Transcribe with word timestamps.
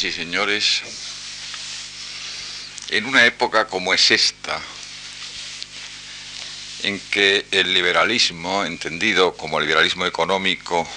Señoras 0.00 0.16
y 0.16 0.24
señores, 0.24 0.82
en 2.88 3.04
una 3.04 3.26
época 3.26 3.66
como 3.66 3.92
es 3.92 4.10
esta, 4.10 4.58
en 6.84 6.98
que 7.10 7.44
el 7.50 7.74
liberalismo, 7.74 8.64
entendido 8.64 9.36
como 9.36 9.60
liberalismo 9.60 10.06
económico, 10.06 10.88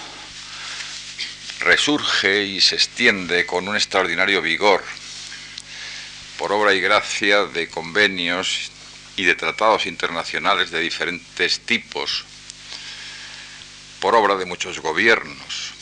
resurge 1.60 2.46
y 2.46 2.62
se 2.62 2.76
extiende 2.76 3.46
con 3.46 3.68
un 3.68 3.76
extraordinario 3.76 4.42
vigor 4.42 4.82
por 6.38 6.54
obra 6.54 6.74
y 6.74 6.80
gracia 6.80 7.44
de 7.44 7.68
convenios 7.68 8.72
y 9.18 9.26
de 9.26 9.36
tratados 9.36 9.86
internacionales 9.86 10.72
de 10.72 10.80
diferentes 10.80 11.60
tipos, 11.60 12.24
por 14.00 14.16
obra 14.16 14.36
de 14.36 14.46
muchos 14.46 14.80
gobiernos, 14.80 15.73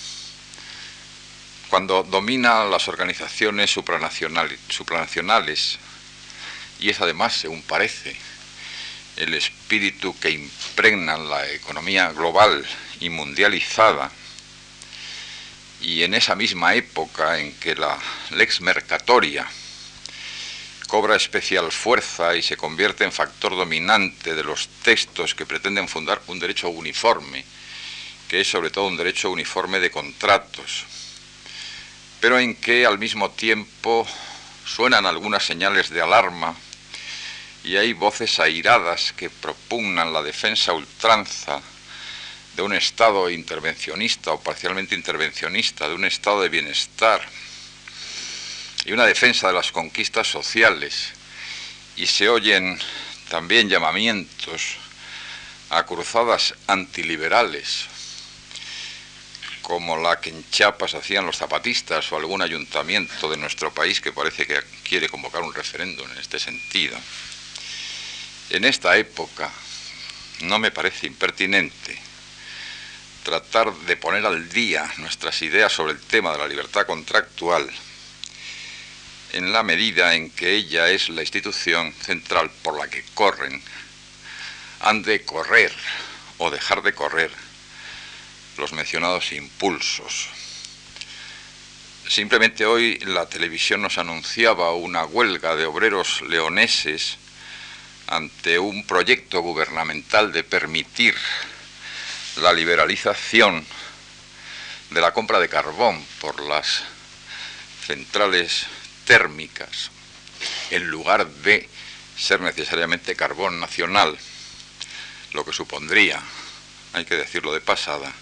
cuando 1.71 2.03
domina 2.03 2.65
las 2.65 2.89
organizaciones 2.89 3.71
supranacionales, 3.71 5.79
y 6.81 6.89
es 6.89 6.99
además, 6.99 7.33
según 7.33 7.61
parece, 7.61 8.13
el 9.15 9.33
espíritu 9.33 10.13
que 10.19 10.31
impregna 10.31 11.15
la 11.15 11.49
economía 11.49 12.11
global 12.11 12.67
y 12.99 13.09
mundializada, 13.09 14.11
y 15.79 16.03
en 16.03 16.13
esa 16.13 16.35
misma 16.35 16.75
época 16.75 17.39
en 17.39 17.53
que 17.53 17.75
la 17.75 17.97
lex 18.31 18.59
mercatoria 18.59 19.47
cobra 20.89 21.15
especial 21.15 21.71
fuerza 21.71 22.35
y 22.35 22.41
se 22.41 22.57
convierte 22.57 23.05
en 23.05 23.13
factor 23.13 23.55
dominante 23.55 24.35
de 24.35 24.43
los 24.43 24.67
textos 24.83 25.35
que 25.35 25.45
pretenden 25.45 25.87
fundar 25.87 26.21
un 26.27 26.37
derecho 26.37 26.67
uniforme, 26.67 27.45
que 28.27 28.41
es 28.41 28.51
sobre 28.51 28.71
todo 28.71 28.87
un 28.87 28.97
derecho 28.97 29.31
uniforme 29.31 29.79
de 29.79 29.89
contratos, 29.89 30.85
pero 32.21 32.39
en 32.39 32.55
que 32.55 32.85
al 32.85 32.99
mismo 32.99 33.31
tiempo 33.31 34.07
suenan 34.63 35.07
algunas 35.07 35.43
señales 35.43 35.89
de 35.89 36.01
alarma 36.01 36.55
y 37.63 37.77
hay 37.77 37.93
voces 37.93 38.39
airadas 38.39 39.11
que 39.17 39.31
propugnan 39.31 40.13
la 40.13 40.21
defensa 40.21 40.71
ultranza 40.73 41.61
de 42.55 42.61
un 42.61 42.73
Estado 42.73 43.29
intervencionista 43.29 44.31
o 44.33 44.39
parcialmente 44.39 44.93
intervencionista, 44.93 45.89
de 45.89 45.95
un 45.95 46.05
Estado 46.05 46.43
de 46.43 46.49
bienestar 46.49 47.21
y 48.85 48.91
una 48.91 49.05
defensa 49.05 49.47
de 49.47 49.53
las 49.53 49.71
conquistas 49.71 50.27
sociales, 50.27 51.13
y 51.95 52.07
se 52.07 52.29
oyen 52.29 52.79
también 53.29 53.69
llamamientos 53.69 54.77
a 55.69 55.85
cruzadas 55.85 56.55
antiliberales 56.67 57.90
como 59.71 59.95
la 59.95 60.19
que 60.19 60.31
en 60.31 60.43
Chiapas 60.51 60.95
hacían 60.95 61.25
los 61.25 61.37
zapatistas 61.37 62.11
o 62.11 62.17
algún 62.17 62.41
ayuntamiento 62.41 63.29
de 63.29 63.37
nuestro 63.37 63.73
país 63.73 64.01
que 64.01 64.11
parece 64.11 64.45
que 64.45 64.59
quiere 64.83 65.07
convocar 65.07 65.41
un 65.43 65.53
referéndum 65.53 66.11
en 66.11 66.17
este 66.17 66.39
sentido. 66.39 66.97
En 68.49 68.65
esta 68.65 68.97
época 68.97 69.49
no 70.41 70.59
me 70.59 70.71
parece 70.71 71.07
impertinente 71.07 71.97
tratar 73.23 73.73
de 73.73 73.95
poner 73.95 74.25
al 74.25 74.49
día 74.49 74.91
nuestras 74.97 75.41
ideas 75.41 75.71
sobre 75.71 75.93
el 75.93 76.01
tema 76.01 76.33
de 76.33 76.39
la 76.39 76.49
libertad 76.49 76.85
contractual 76.85 77.71
en 79.31 79.53
la 79.53 79.63
medida 79.63 80.15
en 80.15 80.31
que 80.31 80.53
ella 80.53 80.89
es 80.89 81.07
la 81.07 81.21
institución 81.21 81.93
central 81.93 82.51
por 82.61 82.77
la 82.77 82.89
que 82.89 83.05
corren, 83.13 83.61
han 84.81 85.01
de 85.01 85.23
correr 85.23 85.71
o 86.39 86.51
dejar 86.51 86.81
de 86.81 86.93
correr 86.93 87.50
los 88.61 88.73
mencionados 88.73 89.31
impulsos. 89.31 90.29
Simplemente 92.07 92.65
hoy 92.65 92.99
la 92.99 93.27
televisión 93.27 93.81
nos 93.81 93.97
anunciaba 93.97 94.75
una 94.75 95.03
huelga 95.03 95.55
de 95.55 95.65
obreros 95.65 96.21
leoneses 96.21 97.17
ante 98.05 98.59
un 98.59 98.85
proyecto 98.85 99.41
gubernamental 99.41 100.31
de 100.31 100.43
permitir 100.43 101.15
la 102.35 102.53
liberalización 102.53 103.65
de 104.91 105.01
la 105.01 105.11
compra 105.11 105.39
de 105.39 105.49
carbón 105.49 106.05
por 106.19 106.39
las 106.41 106.83
centrales 107.87 108.67
térmicas, 109.05 109.89
en 110.69 110.87
lugar 110.87 111.27
de 111.27 111.67
ser 112.15 112.41
necesariamente 112.41 113.15
carbón 113.15 113.59
nacional, 113.59 114.15
lo 115.33 115.43
que 115.45 115.53
supondría, 115.53 116.21
hay 116.93 117.05
que 117.05 117.15
decirlo 117.15 117.53
de 117.53 117.61
pasada, 117.61 118.13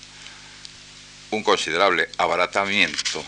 un 1.31 1.43
considerable 1.43 2.09
abaratamiento 2.17 3.23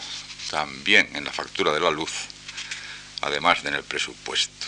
también 0.50 1.10
en 1.16 1.24
la 1.24 1.32
factura 1.32 1.72
de 1.72 1.80
la 1.80 1.92
luz, 1.92 2.12
además 3.22 3.64
de 3.64 3.70
en 3.70 3.76
el 3.76 3.84
presupuesto. 3.84 4.68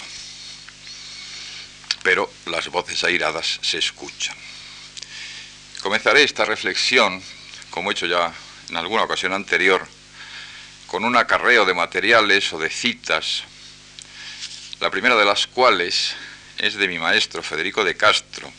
Pero 2.03 2.31
las 2.45 2.67
voces 2.69 3.03
airadas 3.03 3.59
se 3.61 3.77
escuchan. 3.77 4.35
Comenzaré 5.81 6.23
esta 6.23 6.45
reflexión, 6.45 7.21
como 7.69 7.89
he 7.89 7.93
hecho 7.93 8.05
ya 8.05 8.33
en 8.69 8.77
alguna 8.77 9.03
ocasión 9.03 9.33
anterior, 9.33 9.85
con 10.87 11.03
un 11.03 11.17
acarreo 11.17 11.65
de 11.65 11.73
materiales 11.73 12.53
o 12.53 12.59
de 12.59 12.69
citas, 12.69 13.43
la 14.79 14.89
primera 14.89 15.15
de 15.15 15.25
las 15.25 15.47
cuales 15.47 16.13
es 16.57 16.75
de 16.75 16.87
mi 16.87 16.99
maestro 16.99 17.41
Federico 17.41 17.83
de 17.83 17.97
Castro, 17.97 18.51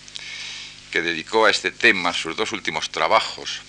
que 0.91 1.03
dedicó 1.03 1.47
a 1.47 1.51
este 1.51 1.71
tema 1.71 2.13
sus 2.13 2.37
dos 2.37 2.53
últimos 2.53 2.91
trabajos, 2.91 3.61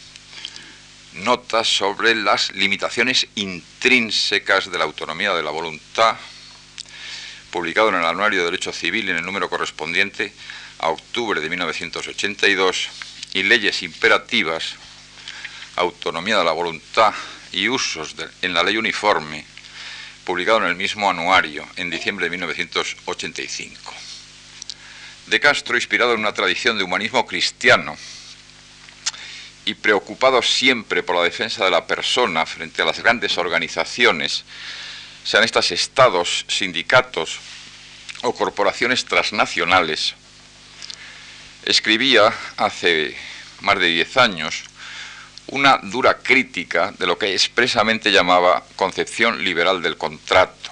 notas 1.15 1.67
sobre 1.67 2.15
las 2.15 2.51
limitaciones 2.51 3.27
intrínsecas 3.35 4.71
de 4.71 4.77
la 4.77 4.83
autonomía 4.83 5.33
de 5.33 5.43
la 5.43 5.51
voluntad, 5.51 6.17
publicado 7.51 7.89
en 7.89 7.95
el 7.95 8.05
Anuario 8.05 8.39
de 8.39 8.45
Derecho 8.45 8.73
Civil 8.73 9.09
en 9.09 9.17
el 9.17 9.25
número 9.25 9.49
correspondiente 9.49 10.33
a 10.79 10.89
octubre 10.89 11.39
de 11.39 11.49
1982, 11.49 12.89
y 13.35 13.43
leyes 13.43 13.83
imperativas, 13.83 14.75
autonomía 15.75 16.37
de 16.37 16.45
la 16.45 16.53
voluntad 16.53 17.13
y 17.51 17.67
usos 17.67 18.15
en 18.41 18.53
la 18.53 18.63
ley 18.63 18.77
uniforme, 18.77 19.45
publicado 20.23 20.59
en 20.59 20.67
el 20.67 20.75
mismo 20.75 21.09
anuario 21.09 21.67
en 21.75 21.89
diciembre 21.89 22.25
de 22.25 22.29
1985. 22.29 23.93
De 25.27 25.39
Castro, 25.41 25.75
inspirado 25.75 26.13
en 26.13 26.21
una 26.21 26.33
tradición 26.33 26.77
de 26.77 26.85
humanismo 26.85 27.25
cristiano, 27.27 27.97
y 29.65 29.73
preocupado 29.73 30.41
siempre 30.41 31.03
por 31.03 31.15
la 31.15 31.23
defensa 31.23 31.65
de 31.65 31.71
la 31.71 31.87
persona 31.87 32.45
frente 32.45 32.81
a 32.81 32.85
las 32.85 32.99
grandes 32.99 33.37
organizaciones, 33.37 34.45
sean 35.23 35.43
estas 35.43 35.71
estados, 35.71 36.45
sindicatos 36.47 37.39
o 38.21 38.33
corporaciones 38.33 39.05
transnacionales, 39.05 40.13
escribía 41.65 42.31
hace 42.57 43.17
más 43.61 43.79
de 43.79 43.87
diez 43.87 44.17
años 44.17 44.63
una 45.47 45.79
dura 45.81 46.19
crítica 46.19 46.93
de 46.97 47.07
lo 47.07 47.17
que 47.17 47.33
expresamente 47.33 48.11
llamaba 48.11 48.63
concepción 48.75 49.43
liberal 49.43 49.81
del 49.81 49.97
contrato. 49.97 50.71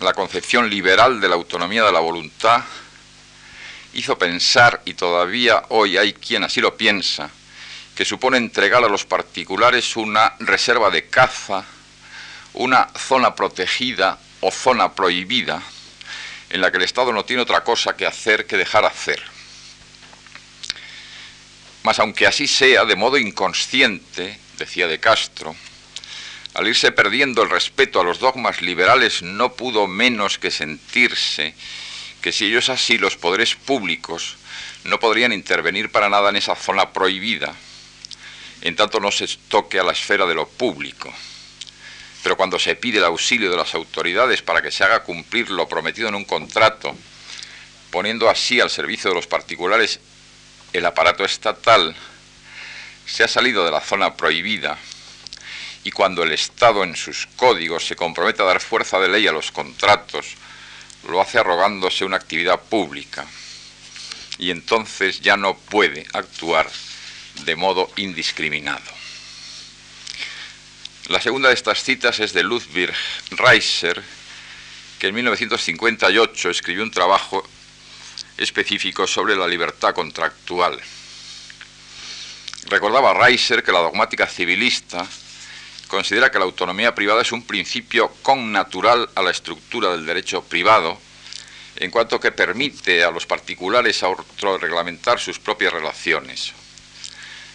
La 0.00 0.12
concepción 0.14 0.68
liberal 0.68 1.20
de 1.20 1.28
la 1.28 1.36
autonomía 1.36 1.84
de 1.84 1.92
la 1.92 2.00
voluntad 2.00 2.64
hizo 3.94 4.18
pensar, 4.18 4.82
y 4.84 4.94
todavía 4.94 5.64
hoy 5.68 5.96
hay 5.96 6.12
quien 6.12 6.44
así 6.44 6.60
lo 6.60 6.76
piensa, 6.76 7.30
que 7.94 8.04
supone 8.04 8.38
entregar 8.38 8.82
a 8.84 8.88
los 8.88 9.04
particulares 9.04 9.96
una 9.96 10.34
reserva 10.38 10.90
de 10.90 11.06
caza, 11.06 11.64
una 12.54 12.88
zona 12.96 13.34
protegida 13.34 14.18
o 14.40 14.50
zona 14.50 14.92
prohibida, 14.92 15.62
en 16.50 16.60
la 16.60 16.70
que 16.70 16.78
el 16.78 16.84
Estado 16.84 17.12
no 17.12 17.24
tiene 17.24 17.42
otra 17.42 17.64
cosa 17.64 17.96
que 17.96 18.06
hacer 18.06 18.46
que 18.46 18.56
dejar 18.56 18.84
hacer. 18.84 19.22
Mas 21.82 21.98
aunque 21.98 22.26
así 22.26 22.46
sea, 22.46 22.84
de 22.84 22.96
modo 22.96 23.18
inconsciente, 23.18 24.38
decía 24.58 24.86
de 24.86 25.00
Castro, 25.00 25.56
al 26.54 26.68
irse 26.68 26.92
perdiendo 26.92 27.42
el 27.42 27.50
respeto 27.50 28.00
a 28.00 28.04
los 28.04 28.18
dogmas 28.18 28.60
liberales 28.60 29.22
no 29.22 29.54
pudo 29.54 29.86
menos 29.86 30.38
que 30.38 30.50
sentirse 30.50 31.54
que 32.22 32.32
si 32.32 32.46
ellos 32.46 32.68
así 32.68 32.96
los 32.98 33.16
poderes 33.16 33.56
públicos 33.56 34.36
no 34.84 35.00
podrían 35.00 35.32
intervenir 35.32 35.90
para 35.90 36.08
nada 36.08 36.30
en 36.30 36.36
esa 36.36 36.54
zona 36.54 36.92
prohibida, 36.92 37.54
en 38.62 38.76
tanto 38.76 39.00
no 39.00 39.10
se 39.10 39.26
toque 39.48 39.80
a 39.80 39.84
la 39.84 39.92
esfera 39.92 40.24
de 40.24 40.34
lo 40.34 40.48
público. 40.48 41.12
Pero 42.22 42.36
cuando 42.36 42.60
se 42.60 42.76
pide 42.76 42.98
el 42.98 43.04
auxilio 43.04 43.50
de 43.50 43.56
las 43.56 43.74
autoridades 43.74 44.40
para 44.42 44.62
que 44.62 44.70
se 44.70 44.84
haga 44.84 45.02
cumplir 45.02 45.50
lo 45.50 45.68
prometido 45.68 46.08
en 46.08 46.14
un 46.14 46.24
contrato, 46.24 46.96
poniendo 47.90 48.30
así 48.30 48.60
al 48.60 48.70
servicio 48.70 49.10
de 49.10 49.16
los 49.16 49.26
particulares 49.26 49.98
el 50.72 50.86
aparato 50.86 51.24
estatal, 51.24 51.94
se 53.04 53.24
ha 53.24 53.28
salido 53.28 53.64
de 53.64 53.72
la 53.72 53.80
zona 53.80 54.16
prohibida 54.16 54.78
y 55.84 55.90
cuando 55.90 56.22
el 56.22 56.30
Estado 56.30 56.84
en 56.84 56.94
sus 56.94 57.26
códigos 57.34 57.84
se 57.84 57.96
compromete 57.96 58.42
a 58.42 58.46
dar 58.46 58.60
fuerza 58.60 59.00
de 59.00 59.08
ley 59.08 59.26
a 59.26 59.32
los 59.32 59.50
contratos, 59.50 60.36
lo 61.08 61.20
hace 61.20 61.38
arrogándose 61.38 62.04
una 62.04 62.16
actividad 62.16 62.60
pública 62.60 63.26
y 64.38 64.50
entonces 64.50 65.20
ya 65.20 65.36
no 65.36 65.56
puede 65.56 66.06
actuar 66.12 66.70
de 67.44 67.56
modo 67.56 67.90
indiscriminado. 67.96 68.82
La 71.08 71.20
segunda 71.20 71.48
de 71.48 71.54
estas 71.54 71.82
citas 71.82 72.20
es 72.20 72.32
de 72.32 72.42
Ludwig 72.42 72.92
Reiser, 73.30 74.02
que 74.98 75.08
en 75.08 75.14
1958 75.16 76.50
escribió 76.50 76.82
un 76.82 76.90
trabajo 76.90 77.46
específico 78.38 79.06
sobre 79.06 79.36
la 79.36 79.48
libertad 79.48 79.94
contractual. 79.94 80.80
Recordaba 82.66 83.14
Reiser 83.14 83.62
que 83.62 83.72
la 83.72 83.80
dogmática 83.80 84.26
civilista 84.26 85.06
considera 85.92 86.30
que 86.30 86.38
la 86.38 86.46
autonomía 86.46 86.94
privada 86.94 87.20
es 87.20 87.32
un 87.32 87.42
principio 87.42 88.08
connatural 88.22 89.10
a 89.14 89.20
la 89.20 89.30
estructura 89.30 89.92
del 89.92 90.06
derecho 90.06 90.42
privado, 90.42 90.98
en 91.76 91.90
cuanto 91.90 92.18
que 92.18 92.32
permite 92.32 93.04
a 93.04 93.10
los 93.10 93.26
particulares 93.26 94.02
reglamentar 94.58 95.20
sus 95.20 95.38
propias 95.38 95.70
relaciones. 95.70 96.54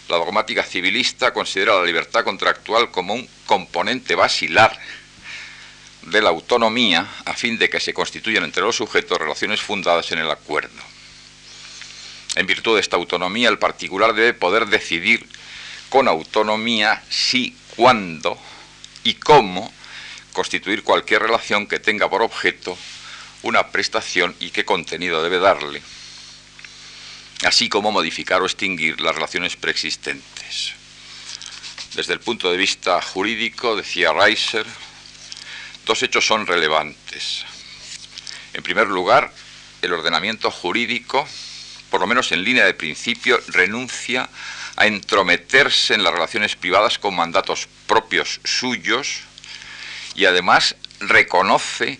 La 0.08 0.18
dogmática 0.18 0.62
civilista 0.62 1.32
considera 1.32 1.80
la 1.80 1.84
libertad 1.84 2.22
contractual 2.22 2.92
como 2.92 3.14
un 3.14 3.28
componente 3.44 4.14
basilar 4.14 4.78
de 6.02 6.22
la 6.22 6.28
autonomía 6.28 7.08
a 7.24 7.34
fin 7.34 7.58
de 7.58 7.68
que 7.68 7.80
se 7.80 7.92
constituyan 7.92 8.44
entre 8.44 8.62
los 8.62 8.76
sujetos 8.76 9.18
relaciones 9.18 9.60
fundadas 9.60 10.12
en 10.12 10.20
el 10.20 10.30
acuerdo. 10.30 10.80
En 12.36 12.46
virtud 12.46 12.76
de 12.76 12.82
esta 12.82 12.94
autonomía, 12.94 13.48
el 13.48 13.58
particular 13.58 14.14
debe 14.14 14.32
poder 14.32 14.68
decidir 14.68 15.28
con 15.88 16.06
autonomía 16.06 17.02
si, 17.10 17.56
cuándo 17.78 18.36
y 19.04 19.14
cómo 19.14 19.72
constituir 20.32 20.82
cualquier 20.82 21.22
relación 21.22 21.68
que 21.68 21.78
tenga 21.78 22.10
por 22.10 22.22
objeto 22.22 22.76
una 23.42 23.68
prestación 23.68 24.34
y 24.40 24.50
qué 24.50 24.64
contenido 24.64 25.22
debe 25.22 25.38
darle, 25.38 25.80
así 27.44 27.68
como 27.68 27.92
modificar 27.92 28.42
o 28.42 28.46
extinguir 28.46 29.00
las 29.00 29.14
relaciones 29.14 29.54
preexistentes. 29.54 30.72
Desde 31.94 32.14
el 32.14 32.18
punto 32.18 32.50
de 32.50 32.56
vista 32.56 33.00
jurídico, 33.00 33.76
decía 33.76 34.12
Reiser, 34.12 34.66
Dos 35.86 36.02
hechos 36.02 36.26
son 36.26 36.48
relevantes. 36.48 37.44
En 38.54 38.62
primer 38.64 38.88
lugar, 38.88 39.32
el 39.82 39.92
ordenamiento 39.92 40.50
jurídico, 40.50 41.26
por 41.90 42.00
lo 42.00 42.08
menos 42.08 42.32
en 42.32 42.42
línea 42.42 42.66
de 42.66 42.74
principio, 42.74 43.40
renuncia 43.46 44.28
a 44.78 44.86
entrometerse 44.86 45.94
en 45.94 46.04
las 46.04 46.12
relaciones 46.12 46.54
privadas 46.54 47.00
con 47.00 47.16
mandatos 47.16 47.66
propios 47.88 48.40
suyos 48.44 49.22
y 50.14 50.24
además 50.24 50.76
reconoce 51.00 51.98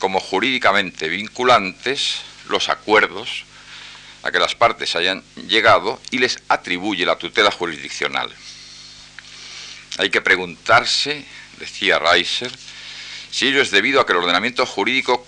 como 0.00 0.18
jurídicamente 0.18 1.08
vinculantes 1.08 2.22
los 2.48 2.68
acuerdos 2.68 3.44
a 4.24 4.32
que 4.32 4.40
las 4.40 4.56
partes 4.56 4.96
hayan 4.96 5.22
llegado 5.46 6.00
y 6.10 6.18
les 6.18 6.40
atribuye 6.48 7.06
la 7.06 7.16
tutela 7.16 7.52
jurisdiccional. 7.52 8.28
Hay 9.98 10.10
que 10.10 10.20
preguntarse, 10.20 11.24
decía 11.60 12.00
Reiser, 12.00 12.50
si 13.30 13.46
ello 13.46 13.62
es 13.62 13.70
debido 13.70 14.00
a 14.00 14.06
que 14.06 14.12
el 14.12 14.18
ordenamiento 14.18 14.66
jurídico 14.66 15.24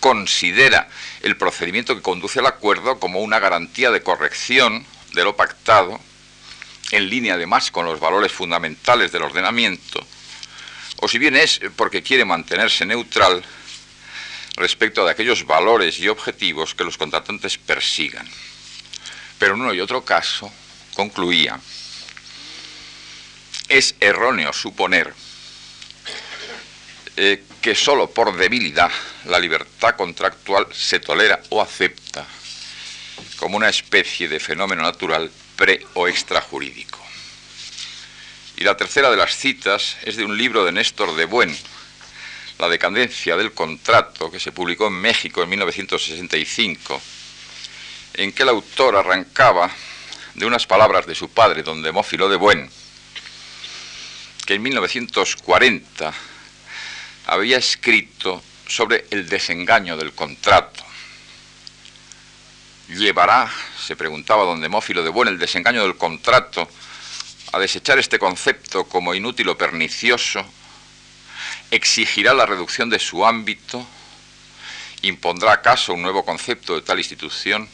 considera 0.00 0.90
el 1.22 1.38
procedimiento 1.38 1.96
que 1.96 2.02
conduce 2.02 2.40
al 2.40 2.46
acuerdo 2.46 3.00
como 3.00 3.20
una 3.20 3.38
garantía 3.38 3.90
de 3.90 4.02
corrección 4.02 4.84
de 5.14 5.24
lo 5.24 5.36
pactado, 5.36 5.98
en 6.90 7.08
línea 7.08 7.34
además 7.34 7.70
con 7.70 7.86
los 7.86 8.00
valores 8.00 8.32
fundamentales 8.32 9.12
del 9.12 9.22
ordenamiento, 9.22 10.06
o 11.00 11.08
si 11.08 11.18
bien 11.18 11.36
es 11.36 11.60
porque 11.76 12.02
quiere 12.02 12.24
mantenerse 12.24 12.86
neutral 12.86 13.44
respecto 14.56 15.04
de 15.04 15.10
aquellos 15.10 15.44
valores 15.46 15.98
y 15.98 16.08
objetivos 16.08 16.74
que 16.74 16.84
los 16.84 16.96
contratantes 16.96 17.58
persigan. 17.58 18.28
Pero 19.38 19.54
en 19.54 19.60
uno 19.62 19.74
y 19.74 19.80
otro 19.80 20.04
caso, 20.04 20.50
concluía, 20.94 21.58
es 23.68 23.94
erróneo 24.00 24.52
suponer 24.52 25.12
eh, 27.16 27.44
que 27.60 27.74
sólo 27.74 28.10
por 28.10 28.36
debilidad 28.36 28.90
la 29.26 29.38
libertad 29.38 29.96
contractual 29.96 30.66
se 30.72 31.00
tolera 31.00 31.40
o 31.50 31.62
acepta 31.62 32.26
como 33.36 33.56
una 33.56 33.68
especie 33.68 34.28
de 34.28 34.40
fenómeno 34.40 34.82
natural 34.82 35.30
pre 35.56 35.86
o 35.94 36.08
extrajurídico. 36.08 36.98
Y 38.56 38.64
la 38.64 38.76
tercera 38.76 39.10
de 39.10 39.16
las 39.16 39.36
citas 39.36 39.96
es 40.02 40.16
de 40.16 40.24
un 40.24 40.38
libro 40.38 40.64
de 40.64 40.72
Néstor 40.72 41.14
de 41.16 41.24
Buen, 41.24 41.56
La 42.58 42.68
decadencia 42.68 43.36
del 43.36 43.52
contrato, 43.52 44.30
que 44.30 44.38
se 44.38 44.52
publicó 44.52 44.86
en 44.86 44.94
México 44.94 45.42
en 45.42 45.48
1965, 45.48 47.02
en 48.14 48.32
que 48.32 48.44
el 48.44 48.48
autor 48.48 48.94
arrancaba 48.94 49.70
de 50.34 50.46
unas 50.46 50.66
palabras 50.66 51.06
de 51.06 51.16
su 51.16 51.30
padre, 51.30 51.64
don 51.64 51.82
Demófilo 51.82 52.28
de 52.28 52.36
Buen, 52.36 52.70
que 54.46 54.54
en 54.54 54.62
1940 54.62 56.14
había 57.26 57.58
escrito 57.58 58.42
sobre 58.68 59.06
el 59.10 59.28
desengaño 59.28 59.96
del 59.96 60.12
contrato. 60.12 60.83
¿Llevará, 62.88 63.50
se 63.78 63.96
preguntaba 63.96 64.44
don 64.44 64.60
Demófilo 64.60 65.02
de 65.02 65.08
Buen, 65.08 65.28
el 65.28 65.38
desengaño 65.38 65.82
del 65.82 65.96
contrato 65.96 66.68
a 67.52 67.58
desechar 67.58 67.98
este 67.98 68.18
concepto 68.18 68.84
como 68.84 69.14
inútil 69.14 69.48
o 69.48 69.58
pernicioso? 69.58 70.44
¿Exigirá 71.70 72.34
la 72.34 72.46
reducción 72.46 72.90
de 72.90 72.98
su 72.98 73.24
ámbito? 73.24 73.86
¿Impondrá 75.02 75.52
acaso 75.52 75.94
un 75.94 76.02
nuevo 76.02 76.24
concepto 76.24 76.74
de 76.74 76.82
tal 76.82 76.98
institución? 76.98 77.68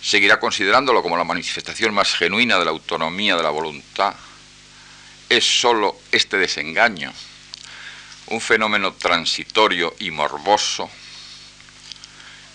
¿Seguirá 0.00 0.40
considerándolo 0.40 1.02
como 1.02 1.16
la 1.16 1.24
manifestación 1.24 1.94
más 1.94 2.14
genuina 2.14 2.58
de 2.58 2.64
la 2.64 2.70
autonomía 2.70 3.36
de 3.36 3.42
la 3.42 3.50
voluntad? 3.50 4.14
¿Es 5.28 5.44
sólo 5.44 5.96
este 6.12 6.38
desengaño? 6.38 7.12
un 8.26 8.40
fenómeno 8.40 8.94
transitorio 8.94 9.94
y 9.98 10.10
morboso, 10.10 10.90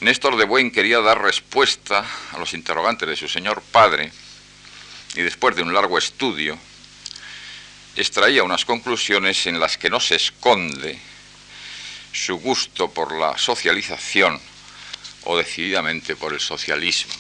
Néstor 0.02 0.38
de 0.38 0.46
Buen 0.46 0.72
quería 0.72 1.02
dar 1.02 1.22
respuesta 1.22 2.06
a 2.32 2.40
los 2.40 2.54
interrogantes 2.54 3.10
de 3.10 3.18
su 3.18 3.28
señor 3.28 3.62
padre 3.62 4.14
y 5.16 5.22
después 5.22 5.58
de 5.58 5.62
un 5.62 5.74
largo 5.74 5.98
estudio 5.98 6.58
extraía 7.98 8.44
unas 8.44 8.64
conclusiones 8.64 9.46
en 9.48 9.60
las 9.60 9.78
que 9.78 9.90
no 9.90 10.00
se 10.00 10.16
esconde 10.16 10.98
su 12.14 12.38
gusto 12.38 12.90
por 12.92 13.12
la 13.20 13.38
socialización 13.38 14.40
o 15.26 15.38
decididamente 15.38 16.16
por 16.16 16.32
el 16.32 16.40
socialismo. 16.40 17.14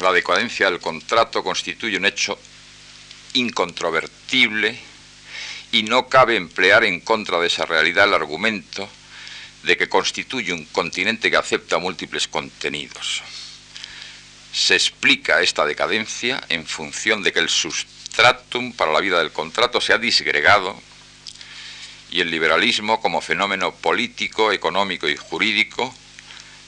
La 0.00 0.10
decadencia 0.10 0.70
del 0.70 0.80
contrato 0.80 1.44
constituye 1.44 1.98
un 1.98 2.06
hecho 2.06 2.38
incontrovertible 3.34 4.80
y 5.70 5.82
no 5.82 6.08
cabe 6.08 6.36
emplear 6.36 6.84
en 6.84 7.00
contra 7.00 7.38
de 7.40 7.48
esa 7.48 7.66
realidad 7.66 8.08
el 8.08 8.14
argumento 8.14 8.88
de 9.62 9.76
que 9.76 9.88
constituye 9.88 10.52
un 10.52 10.64
continente 10.66 11.30
que 11.30 11.36
acepta 11.36 11.78
múltiples 11.78 12.28
contenidos. 12.28 13.22
Se 14.52 14.74
explica 14.74 15.40
esta 15.40 15.64
decadencia 15.64 16.42
en 16.48 16.66
función 16.66 17.22
de 17.22 17.32
que 17.32 17.38
el 17.38 17.48
sustratum 17.48 18.72
para 18.72 18.92
la 18.92 19.00
vida 19.00 19.18
del 19.18 19.32
contrato 19.32 19.80
se 19.80 19.92
ha 19.92 19.98
disgregado 19.98 20.80
y 22.10 22.20
el 22.20 22.30
liberalismo 22.30 23.00
como 23.00 23.22
fenómeno 23.22 23.74
político, 23.74 24.52
económico 24.52 25.08
y 25.08 25.16
jurídico 25.16 25.94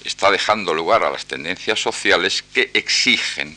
está 0.03 0.31
dejando 0.31 0.73
lugar 0.73 1.03
a 1.05 1.11
las 1.11 1.27
tendencias 1.27 1.81
sociales 1.81 2.45
que 2.55 2.71
exigen 2.73 3.57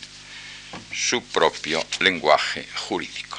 su 0.93 1.23
propio 1.23 1.85
lenguaje 1.99 2.67
jurídico. 2.75 3.37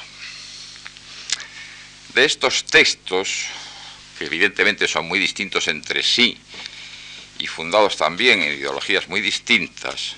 De 2.13 2.25
estos 2.25 2.65
textos, 2.65 3.45
que 4.19 4.25
evidentemente 4.25 4.85
son 4.85 5.07
muy 5.07 5.17
distintos 5.17 5.69
entre 5.69 6.03
sí 6.03 6.37
y 7.39 7.47
fundados 7.47 7.95
también 7.95 8.43
en 8.43 8.51
ideologías 8.51 9.07
muy 9.07 9.21
distintas, 9.21 10.15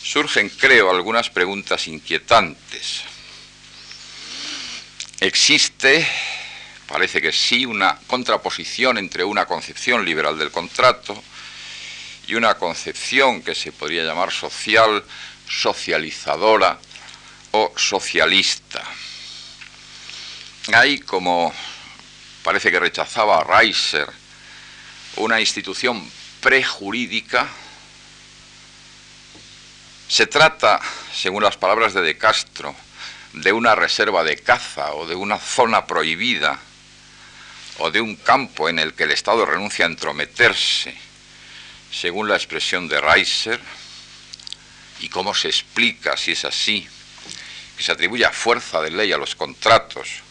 surgen, 0.00 0.48
creo, 0.48 0.88
algunas 0.88 1.28
preguntas 1.28 1.88
inquietantes. 1.88 3.02
¿Existe, 5.18 6.06
parece 6.86 7.20
que 7.20 7.32
sí, 7.32 7.66
una 7.66 7.98
contraposición 8.06 8.98
entre 8.98 9.24
una 9.24 9.46
concepción 9.46 10.04
liberal 10.04 10.38
del 10.38 10.52
contrato 10.52 11.20
y 12.28 12.36
una 12.36 12.54
concepción 12.54 13.42
que 13.42 13.56
se 13.56 13.72
podría 13.72 14.04
llamar 14.04 14.30
social, 14.30 15.04
socializadora 15.48 16.78
o 17.50 17.72
socialista? 17.76 18.84
Hay, 20.72 21.00
como 21.00 21.52
parece 22.42 22.70
que 22.70 22.80
rechazaba 22.80 23.38
a 23.38 23.44
Reiser, 23.44 24.08
una 25.16 25.40
institución 25.40 26.10
prejurídica. 26.40 27.48
Se 30.08 30.26
trata, 30.26 30.80
según 31.14 31.42
las 31.42 31.56
palabras 31.56 31.94
de 31.94 32.02
De 32.02 32.18
Castro, 32.18 32.74
de 33.32 33.52
una 33.52 33.74
reserva 33.74 34.24
de 34.24 34.36
caza 34.36 34.92
o 34.94 35.06
de 35.06 35.14
una 35.14 35.38
zona 35.38 35.86
prohibida 35.86 36.58
o 37.78 37.90
de 37.90 38.00
un 38.00 38.16
campo 38.16 38.68
en 38.68 38.78
el 38.78 38.92
que 38.92 39.04
el 39.04 39.12
Estado 39.12 39.46
renuncia 39.46 39.86
a 39.86 39.88
entrometerse, 39.88 40.94
según 41.90 42.28
la 42.28 42.36
expresión 42.36 42.88
de 42.88 43.00
Reiser, 43.00 43.60
y 45.00 45.08
cómo 45.08 45.34
se 45.34 45.48
explica 45.48 46.16
si 46.16 46.32
es 46.32 46.44
así 46.44 46.86
que 47.76 47.82
se 47.82 47.92
atribuye 47.92 48.24
a 48.24 48.30
fuerza 48.30 48.80
de 48.82 48.90
ley 48.90 49.12
a 49.12 49.18
los 49.18 49.34
contratos 49.34 50.22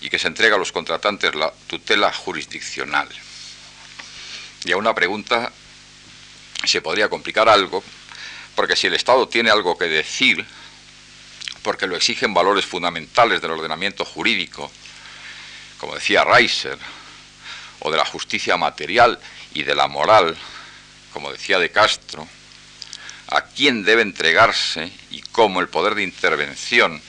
y 0.00 0.08
que 0.08 0.18
se 0.18 0.28
entrega 0.28 0.56
a 0.56 0.58
los 0.58 0.72
contratantes 0.72 1.34
la 1.34 1.52
tutela 1.66 2.12
jurisdiccional. 2.12 3.08
Y 4.64 4.72
a 4.72 4.76
una 4.76 4.94
pregunta 4.94 5.52
se 6.64 6.80
podría 6.80 7.08
complicar 7.08 7.48
algo, 7.48 7.82
porque 8.54 8.76
si 8.76 8.86
el 8.86 8.94
Estado 8.94 9.28
tiene 9.28 9.50
algo 9.50 9.76
que 9.76 9.86
decir, 9.86 10.44
porque 11.62 11.86
lo 11.86 11.96
exigen 11.96 12.34
valores 12.34 12.66
fundamentales 12.66 13.40
del 13.40 13.52
ordenamiento 13.52 14.04
jurídico, 14.04 14.70
como 15.78 15.94
decía 15.94 16.24
Reiser, 16.24 16.78
o 17.80 17.90
de 17.90 17.96
la 17.96 18.04
justicia 18.04 18.56
material 18.56 19.18
y 19.54 19.62
de 19.62 19.74
la 19.74 19.88
moral, 19.88 20.36
como 21.12 21.32
decía 21.32 21.58
De 21.58 21.70
Castro, 21.70 22.28
a 23.28 23.42
quién 23.42 23.84
debe 23.84 24.02
entregarse 24.02 24.92
y 25.10 25.22
cómo 25.22 25.60
el 25.60 25.68
poder 25.68 25.94
de 25.94 26.02
intervención 26.02 27.00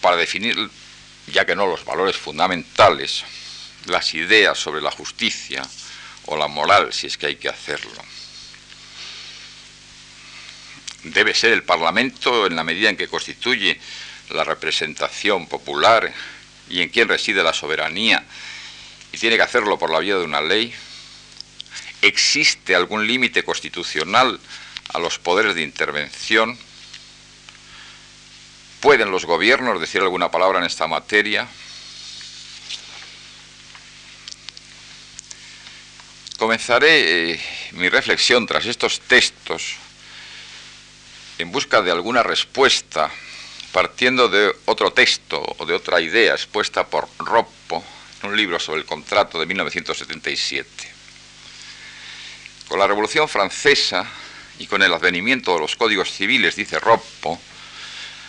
para 0.00 0.16
definir, 0.16 0.70
ya 1.26 1.44
que 1.44 1.56
no 1.56 1.66
los 1.66 1.84
valores 1.84 2.16
fundamentales, 2.16 3.24
las 3.86 4.14
ideas 4.14 4.58
sobre 4.58 4.80
la 4.80 4.90
justicia 4.90 5.62
o 6.26 6.36
la 6.36 6.48
moral, 6.48 6.92
si 6.92 7.06
es 7.06 7.16
que 7.16 7.26
hay 7.26 7.36
que 7.36 7.48
hacerlo. 7.48 8.02
Debe 11.04 11.34
ser 11.34 11.52
el 11.52 11.64
Parlamento 11.64 12.46
en 12.46 12.54
la 12.54 12.64
medida 12.64 12.88
en 12.88 12.96
que 12.96 13.08
constituye 13.08 13.80
la 14.30 14.44
representación 14.44 15.46
popular 15.46 16.12
y 16.68 16.80
en 16.80 16.88
quien 16.88 17.08
reside 17.08 17.42
la 17.42 17.52
soberanía 17.52 18.24
y 19.12 19.18
tiene 19.18 19.36
que 19.36 19.42
hacerlo 19.42 19.78
por 19.78 19.90
la 19.90 19.98
vía 19.98 20.16
de 20.16 20.24
una 20.24 20.40
ley. 20.40 20.72
¿Existe 22.00 22.74
algún 22.74 23.06
límite 23.06 23.44
constitucional 23.44 24.40
a 24.92 24.98
los 24.98 25.18
poderes 25.18 25.54
de 25.54 25.62
intervención? 25.62 26.56
¿Pueden 28.82 29.12
los 29.12 29.26
gobiernos 29.26 29.80
decir 29.80 30.00
alguna 30.00 30.28
palabra 30.28 30.58
en 30.58 30.64
esta 30.64 30.88
materia? 30.88 31.46
Comenzaré 36.36 37.30
eh, 37.30 37.40
mi 37.74 37.88
reflexión 37.88 38.44
tras 38.44 38.66
estos 38.66 38.98
textos 38.98 39.76
en 41.38 41.52
busca 41.52 41.80
de 41.80 41.92
alguna 41.92 42.24
respuesta 42.24 43.08
partiendo 43.70 44.28
de 44.28 44.52
otro 44.64 44.92
texto 44.92 45.40
o 45.58 45.64
de 45.64 45.74
otra 45.74 46.00
idea 46.00 46.32
expuesta 46.32 46.84
por 46.84 47.08
Roppo 47.20 47.84
en 48.24 48.30
un 48.30 48.36
libro 48.36 48.58
sobre 48.58 48.80
el 48.80 48.86
contrato 48.86 49.38
de 49.38 49.46
1977. 49.46 50.92
Con 52.66 52.80
la 52.80 52.88
Revolución 52.88 53.28
Francesa 53.28 54.04
y 54.58 54.66
con 54.66 54.82
el 54.82 54.92
advenimiento 54.92 55.54
de 55.54 55.60
los 55.60 55.76
códigos 55.76 56.10
civiles, 56.10 56.56
dice 56.56 56.80
Roppo, 56.80 57.40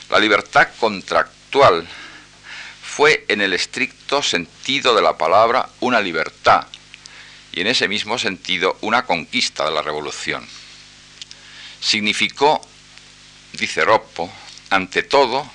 la 0.10 0.20
libertad 0.20 0.70
contractual 0.80 1.88
fue 2.82 3.26
en 3.28 3.42
el 3.42 3.54
estricto 3.54 4.22
sentido 4.22 4.94
de 4.94 5.02
la 5.02 5.18
palabra 5.18 5.68
una 5.80 6.00
libertad 6.00 6.68
y 7.52 7.62
en 7.62 7.68
ese 7.68 7.88
mismo 7.88 8.18
sentido 8.18 8.78
una 8.82 9.06
conquista 9.06 9.66
de 9.66 9.72
la 9.72 9.82
revolución. 9.82 10.48
Significó, 11.80 12.62
dice 13.54 13.84
Roppo, 13.84 14.32
ante 14.70 15.04
todo, 15.04 15.50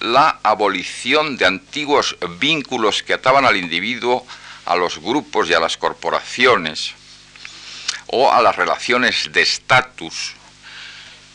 la 0.00 0.40
abolición 0.42 1.36
de 1.36 1.46
antiguos 1.46 2.16
vínculos 2.38 3.02
que 3.02 3.14
ataban 3.14 3.44
al 3.44 3.56
individuo 3.56 4.26
a 4.66 4.76
los 4.76 4.98
grupos 4.98 5.48
y 5.48 5.54
a 5.54 5.60
las 5.60 5.76
corporaciones 5.76 6.92
o 8.08 8.30
a 8.30 8.40
las 8.42 8.56
relaciones 8.56 9.30
de 9.32 9.42
estatus, 9.42 10.34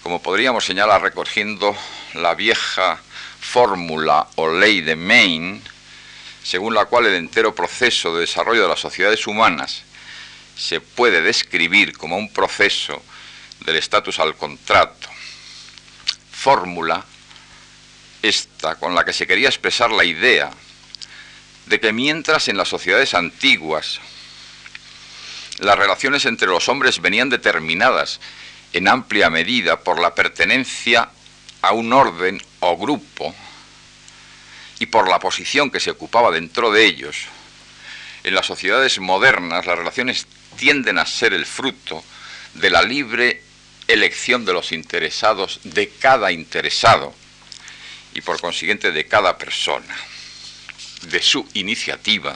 como 0.02 0.22
podríamos 0.22 0.66
señalar 0.66 1.02
recogiendo 1.02 1.76
la 2.16 2.36
vieja 2.36 3.00
fórmula 3.40 4.28
o 4.36 4.50
ley 4.52 4.82
de 4.82 4.96
Maine, 4.96 5.62
según 6.44 6.74
la 6.74 6.86
cual 6.86 7.06
el 7.08 7.16
entero 7.16 7.54
proceso 7.56 8.14
de 8.14 8.22
desarrollo 8.22 8.64
de 8.64 8.68
las 8.68 8.80
sociedades 8.80 9.28
humanas 9.28 9.84
se 10.58 10.82
puede 10.82 11.22
describir 11.22 11.98
como 11.98 12.18
un 12.18 12.32
proceso 12.32 13.02
del 13.62 13.78
estatus 13.78 14.20
al 14.20 14.36
contrato. 14.36 15.10
Fórmula 16.32 17.04
esta 18.22 18.76
con 18.76 18.96
la 18.96 19.04
que 19.04 19.14
se 19.14 19.28
quería 19.28 19.50
expresar 19.50 19.92
la 19.92 20.06
idea 20.06 20.50
de 21.66 21.80
que 21.80 21.94
mientras 21.94 22.48
en 22.48 22.58
las 22.58 22.70
sociedades 22.70 23.14
antiguas 23.14 24.00
las 25.60 25.78
relaciones 25.78 26.26
entre 26.26 26.48
los 26.48 26.68
hombres 26.70 27.02
venían 27.02 27.30
determinadas 27.30 28.20
en 28.72 28.88
amplia 28.88 29.30
medida 29.30 29.82
por 29.82 30.02
la 30.02 30.16
pertenencia 30.16 31.10
a 31.64 31.72
un 31.72 31.94
orden 31.94 32.44
o 32.60 32.78
grupo 32.78 33.34
y 34.80 34.86
por 34.86 35.10
la 35.10 35.20
posición 35.20 35.72
que 35.72 35.80
se 35.80 35.92
ocupaba 35.92 36.30
dentro 36.30 36.72
de 36.72 36.86
ellos, 36.86 37.26
en 38.24 38.36
las 38.36 38.46
sociedades 38.46 39.00
modernas 39.00 39.66
las 39.66 39.78
relaciones 39.78 40.28
tienden 40.58 41.00
a 41.00 41.06
ser 41.06 41.34
el 41.34 41.46
fruto 41.46 42.04
de 42.54 42.70
la 42.70 42.84
libre 42.84 43.42
elección 43.88 44.46
de 44.46 44.52
los 44.52 44.74
interesados, 44.74 45.62
de 45.64 45.90
cada 45.90 46.34
interesado, 46.34 47.16
y 48.14 48.22
por 48.22 48.42
consiguiente 48.42 48.92
de 48.92 49.08
cada 49.08 49.38
persona, 49.38 49.96
de 51.04 51.22
su 51.22 51.48
iniciativa 51.54 52.36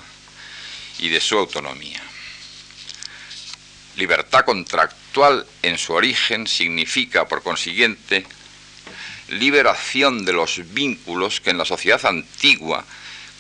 y 1.00 1.10
de 1.10 1.20
su 1.20 1.38
autonomía. 1.38 2.02
Libertad 3.98 4.46
contractual 4.46 5.46
en 5.64 5.78
su 5.78 5.94
origen 5.94 6.48
significa, 6.48 7.28
por 7.28 7.44
consiguiente, 7.44 8.26
liberación 9.30 10.26
de 10.26 10.34
los 10.34 10.74
vínculos 10.74 11.42
que 11.42 11.50
en 11.50 11.58
la 11.58 11.66
sociedad 11.66 12.06
antigua 12.06 12.86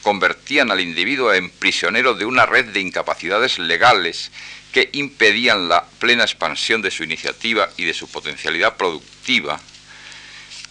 convertían 0.01 0.72
al 0.72 0.79
individuo 0.79 1.34
en 1.34 1.50
prisionero 1.50 2.13
de 2.13 2.25
una 2.25 2.46
red 2.46 2.65
de 2.65 2.79
incapacidades 2.79 3.60
legales 3.60 4.32
que 4.72 4.89
impedían 4.94 5.70
la 5.70 5.86
plena 6.00 6.24
expansión 6.24 6.82
de 6.82 6.91
su 6.91 7.03
iniciativa 7.03 7.70
y 7.77 7.86
de 7.86 7.94
su 7.94 8.08
potencialidad 8.08 8.77
productiva 8.77 9.60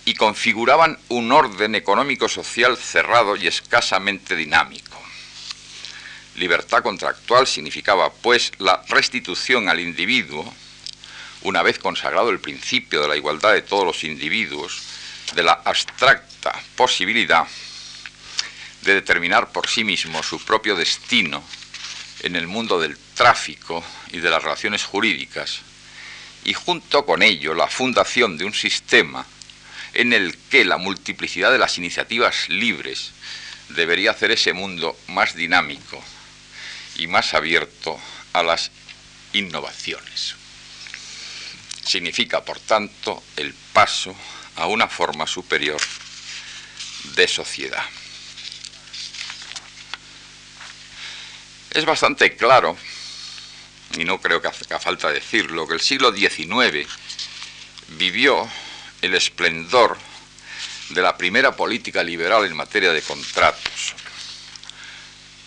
y 0.05 0.15
configuraban 0.15 0.99
un 1.09 1.33
orden 1.33 1.75
económico-social 1.75 2.77
cerrado 2.77 3.37
y 3.37 3.47
escasamente 3.47 4.37
dinámico. 4.37 5.03
Libertad 6.37 6.83
contractual 6.83 7.47
significaba, 7.47 8.13
pues, 8.13 8.53
la 8.59 8.83
restitución 8.89 9.69
al 9.69 9.81
individuo, 9.81 10.55
una 11.43 11.63
vez 11.63 11.79
consagrado 11.79 12.31
el 12.31 12.41
principio 12.41 13.03
de 13.03 13.09
la 13.09 13.17
igualdad 13.17 13.53
de 13.55 13.63
todos 13.63 13.85
los 13.85 14.05
individuos, 14.05 14.83
de 15.35 15.43
la 15.43 15.61
abstracta 15.65 16.55
posibilidad 16.77 17.47
de 18.83 18.95
determinar 18.95 19.51
por 19.51 19.69
sí 19.69 19.85
mismo 19.85 20.23
su 20.23 20.43
propio 20.45 20.77
destino 20.77 21.43
en 22.21 22.37
el 22.37 22.47
mundo 22.47 22.81
del 22.81 22.97
tráfico 23.15 23.85
y 24.13 24.19
de 24.21 24.31
las 24.31 24.43
relaciones 24.43 24.85
jurídicas, 24.85 25.61
y 26.45 26.55
junto 26.55 27.05
con 27.05 27.23
ello 27.23 27.55
la 27.55 27.67
fundación 27.67 28.39
de 28.39 28.45
un 28.45 28.55
sistema 28.55 29.27
en 29.95 30.13
el 30.13 30.37
que 30.51 30.65
la 30.65 30.77
multiplicidad 30.77 31.51
de 31.51 31.59
las 31.59 31.79
iniciativas 31.79 32.49
libres 32.49 33.13
debería 33.71 34.13
hacer 34.13 34.31
ese 34.31 34.53
mundo 34.53 34.97
más 35.09 35.35
dinámico 35.35 36.03
y 36.97 37.07
más 37.07 37.35
abierto 37.35 37.99
a 38.33 38.43
las 38.43 38.71
innovaciones. 39.33 40.35
Significa, 41.85 42.45
por 42.45 42.61
tanto, 42.61 43.23
el 43.37 43.55
paso 43.73 44.15
a 44.57 44.67
una 44.67 44.89
forma 44.89 45.27
superior 45.27 45.81
de 47.15 47.29
sociedad. 47.29 47.85
Es 51.73 51.85
bastante 51.85 52.37
claro, 52.37 52.77
y 53.99 54.05
no 54.05 54.21
creo 54.21 54.41
que 54.41 54.49
haga 54.49 54.81
falta 54.81 55.11
decirlo, 55.11 55.69
que 55.69 55.75
el 55.75 55.81
siglo 55.81 56.13
XIX 56.13 56.89
vivió 57.99 58.49
el 59.03 59.15
esplendor 59.15 59.99
de 60.91 61.03
la 61.03 61.17
primera 61.17 61.55
política 61.55 62.03
liberal 62.03 62.45
en 62.47 62.57
materia 62.57 62.93
de 62.93 63.03
contratos. 63.03 63.95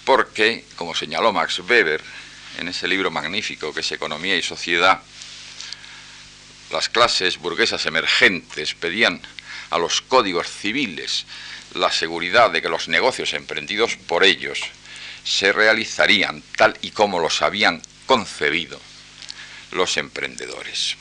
Porque, 0.06 0.66
como 0.76 0.96
señaló 0.96 1.32
Max 1.32 1.60
Weber 1.60 2.04
en 2.58 2.68
ese 2.68 2.88
libro 2.88 3.12
magnífico 3.12 3.74
que 3.74 3.82
es 3.82 3.92
Economía 3.92 4.36
y 4.36 4.42
Sociedad, 4.42 5.02
las 6.72 6.90
clases 6.90 7.38
burguesas 7.38 7.86
emergentes 7.86 8.74
pedían 8.74 9.22
a 9.70 9.78
los 9.78 10.02
códigos 10.02 10.48
civiles 10.48 11.26
la 11.74 11.92
seguridad 11.92 12.52
de 12.52 12.62
que 12.62 12.70
los 12.70 12.88
negocios 12.88 13.34
emprendidos 13.34 13.96
por 13.96 14.24
ellos 14.24 14.60
se 15.24 15.52
realizarían 15.52 16.42
tal 16.58 16.78
y 16.82 16.92
como 16.92 17.20
los 17.20 17.42
habían 17.42 17.82
concebido 18.06 18.80
los 19.72 19.98
emprendedores. 19.98 20.98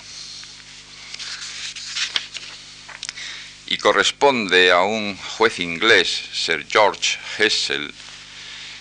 y 3.71 3.77
corresponde 3.77 4.73
a 4.73 4.81
un 4.81 5.17
juez 5.17 5.61
inglés, 5.61 6.23
Sir 6.33 6.67
George 6.69 7.19
Hessel, 7.37 7.93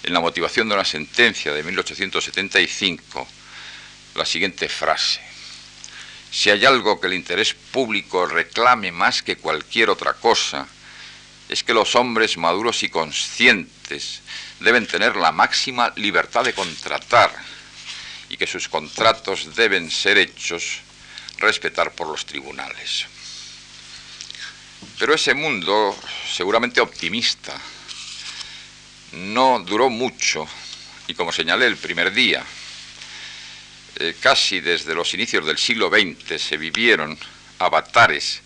en 0.04 0.14
la 0.14 0.22
motivación 0.22 0.70
de 0.70 0.76
una 0.76 0.86
sentencia 0.86 1.54
de 1.54 1.62
1875, 1.62 3.28
la 4.16 4.26
siguiente 4.26 4.70
frase. 4.70 5.20
Si 6.32 6.50
hay 6.50 6.66
algo 6.66 7.00
que 7.00 7.08
el 7.08 7.14
interés 7.14 7.54
público 7.54 8.26
reclame 8.26 8.92
más 8.92 9.24
que 9.24 9.38
cualquier 9.38 9.90
otra 9.90 10.14
cosa, 10.14 10.68
es 11.50 11.64
que 11.64 11.74
los 11.74 11.96
hombres 11.96 12.38
maduros 12.38 12.84
y 12.84 12.90
conscientes 12.90 14.22
deben 14.60 14.86
tener 14.86 15.16
la 15.16 15.32
máxima 15.32 15.94
libertad 15.96 16.44
de 16.44 16.54
contratar 16.54 17.32
y 18.30 18.38
que 18.38 18.48
sus 18.48 18.68
contratos 18.68 19.56
deben 19.56 19.90
ser 19.90 20.18
hechos 20.18 20.82
respetar 21.38 21.94
por 21.94 22.08
los 22.08 22.26
tribunales. 22.26 23.06
Pero 25.00 25.14
ese 25.14 25.34
mundo, 25.34 25.96
seguramente 26.30 26.82
optimista, 26.82 27.60
no 29.14 29.60
duró 29.60 29.90
mucho 29.90 30.48
y 31.08 31.14
como 31.14 31.32
señalé 31.32 31.68
el 31.68 31.78
primer 31.78 32.12
día, 32.12 32.44
eh, 34.00 34.16
casi 34.20 34.60
desde 34.60 34.94
los 34.94 35.14
inicios 35.14 35.46
del 35.46 35.58
siglo 35.58 35.90
XX 35.90 36.40
se 36.40 36.58
vivieron 36.58 37.18
avatares 37.58 38.42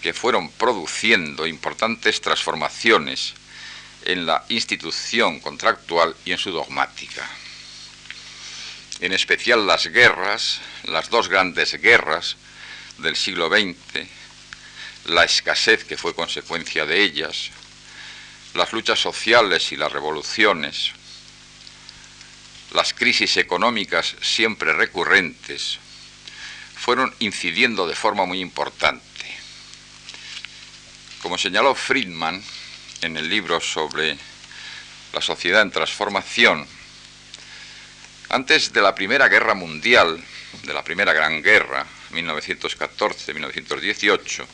que 0.00 0.14
fueron 0.14 0.50
produciendo 0.52 1.46
importantes 1.46 2.22
transformaciones 2.22 3.34
en 4.06 4.24
la 4.24 4.44
institución 4.48 5.40
contractual 5.40 6.16
y 6.24 6.32
en 6.32 6.38
su 6.38 6.50
dogmática. 6.50 7.28
En 9.00 9.12
especial 9.12 9.66
las 9.66 9.86
guerras, 9.86 10.60
las 10.84 11.10
dos 11.10 11.28
grandes 11.28 11.74
guerras 11.80 12.36
del 12.98 13.16
siglo 13.16 13.48
XX, 13.48 14.06
la 15.06 15.24
escasez 15.24 15.84
que 15.84 15.98
fue 15.98 16.14
consecuencia 16.14 16.86
de 16.86 17.02
ellas, 17.02 17.50
las 18.54 18.72
luchas 18.72 18.98
sociales 18.98 19.72
y 19.72 19.76
las 19.76 19.92
revoluciones, 19.92 20.92
las 22.72 22.94
crisis 22.94 23.36
económicas 23.36 24.16
siempre 24.20 24.72
recurrentes, 24.72 25.78
fueron 26.76 27.14
incidiendo 27.18 27.86
de 27.86 27.94
forma 27.94 28.24
muy 28.24 28.40
importante. 28.40 29.04
Como 31.22 31.36
señaló 31.36 31.74
Friedman 31.74 32.42
en 33.02 33.16
el 33.16 33.28
libro 33.28 33.60
sobre 33.60 34.16
la 35.12 35.20
sociedad 35.20 35.62
en 35.62 35.70
transformación, 35.70 36.66
antes 38.30 38.72
de 38.72 38.80
la 38.80 38.94
Primera 38.94 39.28
Guerra 39.28 39.54
Mundial, 39.54 40.22
de 40.62 40.72
la 40.72 40.84
Primera 40.84 41.12
Gran 41.12 41.42
Guerra, 41.42 41.84
1914-1918, 42.12 44.46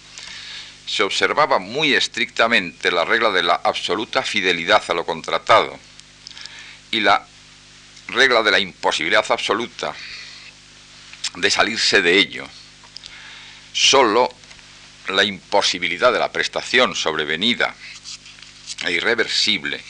se 0.87 1.03
observaba 1.03 1.59
muy 1.59 1.95
estrictamente 1.95 2.91
la 2.91 3.05
regla 3.05 3.31
de 3.31 3.43
la 3.43 3.61
absoluta 3.63 4.23
fidelidad 4.23 4.83
a 4.89 4.95
lo 4.95 5.05
contratado 5.05 5.79
y 6.91 7.01
la 7.01 7.27
regla 8.09 8.43
de 8.43 8.51
la 8.51 8.59
imposibilidad 8.59 9.25
absoluta 9.29 9.95
de 11.35 11.51
salirse 11.51 12.03
de 12.03 12.19
ello. 12.19 12.49
Solo 13.73 14.33
la 15.09 15.25
imposibilidad 15.25 16.13
de 16.13 16.19
la 16.19 16.33
prestación 16.33 16.95
sobrevenida 16.95 17.75
e 18.85 18.93
irreversible 18.93 19.81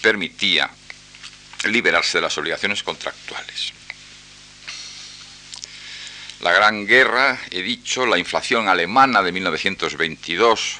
permitía 0.00 0.70
liberarse 1.64 2.18
de 2.18 2.22
las 2.22 2.36
obligaciones 2.38 2.82
contractuales. 2.82 3.72
La 6.40 6.52
Gran 6.52 6.86
Guerra, 6.86 7.38
he 7.50 7.62
dicho, 7.62 8.04
la 8.04 8.18
inflación 8.18 8.68
alemana 8.68 9.22
de 9.22 9.30
1922, 9.30 10.78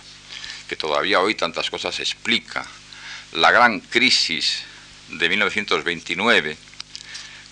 que 0.68 0.74
todavía 0.74 1.20
hoy 1.20 1.36
tantas 1.36 1.70
cosas 1.70 2.00
explica, 2.00 2.66
la 3.32 3.52
gran 3.52 3.78
crisis 3.78 4.64
de 5.08 5.28
1929, 5.28 6.56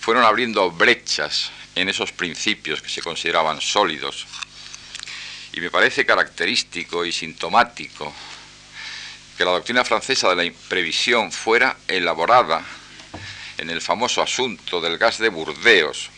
fueron 0.00 0.24
abriendo 0.24 0.70
brechas 0.70 1.50
en 1.74 1.88
esos 1.88 2.12
principios 2.12 2.80
que 2.82 2.88
se 2.88 3.02
consideraban 3.02 3.60
sólidos. 3.60 4.26
Y 5.52 5.60
me 5.60 5.70
parece 5.70 6.06
característico 6.06 7.04
y 7.04 7.10
sintomático 7.12 8.14
que 9.36 9.44
la 9.44 9.50
doctrina 9.52 9.84
francesa 9.84 10.34
de 10.34 10.44
la 10.44 10.52
previsión 10.68 11.30
fuera 11.32 11.76
elaborada 11.88 12.64
en 13.58 13.70
el 13.70 13.80
famoso 13.80 14.22
asunto 14.22 14.80
del 14.80 14.98
gas 14.98 15.18
de 15.18 15.28
Burdeos, 15.28 16.10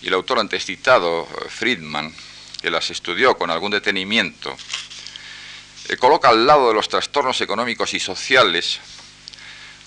y 0.00 0.08
el 0.08 0.14
autor 0.14 0.38
antes 0.38 0.64
citado, 0.64 1.26
Friedman, 1.48 2.14
que 2.62 2.70
las 2.70 2.90
estudió 2.90 3.36
con 3.36 3.50
algún 3.50 3.72
detenimiento, 3.72 4.56
eh, 5.88 5.96
coloca 5.96 6.28
al 6.28 6.46
lado 6.46 6.68
de 6.68 6.74
los 6.74 6.88
trastornos 6.88 7.40
económicos 7.40 7.92
y 7.94 8.00
sociales 8.00 8.80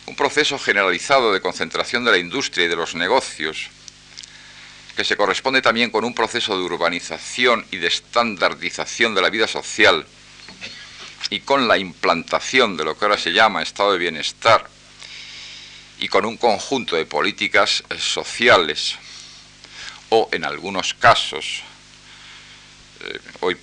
un 0.05 0.15
proceso 0.15 0.59
generalizado 0.59 1.33
de 1.33 1.41
concentración 1.41 2.03
de 2.03 2.11
la 2.11 2.17
industria 2.17 2.65
y 2.65 2.69
de 2.69 2.75
los 2.75 2.93
negocios, 2.93 3.69
que 4.95 5.03
se 5.05 5.17
corresponde 5.17 5.61
también 5.61 5.89
con 5.89 6.03
un 6.03 6.13
proceso 6.13 6.57
de 6.57 6.63
urbanización 6.63 7.65
y 7.71 7.77
de 7.77 7.87
estandardización 7.87 9.15
de 9.15 9.21
la 9.21 9.29
vida 9.29 9.47
social, 9.47 10.05
y 11.29 11.41
con 11.41 11.67
la 11.67 11.77
implantación 11.77 12.77
de 12.77 12.83
lo 12.83 12.97
que 12.97 13.05
ahora 13.05 13.17
se 13.17 13.31
llama 13.31 13.61
estado 13.61 13.93
de 13.93 13.99
bienestar, 13.99 14.69
y 15.99 16.07
con 16.07 16.25
un 16.25 16.37
conjunto 16.37 16.95
de 16.95 17.05
políticas 17.05 17.83
eh, 17.89 17.97
sociales, 17.97 18.95
o 20.09 20.29
en 20.31 20.43
algunos 20.43 20.93
casos, 20.93 21.63
eh, 23.01 23.19
hoy 23.39 23.57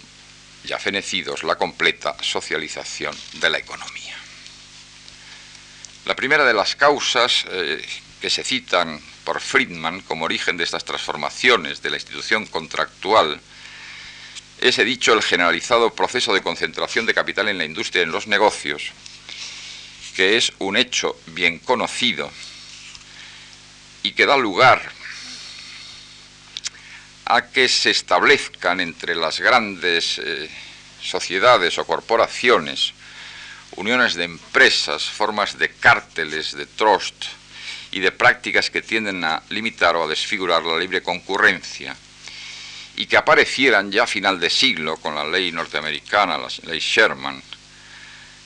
ya 0.65 0.79
fenecidos, 0.79 1.43
la 1.43 1.57
completa 1.57 2.17
socialización 2.23 3.17
de 3.35 3.51
la 3.51 3.59
economía. 3.59 4.17
La 6.07 6.17
primera 6.17 6.45
de 6.45 6.55
las 6.55 6.77
causas 6.77 7.45
eh, 7.49 7.87
que 8.21 8.31
se 8.31 8.43
citan 8.43 9.01
por 9.25 9.41
Friedman 9.41 10.01
como 10.01 10.25
origen 10.25 10.57
de 10.57 10.65
estas 10.65 10.85
transformaciones 10.85 11.83
de 11.83 11.91
la 11.91 11.97
institución 11.97 12.47
contractual 12.47 13.41
es, 14.61 14.79
he 14.79 14.85
dicho, 14.85 15.15
el 15.15 15.23
generalizado 15.23 15.95
proceso 15.95 16.35
de 16.35 16.43
concentración 16.43 17.07
de 17.07 17.15
capital 17.15 17.49
en 17.49 17.59
la 17.59 17.65
industria 17.65 18.03
y 18.03 18.05
en 18.05 18.13
los 18.13 18.27
negocios, 18.27 18.93
que 20.15 20.37
es 20.37 20.53
un 20.59 20.77
hecho 20.77 21.19
bien 21.29 21.59
conocido 21.59 22.31
y 24.03 24.13
que 24.13 24.27
da 24.27 24.37
lugar 24.37 24.83
a 27.25 27.47
que 27.47 27.69
se 27.69 27.91
establezcan 27.91 28.81
entre 28.81 29.15
las 29.15 29.41
grandes 29.41 30.19
eh, 30.19 30.51
sociedades 31.01 31.79
o 31.79 31.87
corporaciones 31.87 32.93
uniones 33.77 34.15
de 34.15 34.25
empresas, 34.25 35.05
formas 35.05 35.59
de 35.59 35.71
cárteles, 35.71 36.57
de 36.57 36.67
trust 36.67 37.25
y 37.93 38.01
de 38.01 38.13
prácticas 38.13 38.69
que 38.69 38.83
tienden 38.83 39.25
a 39.25 39.43
limitar 39.49 39.97
o 39.97 40.05
a 40.05 40.09
desfigurar 40.09 40.65
la 40.65 40.79
libre 40.79 41.03
concurrencia 41.03 41.97
y 43.01 43.07
que 43.07 43.17
aparecieran 43.17 43.91
ya 43.91 44.03
a 44.03 44.07
final 44.07 44.39
de 44.39 44.51
siglo 44.51 44.99
con 44.99 45.15
la 45.15 45.25
ley 45.25 45.51
norteamericana, 45.53 46.37
la 46.37 46.49
ley 46.65 46.81
Sherman, 46.81 47.43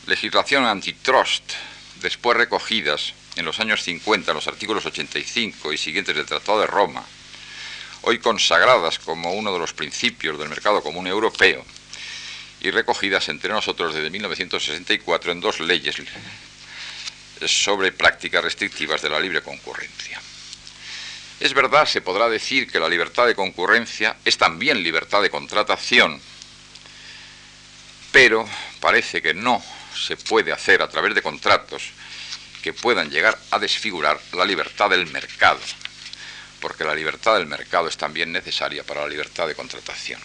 legislación 0.06 0.64
antitrust, 0.64 1.54
después 2.00 2.36
recogidas 2.36 3.14
en 3.34 3.46
los 3.46 3.58
años 3.58 3.82
50 3.82 4.32
los 4.32 4.46
artículos 4.46 4.86
85 4.86 5.72
y 5.72 5.76
siguientes 5.76 6.14
del 6.14 6.26
Tratado 6.26 6.60
de 6.60 6.68
Roma, 6.68 7.04
hoy 8.02 8.20
consagradas 8.20 9.00
como 9.00 9.32
uno 9.32 9.52
de 9.52 9.58
los 9.58 9.72
principios 9.72 10.38
del 10.38 10.50
mercado 10.50 10.84
común 10.84 11.08
europeo, 11.08 11.64
y 12.60 12.70
recogidas 12.70 13.28
entre 13.30 13.50
nosotros 13.50 13.92
desde 13.92 14.08
1964 14.08 15.32
en 15.32 15.40
dos 15.40 15.58
leyes 15.58 15.96
sobre 17.46 17.90
prácticas 17.90 18.44
restrictivas 18.44 19.02
de 19.02 19.10
la 19.10 19.18
libre 19.18 19.42
concurrencia. 19.42 20.20
Es 21.44 21.52
verdad, 21.52 21.84
se 21.84 22.00
podrá 22.00 22.30
decir 22.30 22.72
que 22.72 22.80
la 22.80 22.88
libertad 22.88 23.26
de 23.26 23.34
concurrencia 23.34 24.16
es 24.24 24.38
también 24.38 24.82
libertad 24.82 25.20
de 25.20 25.28
contratación, 25.28 26.18
pero 28.12 28.48
parece 28.80 29.20
que 29.20 29.34
no 29.34 29.62
se 29.94 30.16
puede 30.16 30.52
hacer 30.52 30.80
a 30.80 30.88
través 30.88 31.14
de 31.14 31.20
contratos 31.20 31.90
que 32.62 32.72
puedan 32.72 33.10
llegar 33.10 33.38
a 33.50 33.58
desfigurar 33.58 34.18
la 34.32 34.46
libertad 34.46 34.88
del 34.88 35.06
mercado, 35.08 35.60
porque 36.60 36.82
la 36.82 36.94
libertad 36.94 37.34
del 37.34 37.46
mercado 37.46 37.88
es 37.88 37.98
también 37.98 38.32
necesaria 38.32 38.82
para 38.82 39.02
la 39.02 39.08
libertad 39.08 39.46
de 39.46 39.54
contratación. 39.54 40.22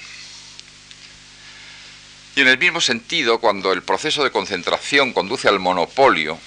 Y 2.38 2.40
en 2.40 2.48
el 2.48 2.58
mismo 2.58 2.80
sentido, 2.80 3.40
cuando 3.40 3.74
el 3.74 3.84
proceso 3.84 4.24
de 4.24 4.32
concentración 4.32 5.12
conduce 5.12 5.50
al 5.50 5.60
monopolio, 5.60 6.40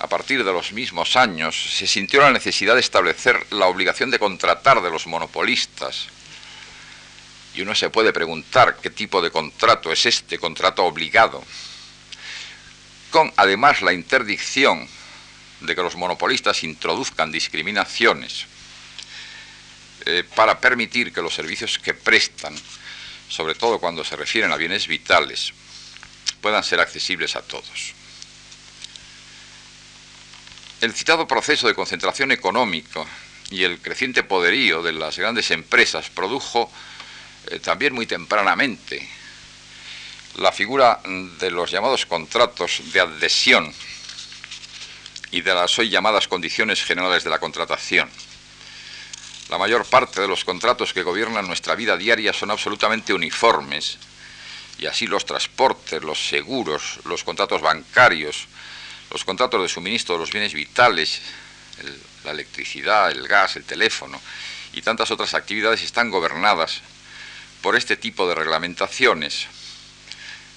a 0.00 0.06
partir 0.06 0.44
de 0.44 0.52
los 0.52 0.72
mismos 0.72 1.16
años, 1.16 1.56
se 1.76 1.86
sintió 1.86 2.20
la 2.20 2.30
necesidad 2.30 2.74
de 2.74 2.80
establecer 2.80 3.46
la 3.50 3.66
obligación 3.66 4.10
de 4.10 4.18
contratar 4.18 4.80
de 4.80 4.90
los 4.90 5.06
monopolistas. 5.06 6.06
Y 7.54 7.62
uno 7.62 7.74
se 7.74 7.90
puede 7.90 8.12
preguntar 8.12 8.78
qué 8.80 8.90
tipo 8.90 9.20
de 9.20 9.32
contrato 9.32 9.90
es 9.90 10.06
este 10.06 10.38
contrato 10.38 10.84
obligado, 10.84 11.42
con 13.10 13.32
además 13.36 13.82
la 13.82 13.92
interdicción 13.92 14.88
de 15.60 15.74
que 15.74 15.82
los 15.82 15.96
monopolistas 15.96 16.62
introduzcan 16.62 17.32
discriminaciones 17.32 18.46
eh, 20.06 20.22
para 20.36 20.60
permitir 20.60 21.12
que 21.12 21.22
los 21.22 21.34
servicios 21.34 21.80
que 21.80 21.94
prestan, 21.94 22.54
sobre 23.28 23.56
todo 23.56 23.80
cuando 23.80 24.04
se 24.04 24.14
refieren 24.14 24.52
a 24.52 24.56
bienes 24.56 24.86
vitales, 24.86 25.52
puedan 26.40 26.62
ser 26.62 26.78
accesibles 26.78 27.34
a 27.34 27.42
todos. 27.42 27.97
El 30.80 30.94
citado 30.94 31.26
proceso 31.26 31.66
de 31.66 31.74
concentración 31.74 32.30
económica 32.30 33.04
y 33.50 33.64
el 33.64 33.80
creciente 33.80 34.22
poderío 34.22 34.80
de 34.80 34.92
las 34.92 35.18
grandes 35.18 35.50
empresas 35.50 36.08
produjo 36.08 36.70
eh, 37.50 37.58
también 37.58 37.94
muy 37.94 38.06
tempranamente 38.06 39.08
la 40.36 40.52
figura 40.52 41.00
de 41.04 41.50
los 41.50 41.72
llamados 41.72 42.06
contratos 42.06 42.80
de 42.92 43.00
adhesión 43.00 43.74
y 45.32 45.40
de 45.40 45.52
las 45.52 45.76
hoy 45.80 45.90
llamadas 45.90 46.28
condiciones 46.28 46.84
generales 46.84 47.24
de 47.24 47.30
la 47.30 47.40
contratación. 47.40 48.08
La 49.50 49.58
mayor 49.58 49.84
parte 49.84 50.20
de 50.20 50.28
los 50.28 50.44
contratos 50.44 50.92
que 50.92 51.02
gobiernan 51.02 51.48
nuestra 51.48 51.74
vida 51.74 51.96
diaria 51.96 52.32
son 52.32 52.52
absolutamente 52.52 53.12
uniformes 53.12 53.98
y 54.78 54.86
así 54.86 55.08
los 55.08 55.26
transportes, 55.26 56.04
los 56.04 56.28
seguros, 56.28 57.00
los 57.04 57.24
contratos 57.24 57.62
bancarios, 57.62 58.46
los 59.10 59.24
contratos 59.24 59.62
de 59.62 59.68
suministro 59.68 60.14
de 60.14 60.20
los 60.20 60.30
bienes 60.30 60.52
vitales, 60.52 61.20
la 62.24 62.32
electricidad, 62.32 63.10
el 63.10 63.26
gas, 63.26 63.56
el 63.56 63.64
teléfono 63.64 64.20
y 64.72 64.82
tantas 64.82 65.10
otras 65.10 65.34
actividades 65.34 65.82
están 65.82 66.10
gobernadas 66.10 66.80
por 67.62 67.76
este 67.76 67.96
tipo 67.96 68.28
de 68.28 68.34
reglamentaciones, 68.34 69.46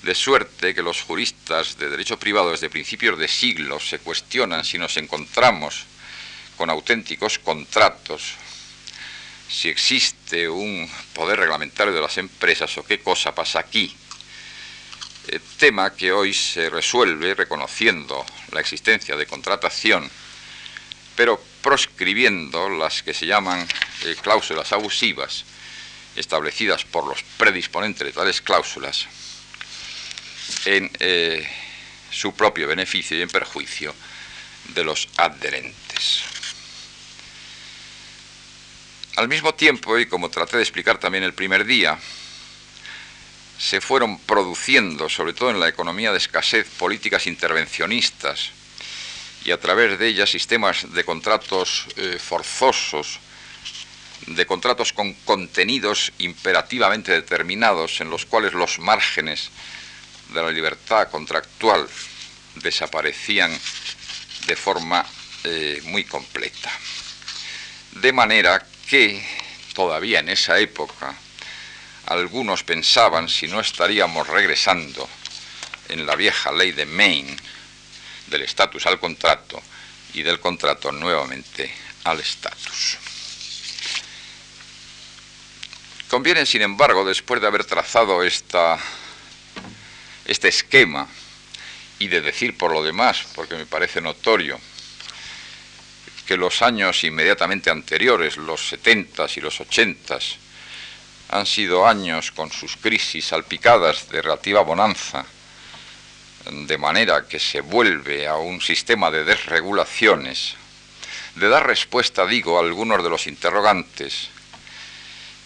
de 0.04 0.16
suerte 0.16 0.74
que 0.74 0.82
los 0.82 1.02
juristas 1.02 1.78
de 1.78 1.90
derecho 1.90 2.18
privado 2.20 2.52
desde 2.52 2.70
principios 2.70 3.18
de 3.18 3.28
siglo 3.28 3.80
se 3.80 4.00
cuestionan 4.00 4.66
si 4.66 4.78
nos 4.78 4.98
encontramos 4.98 5.86
con 6.58 6.70
auténticos 6.70 7.40
contratos, 7.40 8.34
si 9.48 9.70
existe 9.70 10.50
un 10.50 10.90
poder 11.14 11.40
reglamentario 11.40 11.94
de 11.94 12.02
las 12.02 12.18
empresas 12.18 12.78
o 12.78 12.84
qué 12.84 13.02
cosa 13.02 13.34
pasa 13.34 13.60
aquí 13.60 13.96
eh, 15.28 15.40
tema 15.58 15.94
que 15.96 16.12
hoy 16.12 16.34
se 16.34 16.70
resuelve 16.70 17.36
reconociendo 17.36 18.26
la 18.52 18.60
existencia 18.60 19.16
de 19.16 19.28
contratación, 19.28 20.10
pero 21.16 21.42
proscribiendo 21.62 22.70
las 22.70 23.04
que 23.04 23.14
se 23.14 23.28
llaman 23.28 23.68
eh, 24.04 24.16
cláusulas 24.22 24.72
abusivas 24.72 25.46
establecidas 26.16 26.84
por 26.84 27.06
los 27.08 27.24
predisponentes 27.38 28.06
de 28.06 28.14
tales 28.14 28.42
cláusulas 28.42 29.08
en 30.66 30.92
eh, 31.00 31.48
su 32.10 32.34
propio 32.34 32.68
beneficio 32.68 33.18
y 33.18 33.22
en 33.22 33.30
perjuicio 33.30 33.94
de 34.70 34.84
los 34.84 35.08
adherentes. 35.18 36.24
Al 39.16 39.28
mismo 39.28 39.54
tiempo, 39.54 40.00
y 40.00 40.06
como 40.06 40.30
traté 40.30 40.58
de 40.58 40.64
explicar 40.64 40.98
también 40.98 41.24
el 41.24 41.34
primer 41.34 41.66
día, 41.66 42.00
se 43.62 43.80
fueron 43.80 44.17
produciendo, 44.17 45.08
sobre 45.08 45.34
todo 45.34 45.52
en 45.52 45.60
la 45.60 45.69
economía 45.69 46.12
de 46.12 46.17
escasez, 46.17 46.67
políticas 46.80 47.28
intervencionistas 47.28 48.50
y 49.45 49.52
a 49.52 49.60
través 49.60 50.00
de 50.00 50.08
ellas 50.08 50.32
sistemas 50.32 50.91
de 50.91 51.04
contratos 51.04 51.86
eh, 51.95 52.17
forzosos, 52.19 53.19
de 54.26 54.47
contratos 54.47 54.93
con 54.93 55.13
contenidos 55.13 56.12
imperativamente 56.17 57.12
determinados 57.12 58.02
en 58.02 58.10
los 58.10 58.26
cuales 58.26 58.54
los 58.54 58.80
márgenes 58.80 59.52
de 60.34 60.41
la 60.41 60.50
libertad 60.50 61.12
contractual 61.12 61.88
desaparecían 62.56 63.56
de 64.47 64.56
forma 64.56 65.06
eh, 65.43 65.82
muy 65.86 66.04
completa. 66.06 66.71
De 67.91 68.12
manera 68.12 68.65
que 68.89 69.24
todavía 69.76 70.19
en 70.19 70.30
esa 70.30 70.58
época 70.58 71.15
algunos 72.12 72.63
pensaban 72.63 73.30
si 73.30 73.47
no 73.47 73.60
estaríamos 73.60 74.28
regresando 74.28 75.08
en 75.89 76.06
la 76.06 76.15
vieja 76.15 76.52
ley 76.52 76.71
de 76.71 76.86
Maine 76.86 77.36
del 78.28 78.41
estatus 78.41 78.86
al 78.86 79.00
contrato 79.00 79.62
y 80.13 80.24
del 80.24 80.39
contrato 80.39 80.91
nuevamente 80.91 81.74
al 82.04 82.19
estatus. 82.19 82.97
Conviene, 86.10 86.45
sin 86.45 86.62
embargo, 86.62 87.06
después 87.06 87.39
de 87.39 87.47
haber 87.47 87.63
trazado 87.63 88.24
esta, 88.24 88.78
este 90.26 90.50
esquema 90.50 91.08
y 92.00 92.08
de 92.08 92.19
decir 92.19 92.58
por 92.58 92.74
lo 92.74 92.84
demás, 92.84 93.26
porque 93.36 93.56
me 93.56 93.65
parece 93.65 94.02
notorio, 94.02 94.60
que 96.26 96.36
los 96.36 96.62
años 96.62 97.04
inmediatamente 97.06 97.69
anteriores, 97.69 98.36
los 98.36 98.74
70s 98.74 99.38
y 99.38 99.41
los 99.41 99.62
80s, 99.62 100.40
han 101.32 101.46
sido 101.46 101.88
años 101.88 102.32
con 102.32 102.52
sus 102.52 102.76
crisis 102.76 103.28
salpicadas 103.28 104.10
de 104.10 104.22
relativa 104.22 104.62
bonanza, 104.62 105.26
de 106.46 106.78
manera 106.78 107.26
que 107.28 107.39
se 107.39 107.62
vuelve 107.62 108.28
a 108.28 108.36
un 108.36 108.60
sistema 108.60 109.10
de 109.10 109.24
desregulaciones, 109.24 110.56
de 111.36 111.48
dar 111.48 111.65
respuesta, 111.65 112.26
digo, 112.26 112.58
a 112.58 112.62
algunos 112.62 113.02
de 113.02 113.10
los 113.10 113.28
interrogantes 113.28 114.30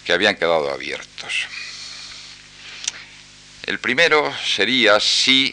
que 0.03 0.13
habían 0.13 0.35
quedado 0.35 0.71
abiertos. 0.71 1.47
El 3.63 3.79
primero 3.79 4.33
sería 4.43 4.99
si, 4.99 5.51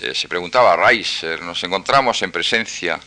eh, 0.00 0.14
se 0.14 0.28
preguntaba 0.28 0.76
Reiser, 0.76 1.42
nos 1.42 1.62
encontramos 1.62 2.22
en 2.22 2.32
presencia 2.32 2.98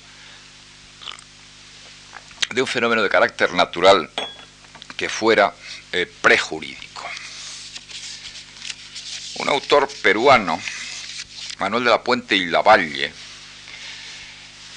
de 2.51 2.61
un 2.61 2.67
fenómeno 2.67 3.03
de 3.03 3.09
carácter 3.09 3.53
natural 3.53 4.09
que 4.97 5.07
fuera 5.07 5.53
eh, 5.93 6.11
prejurídico. 6.21 7.05
Un 9.35 9.49
autor 9.49 9.87
peruano, 10.01 10.59
Manuel 11.59 11.83
de 11.85 11.89
la 11.91 12.03
Puente 12.03 12.35
y 12.35 12.45
Lavalle, 12.45 13.13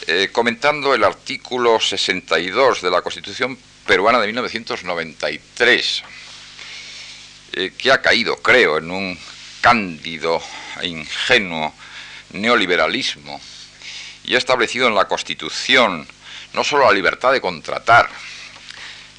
eh, 0.07 0.29
comentando 0.31 0.95
el 0.95 1.03
artículo 1.03 1.81
62 1.81 2.83
de 2.83 2.91
la 2.91 3.03
Constitución 3.03 3.59
peruana 3.87 4.21
de 4.21 4.27
1993, 4.27 6.03
eh, 7.53 7.73
que 7.77 7.91
ha 7.91 8.01
caído, 8.03 8.37
creo, 8.37 8.79
en 8.79 8.91
un 8.91 9.19
cándido 9.61 10.43
e 10.81 10.89
ingenuo 10.89 11.75
neoliberalismo 12.33 13.41
y 14.25 14.35
ha 14.35 14.39
establecido 14.39 14.87
en 14.87 14.95
la 14.95 15.09
Constitución 15.09 16.07
no 16.53 16.65
solo 16.65 16.85
la 16.85 16.93
libertad 16.93 17.33
de 17.33 17.41
contratar, 17.41 18.09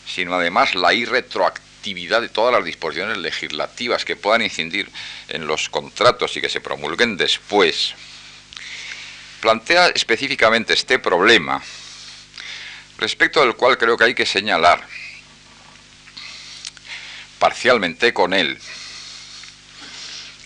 sino 0.08 0.36
además 0.36 0.76
la 0.76 0.94
irretroactividad 0.94 2.22
de 2.22 2.30
todas 2.30 2.54
las 2.54 2.64
disposiciones 2.64 3.18
legislativas 3.18 4.06
que 4.06 4.16
puedan 4.16 4.42
incidir 4.42 4.90
en 5.30 5.48
los 5.48 5.70
contratos 5.70 6.36
y 6.38 6.42
que 6.42 6.50
se 6.50 6.62
promulguen 6.62 7.18
después, 7.18 7.94
plantea 9.40 9.88
específicamente 9.88 10.74
este 10.74 11.00
problema, 11.00 11.62
respecto 12.98 13.42
del 13.42 13.56
cual 13.56 13.78
creo 13.78 13.98
que 13.98 14.04
hay 14.06 14.14
que 14.14 14.26
señalar 14.26 14.86
parcialmente 17.40 18.14
con 18.14 18.34
él 18.34 18.60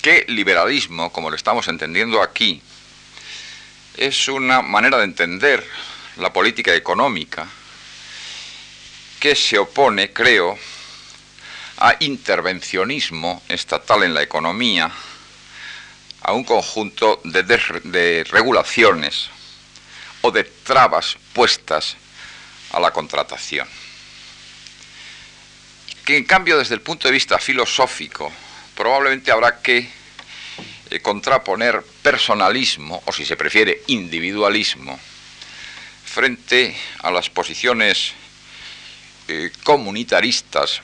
que 0.05 0.23
liberalismo, 0.27 1.11
como 1.11 1.31
lo 1.31 1.35
estamos 1.35 1.67
entendiendo 1.67 2.21
aquí, 2.21 2.61
es 3.97 4.27
una 4.27 4.61
manera 4.61 4.99
de 4.99 5.05
entender 5.05 5.67
la 6.17 6.31
política 6.31 6.75
económica 6.75 7.47
que 9.25 9.35
se 9.35 9.57
opone, 9.57 10.13
creo, 10.13 10.55
a 11.77 11.95
intervencionismo 11.99 13.41
estatal 13.49 14.03
en 14.03 14.13
la 14.13 14.21
economía, 14.21 14.91
a 16.21 16.33
un 16.33 16.43
conjunto 16.43 17.21
de, 17.23 18.23
regulaciones 18.29 19.31
o 20.21 20.29
de 20.29 20.43
trabas 20.43 21.17
puestas 21.33 21.97
a 22.71 22.79
la 22.79 22.91
contratación. 22.91 23.67
Que 26.05 26.17
en 26.17 26.25
cambio 26.25 26.59
desde 26.59 26.75
el 26.75 26.81
punto 26.81 27.07
de 27.07 27.13
vista 27.13 27.39
filosófico 27.39 28.31
probablemente 28.75 29.31
habrá 29.31 29.59
que 29.59 29.89
eh, 30.91 30.99
contraponer 30.99 31.83
personalismo, 32.03 33.01
o 33.07 33.11
si 33.11 33.25
se 33.25 33.35
prefiere 33.35 33.81
individualismo, 33.88 34.99
frente 36.05 36.77
a 36.99 37.09
las 37.09 37.31
posiciones 37.31 38.13
eh, 39.27 39.51
comunitaristas, 39.63 40.81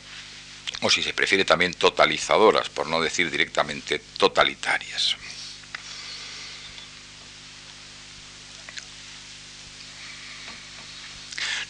o 0.82 0.90
si 0.90 1.04
se 1.04 1.14
prefiere 1.14 1.46
también 1.46 1.74
totalizadoras, 1.74 2.70
por 2.70 2.88
no 2.88 3.02
decir 3.02 3.30
directamente 3.30 4.00
totalitarias. 4.18 5.16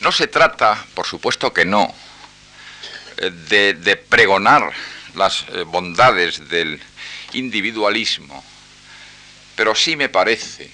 No 0.02 0.12
se 0.12 0.28
trata, 0.28 0.84
por 0.96 1.06
supuesto 1.06 1.54
que 1.54 1.64
no, 1.64 1.94
eh, 3.18 3.30
de, 3.76 3.96
pregonar 3.98 4.74
las 5.14 5.46
eh, 5.50 5.64
bondades 5.64 6.50
del 6.50 6.82
individualismo, 7.34 8.44
pero 9.56 9.76
sí 9.76 9.96
me 9.96 10.10
parece 10.10 10.72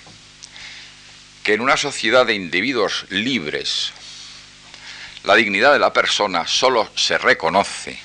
que 1.44 1.56
en 1.56 1.62
una 1.62 1.76
sociedad 1.76 2.26
de 2.26 2.36
individuos 2.36 3.06
libres, 3.10 3.92
la 5.24 5.36
dignidad 5.36 5.74
de 5.74 5.80
la 5.80 5.94
persona 5.94 6.48
solo 6.48 6.90
se 6.96 7.18
reconoce 7.18 8.00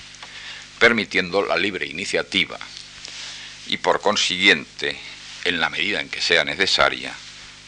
permitiendo 0.79 1.43
la 1.43 1.57
libre 1.57 1.87
iniciativa 1.87 2.59
y 3.67 3.77
por 3.77 4.01
consiguiente, 4.01 4.99
en 5.45 5.61
la 5.61 5.71
medida 5.71 6.01
en 6.01 6.09
que 6.09 6.21
sea 6.21 6.45
necesaria, 6.45 7.15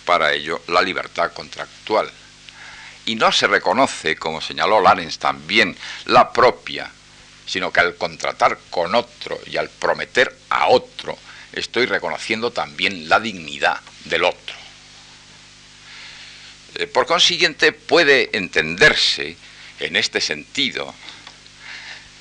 para 0.05 0.33
ello 0.33 0.61
la 0.69 0.83
libertad 0.83 1.33
contractual 1.33 2.11
y 3.07 3.15
no 3.17 3.31
se 3.33 3.47
reconoce, 3.47 4.17
como 4.17 4.41
señaló 4.41 4.81
Larens 4.81 5.19
también, 5.19 5.77
la 6.07 6.33
propia, 6.33 6.91
sino 7.47 7.73
que 7.73 7.81
al 7.81 7.97
contratar 7.97 8.59
con 8.71 8.95
otro 8.95 9.39
y 9.47 9.57
al 9.57 9.69
prometer 9.69 10.37
a 10.51 10.69
otro, 10.69 11.19
estoy 11.53 11.87
reconociendo 11.87 12.51
también 12.51 13.09
la 13.09 13.21
dignidad 13.21 13.81
del 14.05 14.25
otro. 14.25 14.64
Eh, 16.77 16.87
por 16.87 17.07
consiguiente, 17.07 17.73
puede 17.73 18.37
entenderse 18.37 19.37
en 19.81 19.97
este 19.97 20.21
sentido 20.21 20.95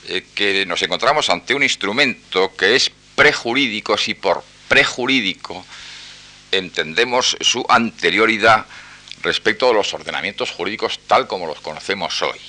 eh, 0.08 0.26
que 0.36 0.66
nos 0.66 0.82
encontramos 0.82 1.30
ante 1.30 1.56
un 1.56 1.64
instrumento 1.64 2.56
que 2.56 2.76
es 2.76 2.92
prejurídico 3.16 3.98
si 3.98 4.14
por 4.14 4.44
prejurídico 4.68 5.66
entendemos 6.52 7.38
su 7.42 7.66
anterioridad 7.68 8.66
respecto 9.24 9.68
de 9.68 9.74
los 9.74 9.94
ordenamientos 9.94 10.52
jurídicos 10.52 11.00
tal 11.08 11.28
como 11.28 11.48
los 11.48 11.62
conocemos 11.62 12.22
hoy. 12.22 12.40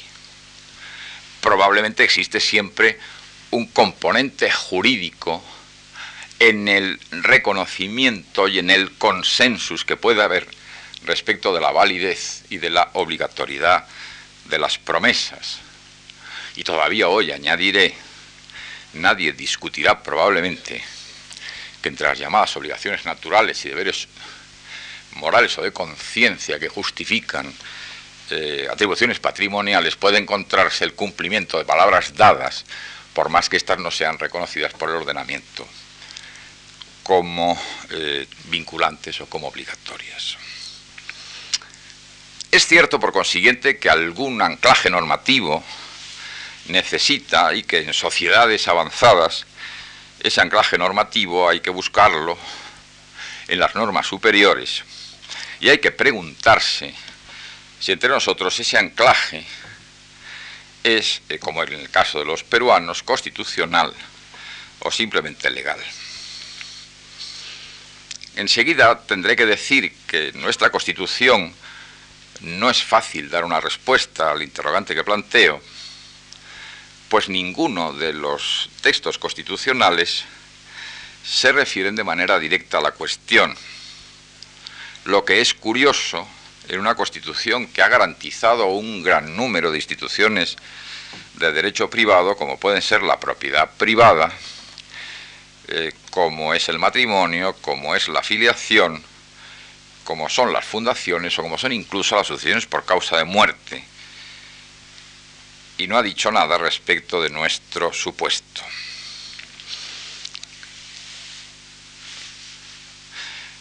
Probablemente 1.41 2.05
existe 2.05 2.41
siempre 2.41 2.99
un 3.51 3.67
componente 3.69 4.51
jurídico 4.51 5.43
en 6.39 6.69
el 6.69 6.99
reconocimiento 7.11 8.49
y 8.49 8.59
en 8.59 8.71
el 8.71 8.93
consensus 8.99 9.85
que 9.85 9.97
puede 9.97 10.23
haber 10.23 10.49
respecto 11.07 11.55
de 11.55 11.61
la 11.61 11.71
validez 11.71 12.45
y 12.51 12.59
de 12.59 12.71
la 12.71 12.91
obligatoriedad 12.95 13.87
de 14.47 14.59
las 14.59 14.79
promesas. 14.79 15.59
Y 16.57 16.65
todavía 16.65 17.09
hoy 17.09 17.33
añadiré, 17.33 17.95
nadie 18.95 19.33
discutirá 19.33 20.03
probablemente 20.03 20.83
que 21.83 21.89
entre 21.89 22.09
las 22.09 22.19
llamadas 22.19 22.57
obligaciones 22.57 23.05
naturales 23.05 23.65
y 23.65 23.69
deberes 23.69 24.09
morales 25.13 25.57
o 25.59 25.63
de 25.63 25.73
conciencia 25.73 26.59
que 26.59 26.69
justifican 26.69 27.53
eh, 28.31 28.67
atribuciones 28.71 29.21
patrimoniales 29.21 29.97
puede 29.97 30.19
encontrarse 30.19 30.85
el 30.85 30.95
cumplimiento 30.95 31.59
de 31.59 31.65
palabras 31.65 32.15
dadas, 32.15 32.65
por 33.13 33.29
más 33.29 33.49
que 33.49 33.57
éstas 33.57 33.79
no 33.79 33.91
sean 33.91 34.19
reconocidas 34.19 34.73
por 34.73 34.91
el 34.91 34.97
ordenamiento 34.97 35.69
como 37.05 37.61
eh, 37.91 38.27
vinculantes 38.45 39.21
o 39.21 39.27
como 39.27 39.47
obligatorias. 39.47 40.39
Es 42.55 42.69
cierto, 42.69 43.01
por 43.01 43.13
consiguiente, 43.13 43.79
que 43.79 43.91
algún 43.91 44.41
anclaje 44.41 44.89
normativo 44.89 45.65
necesita 46.69 47.53
y 47.53 47.65
que 47.65 47.79
en 47.79 47.93
sociedades 47.93 48.69
avanzadas 48.69 49.45
ese 50.21 50.41
anclaje 50.41 50.79
normativo 50.79 51.49
hay 51.49 51.59
que 51.59 51.71
buscarlo 51.71 52.39
en 53.49 53.59
las 53.59 53.75
normas 53.75 54.07
superiores 54.07 54.85
y 55.59 55.69
hay 55.69 55.79
que 55.79 55.91
preguntarse 55.91 56.95
si 57.81 57.91
entre 57.91 58.09
nosotros 58.09 58.57
ese 58.61 58.79
anclaje 58.79 59.45
es, 60.85 61.23
eh, 61.31 61.41
como 61.41 61.61
en 61.65 61.73
el 61.73 61.91
caso 61.91 62.21
de 62.21 62.25
los 62.25 62.45
peruanos, 62.45 63.03
constitucional 63.03 63.93
o 64.79 64.93
simplemente 64.93 65.51
legal. 65.51 65.81
Enseguida 68.37 69.01
tendré 69.01 69.35
que 69.35 69.45
decir 69.45 69.93
que 70.07 70.31
nuestra 70.35 70.71
constitución 70.71 71.53
no 72.41 72.71
es 72.71 72.83
fácil 72.83 73.31
dar 73.31 73.45
una 73.45 73.61
respuesta 73.61 74.31
al 74.31 74.43
interrogante 74.43 74.95
que 74.95 75.05
planteo, 75.05 75.61
pues 77.09 77.29
ninguno 77.29 77.93
de 77.93 78.13
los 78.13 78.71
textos 78.81 79.19
constitucionales 79.19 80.25
se 81.25 81.53
refieren 81.53 81.97
de 81.97 82.05
manera 82.05 82.39
directa 82.39 82.79
a 82.79 82.83
la 82.83 82.93
cuestión. 82.93 83.55
Lo 85.05 85.25
que 85.25 85.41
es 85.41 85.55
curioso 85.55 86.27
en 86.69 86.81
una 86.81 86.95
constitución 86.95 87.67
que 87.67 87.83
ha 87.83 87.89
garantizado 87.89 88.67
un 88.67 89.03
gran 89.03 89.37
número 89.37 89.71
de 89.71 89.79
instituciones 89.79 90.57
de 91.35 91.53
derecho 91.53 91.91
privado, 91.91 92.37
como 92.37 92.59
pueden 92.59 92.83
ser 92.83 93.03
la 93.03 93.21
propiedad 93.21 93.71
privada, 93.77 94.33
eh, 95.69 95.93
como 96.11 96.55
es 96.55 96.69
el 96.69 96.79
matrimonio, 96.79 97.55
como 97.61 97.95
es 97.95 98.09
la 98.09 98.23
filiación, 98.23 99.03
como 100.05 100.29
son 100.29 100.53
las 100.53 100.65
fundaciones 100.65 101.39
o 101.39 101.43
como 101.43 101.59
son 101.59 101.73
incluso 101.73 102.15
las 102.15 102.27
asociaciones 102.27 102.67
por 102.67 102.85
causa 102.85 103.17
de 103.17 103.25
muerte. 103.25 103.85
Y 105.79 105.87
no 105.89 105.99
ha 105.99 106.03
dicho 106.03 106.31
nada 106.31 106.57
respecto 106.59 107.21
de 107.21 107.31
nuestro 107.31 107.93
supuesto. 107.93 108.63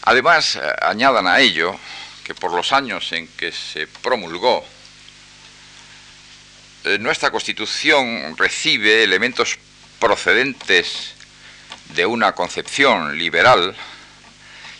Además, 0.03 0.57
eh, 0.57 0.61
añadan 0.81 1.27
a 1.27 1.39
ello 1.39 1.79
que 2.23 2.35
por 2.35 2.53
los 2.53 2.71
años 2.71 3.11
en 3.13 3.27
que 3.27 3.51
se 3.51 3.87
promulgó, 3.87 4.65
eh, 6.83 6.97
nuestra 6.99 7.31
Constitución 7.31 8.35
recibe 8.37 9.03
elementos 9.03 9.57
procedentes 9.99 11.13
de 11.95 12.05
una 12.05 12.33
concepción 12.33 13.17
liberal, 13.17 13.75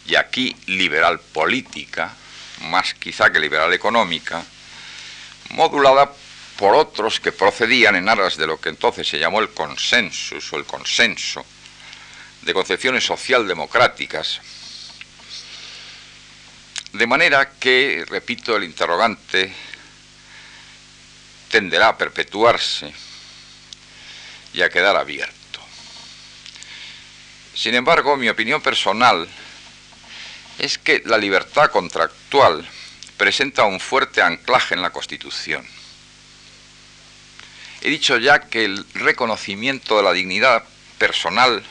y 0.06 0.16
aquí 0.16 0.56
liberal 0.68 1.20
política, 1.20 2.14
más 2.62 2.94
quizá 2.94 3.32
que 3.32 3.40
liberal 3.40 3.74
económica, 3.74 4.44
modulada 5.52 6.12
por 6.58 6.76
otros 6.76 7.20
que 7.20 7.32
procedían 7.32 7.96
en 7.96 8.10
aras 8.10 8.38
de 8.38 8.48
lo 8.48 8.60
que 8.60 8.70
entonces 8.70 9.08
se 9.08 9.20
llamó 9.20 9.40
el 9.40 9.50
consensus 9.50 10.52
o 10.54 10.58
el 10.58 10.66
consenso, 10.66 11.46
de 12.42 12.54
concepciones 12.54 13.06
socialdemocráticas, 13.06 14.42
de 16.92 17.08
manera 17.08 17.54
que, 17.60 18.06
repito, 18.08 18.56
el 18.56 18.66
interrogante 18.66 19.52
tenderá 21.50 21.90
a 21.90 21.98
perpetuarse 21.98 22.94
y 24.54 24.62
a 24.62 24.70
quedar 24.70 24.96
abierto. 24.96 25.60
Sin 27.56 27.74
embargo, 27.76 28.16
mi 28.18 28.30
opinión 28.30 28.62
personal 28.62 29.28
es 30.60 30.78
que 30.78 31.02
la 31.06 31.18
libertad 31.18 31.72
contractual 31.72 32.68
presenta 33.18 33.64
un 33.64 33.80
fuerte 33.80 34.22
anclaje 34.22 34.76
en 34.76 34.82
la 34.82 34.92
Constitución. 34.92 35.66
He 37.82 37.90
dicho 37.90 38.18
ya 38.18 38.40
que 38.40 38.66
el 38.66 38.86
reconocimiento 38.94 39.98
de 39.98 40.04
la 40.04 40.14
dignidad 40.14 40.64
personal 40.98 41.64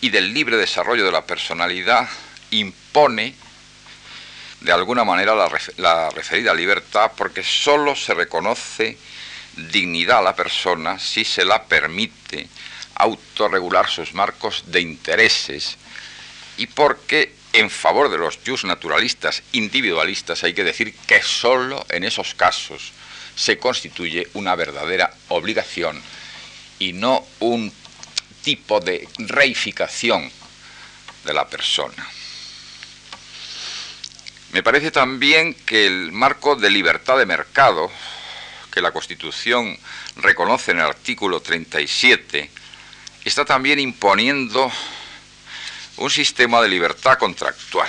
y 0.00 0.10
del 0.10 0.34
libre 0.34 0.56
desarrollo 0.56 1.04
de 1.04 1.12
la 1.12 1.24
personalidad 1.24 2.08
impone 2.50 3.34
de 4.60 4.72
alguna 4.72 5.04
manera 5.04 5.34
la, 5.34 6.10
referida 6.10 6.54
libertad 6.54 7.12
porque 7.16 7.42
sólo 7.42 7.96
se 7.96 8.14
reconoce 8.14 8.98
dignidad 9.56 10.18
a 10.18 10.22
la 10.22 10.36
persona 10.36 10.98
si 10.98 11.24
se 11.24 11.44
la 11.44 11.64
permite 11.64 12.48
autorregular 12.94 13.88
sus 13.88 14.14
marcos 14.14 14.64
de 14.66 14.80
intereses 14.80 15.76
y 16.58 16.66
porque 16.66 17.34
en 17.52 17.70
favor 17.70 18.10
de 18.10 18.18
los 18.18 18.38
jus 18.44 18.64
naturalistas 18.64 19.42
individualistas 19.52 20.42
hay 20.44 20.54
que 20.54 20.64
decir 20.64 20.94
que 21.06 21.22
sólo 21.22 21.84
en 21.90 22.04
esos 22.04 22.34
casos 22.34 22.92
se 23.36 23.58
constituye 23.58 24.28
una 24.34 24.54
verdadera 24.54 25.12
obligación 25.28 26.00
y 26.78 26.92
no 26.92 27.26
un 27.40 27.72
tipo 28.42 28.80
de 28.80 29.08
reificación 29.18 30.30
de 31.24 31.32
la 31.32 31.48
persona. 31.48 32.06
Me 34.52 34.62
parece 34.62 34.90
también 34.90 35.54
que 35.54 35.86
el 35.86 36.12
marco 36.12 36.56
de 36.56 36.70
libertad 36.70 37.16
de 37.16 37.26
mercado 37.26 37.90
que 38.70 38.82
la 38.82 38.92
Constitución 38.92 39.78
reconoce 40.16 40.72
en 40.72 40.78
el 40.78 40.86
artículo 40.86 41.40
37 41.40 42.50
está 43.24 43.44
también 43.44 43.78
imponiendo 43.78 44.70
un 45.96 46.10
sistema 46.10 46.60
de 46.62 46.68
libertad 46.68 47.18
contractual. 47.18 47.88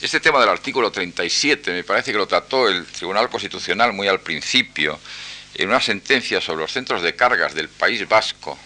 Este 0.00 0.20
tema 0.20 0.38
del 0.40 0.48
artículo 0.48 0.92
37 0.92 1.72
me 1.72 1.84
parece 1.84 2.12
que 2.12 2.18
lo 2.18 2.28
trató 2.28 2.68
el 2.68 2.86
Tribunal 2.86 3.28
Constitucional 3.28 3.92
muy 3.92 4.06
al 4.06 4.20
principio 4.20 4.98
en 5.54 5.68
una 5.68 5.80
sentencia 5.80 6.40
sobre 6.40 6.62
los 6.62 6.72
centros 6.72 7.02
de 7.02 7.16
cargas 7.16 7.54
del 7.54 7.68
País 7.68 8.08
Vasco, 8.08 8.56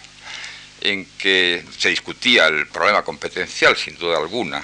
en 0.81 1.05
que 1.17 1.65
se 1.77 1.89
discutía 1.89 2.47
el 2.47 2.67
problema 2.67 3.03
competencial, 3.03 3.75
sin 3.75 3.97
duda 3.97 4.17
alguna, 4.17 4.63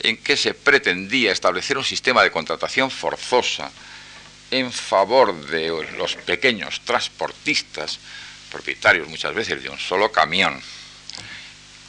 en 0.00 0.18
que 0.18 0.36
se 0.36 0.54
pretendía 0.54 1.32
establecer 1.32 1.76
un 1.76 1.84
sistema 1.84 2.22
de 2.22 2.30
contratación 2.30 2.90
forzosa 2.90 3.70
en 4.50 4.70
favor 4.70 5.46
de 5.46 5.68
los 5.96 6.14
pequeños 6.16 6.80
transportistas, 6.84 7.98
propietarios 8.50 9.08
muchas 9.08 9.34
veces 9.34 9.62
de 9.62 9.70
un 9.70 9.78
solo 9.78 10.12
camión, 10.12 10.60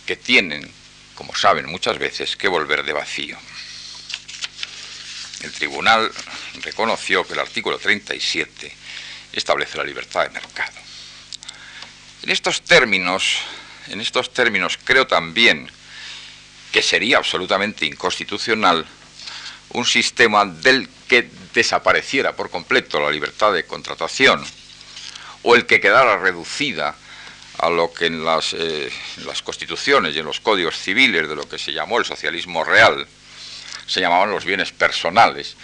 que 0.06 0.16
tienen, 0.16 0.72
como 1.16 1.36
saben 1.36 1.66
muchas 1.68 1.98
veces, 1.98 2.36
que 2.36 2.48
volver 2.48 2.84
de 2.84 2.94
vacío. 2.94 3.38
El 5.42 5.52
tribunal 5.52 6.12
reconoció 6.62 7.26
que 7.26 7.34
el 7.34 7.40
artículo 7.40 7.80
37 7.80 8.72
establece 9.34 9.78
la 9.78 9.84
libertad 9.84 10.24
de 10.24 10.30
mercado. 10.30 10.78
En 12.24 12.30
estos 12.30 12.62
términos, 12.62 13.38
en 13.88 14.02
estos 14.02 14.34
términos 14.34 14.78
creo 14.84 15.08
también 15.08 15.70
que 16.72 16.84
sería 16.84 17.18
absolutamente 17.18 17.86
inconstitucional 17.86 18.86
un 19.70 19.86
sistema 19.86 20.46
del 20.46 20.88
que 21.08 21.30
desapareciera 21.54 22.36
por 22.36 22.50
completo 22.50 23.00
la 23.00 23.10
libertad 23.10 23.54
de 23.54 23.66
contratación 23.66 24.46
o 25.44 25.56
el 25.56 25.66
que 25.66 25.82
quedara 25.82 26.18
reducida 26.18 26.96
a 27.62 27.70
lo 27.70 27.94
que 27.94 28.08
en 28.08 28.26
las, 28.26 28.54
eh, 28.54 28.92
las 29.26 29.44
constituciones 29.44 30.16
y 30.16 30.20
en 30.20 30.26
los 30.26 30.40
códigos 30.40 30.78
civiles 30.78 31.30
de 31.30 31.36
lo 31.36 31.48
que 31.48 31.60
se 31.60 31.72
llamó 31.72 32.00
el 32.00 32.06
socialismo 32.06 32.64
real 32.64 33.08
se 33.86 34.00
llamaban 34.00 34.32
los 34.32 34.46
bienes 34.46 34.72
personales, 34.72 35.56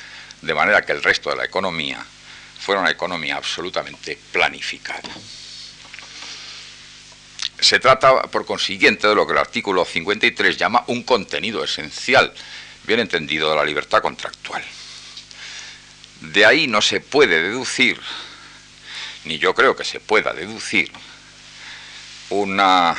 de 0.42 0.54
manera 0.54 0.86
que 0.86 0.92
el 0.92 1.02
resto 1.02 1.32
de 1.32 1.38
la 1.38 1.46
economía 1.46 2.06
fuera 2.60 2.82
una 2.82 2.92
economía 2.92 3.38
absolutamente 3.38 4.18
planificada. 4.32 5.10
Se 7.60 7.80
trata, 7.80 8.24
por 8.24 8.46
consiguiente, 8.46 9.08
de 9.08 9.16
lo 9.16 9.26
que 9.26 9.34
el 9.34 9.40
artículo 9.40 9.84
53 9.84 10.58
llama 10.58 10.84
un 10.88 11.02
contenido 11.04 11.64
esencial, 11.64 12.32
bien 12.84 13.00
entendido, 13.00 13.50
de 13.50 13.56
la 13.56 13.66
libertad 13.66 14.02
contractual. 14.02 14.64
De 16.22 16.46
ahí 16.46 16.68
no 16.68 16.82
se 16.82 17.00
puede 17.00 17.42
deducir, 17.42 18.00
ni 19.26 19.40
yo 19.40 19.56
creo 19.56 19.76
que 19.76 19.84
se 19.86 20.00
pueda 20.00 20.34
deducir, 20.34 20.92
una 22.30 22.96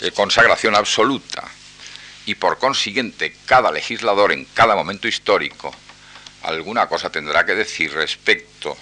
eh, 0.00 0.10
consagración 0.12 0.74
absoluta 0.74 1.48
y 2.26 2.34
por 2.34 2.58
consiguiente 2.58 3.36
cada 3.46 3.70
legislador 3.70 4.32
en 4.32 4.44
cada 4.46 4.74
momento 4.74 5.08
histórico 5.08 5.74
alguna 6.42 6.86
cosa 6.86 7.10
tendrá 7.10 7.44
que 7.44 7.54
decir 7.54 7.92
respecto 7.92 8.76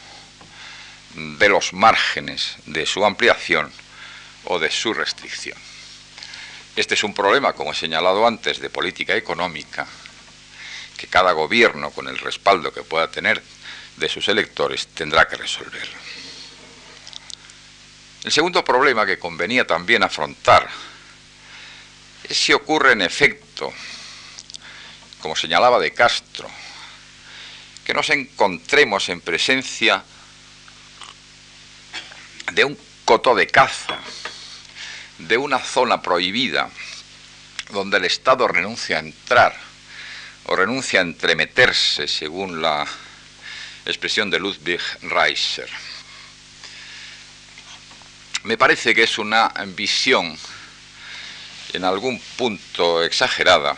de 1.15 1.49
los 1.49 1.73
márgenes 1.73 2.57
de 2.67 2.87
su 2.87 3.05
ampliación 3.05 3.71
o 4.45 4.59
de 4.59 4.71
su 4.71 4.95
restricción. 4.95 5.59
Este 6.77 6.95
es 6.95 7.05
un 7.05 7.15
problema, 7.15 7.53
como 7.53 7.73
he 7.73 7.75
señalado 7.75 8.27
antes, 8.27 8.61
de 8.61 8.71
política 8.71 9.17
económica, 9.17 9.87
que 10.97 11.09
cada 11.09 11.33
gobierno, 11.33 11.91
con 11.91 12.09
el 12.09 12.19
respaldo 12.19 12.73
que 12.73 12.83
pueda 12.83 13.11
tener 13.11 13.43
de 13.97 14.09
sus 14.09 14.29
electores, 14.29 14.87
tendrá 14.89 15.27
que 15.29 15.37
resolver. 15.37 15.89
El 18.25 18.33
segundo 18.33 18.63
problema 18.63 19.07
que 19.07 19.19
convenía 19.19 19.67
también 19.67 20.03
afrontar 20.03 20.69
es 22.29 22.37
si 22.37 22.53
ocurre 22.53 22.93
en 22.93 23.01
efecto, 23.01 23.73
como 25.21 25.35
señalaba 25.35 25.79
de 25.79 25.95
Castro, 25.95 26.51
que 27.85 27.95
nos 27.95 28.11
encontremos 28.11 29.09
en 29.09 29.23
presencia 29.23 30.05
de 32.53 32.65
un 32.65 32.79
coto 33.07 33.35
de 33.35 33.47
caza, 33.47 33.99
de 35.19 35.39
una 35.39 35.59
zona 35.59 36.03
prohibida 36.03 36.71
donde 37.71 37.97
el 37.97 38.05
Estado 38.05 38.47
renuncia 38.49 38.97
a 38.97 39.01
entrar 39.01 39.57
o 40.45 40.57
renuncia 40.57 41.01
a 41.01 41.03
entremeterse, 41.03 42.07
según 42.07 42.61
la 42.61 42.87
expresión 43.87 44.31
de 44.31 44.41
Ludwig 44.41 44.81
Reiser. 45.03 45.71
Me 48.45 48.57
parece 48.57 48.95
que 48.95 49.03
es 49.03 49.19
una 49.19 49.49
visión 49.67 50.37
en 51.75 51.85
algún 51.85 52.19
punto 52.37 53.03
exagerada 53.03 53.77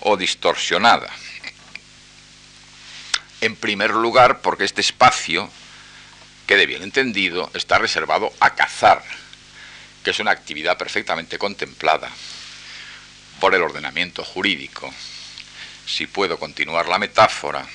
o 0.00 0.16
distorsionada. 0.16 1.10
En 3.42 3.56
primer 3.56 3.90
lugar, 3.90 4.40
porque 4.40 4.64
este 4.64 4.80
espacio, 4.80 5.50
quede 6.46 6.64
bien 6.64 6.82
entendido, 6.82 7.50
está 7.54 7.78
reservado 7.78 8.32
a 8.40 8.54
cazar 8.54 9.04
que 10.02 10.10
es 10.10 10.20
una 10.20 10.30
actividad 10.30 10.76
perfectamente 10.76 11.38
contemplada 11.38 12.10
por 13.40 13.54
el 13.54 13.62
ordenamiento 13.62 14.22
jurídico. 14.22 14.92
Si 15.86 16.06
puedo 16.06 16.38
continuar 16.38 16.88
la 16.88 16.98
metáfora. 16.98 17.66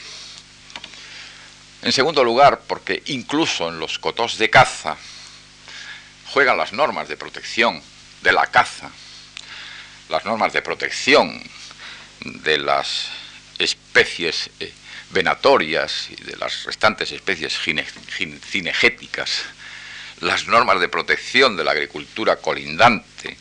En 1.82 1.92
segundo 1.92 2.24
lugar, 2.24 2.62
porque 2.68 3.02
incluso 3.08 3.70
en 3.70 3.80
los 3.80 3.98
cotos 3.98 4.38
de 4.38 4.50
caza 4.50 4.98
juegan 6.32 6.58
las 6.58 6.74
normas 6.74 7.08
de 7.08 7.18
protección 7.18 7.82
de 8.22 8.32
la 8.32 8.48
caza, 8.48 8.90
las 10.10 10.26
normas 10.26 10.54
de 10.54 10.62
protección 10.62 11.42
de 12.22 12.58
las 12.58 13.10
especies 13.58 14.50
eh, 14.60 14.74
venatorias 15.12 16.10
y 16.10 16.16
de 16.24 16.38
las 16.38 16.64
restantes 16.64 17.12
especies 17.12 17.58
cinegéticas 17.58 19.44
las 20.22 20.48
normas 20.48 20.80
de 20.80 20.90
protección 20.90 21.56
de 21.56 21.64
la 21.64 21.72
agricultura 21.72 22.38
colindante, 22.38 23.38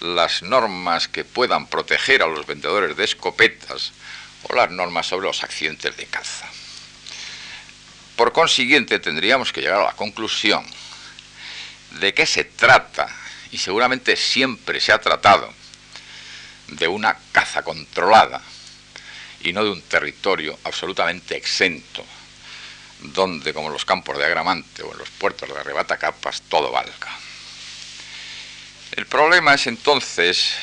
las 0.00 0.42
normas 0.42 1.08
que 1.08 1.24
puedan 1.24 1.66
proteger 1.66 2.22
a 2.22 2.26
los 2.26 2.46
vendedores 2.46 2.96
de 2.96 3.04
escopetas 3.04 3.92
o 4.44 4.54
las 4.54 4.70
normas 4.70 5.06
sobre 5.06 5.26
los 5.26 5.42
accidentes 5.42 5.96
de 5.96 6.06
caza. 6.06 6.46
Por 8.16 8.32
consiguiente, 8.32 8.98
tendríamos 8.98 9.52
que 9.52 9.60
llegar 9.60 9.80
a 9.80 9.86
la 9.86 9.92
conclusión 9.92 10.64
de 11.92 12.14
que 12.14 12.26
se 12.26 12.44
trata, 12.44 13.08
y 13.50 13.58
seguramente 13.58 14.16
siempre 14.16 14.80
se 14.80 14.92
ha 14.92 15.00
tratado, 15.00 15.52
de 16.68 16.86
una 16.86 17.16
caza 17.32 17.62
controlada 17.62 18.42
y 19.40 19.52
no 19.52 19.64
de 19.64 19.70
un 19.70 19.82
territorio 19.82 20.58
absolutamente 20.64 21.36
exento 21.36 22.04
donde, 23.00 23.54
como 23.54 23.68
en 23.68 23.72
los 23.72 23.84
campos 23.84 24.18
de 24.18 24.24
Agramante 24.24 24.82
o 24.82 24.92
en 24.92 24.98
los 24.98 25.08
puertos 25.10 25.48
de 25.48 25.58
Arrebata 25.58 25.96
Capas, 25.96 26.42
todo 26.48 26.72
valga. 26.72 27.08
El 28.92 29.06
problema 29.06 29.54
es 29.54 29.66
entonces 29.66 30.54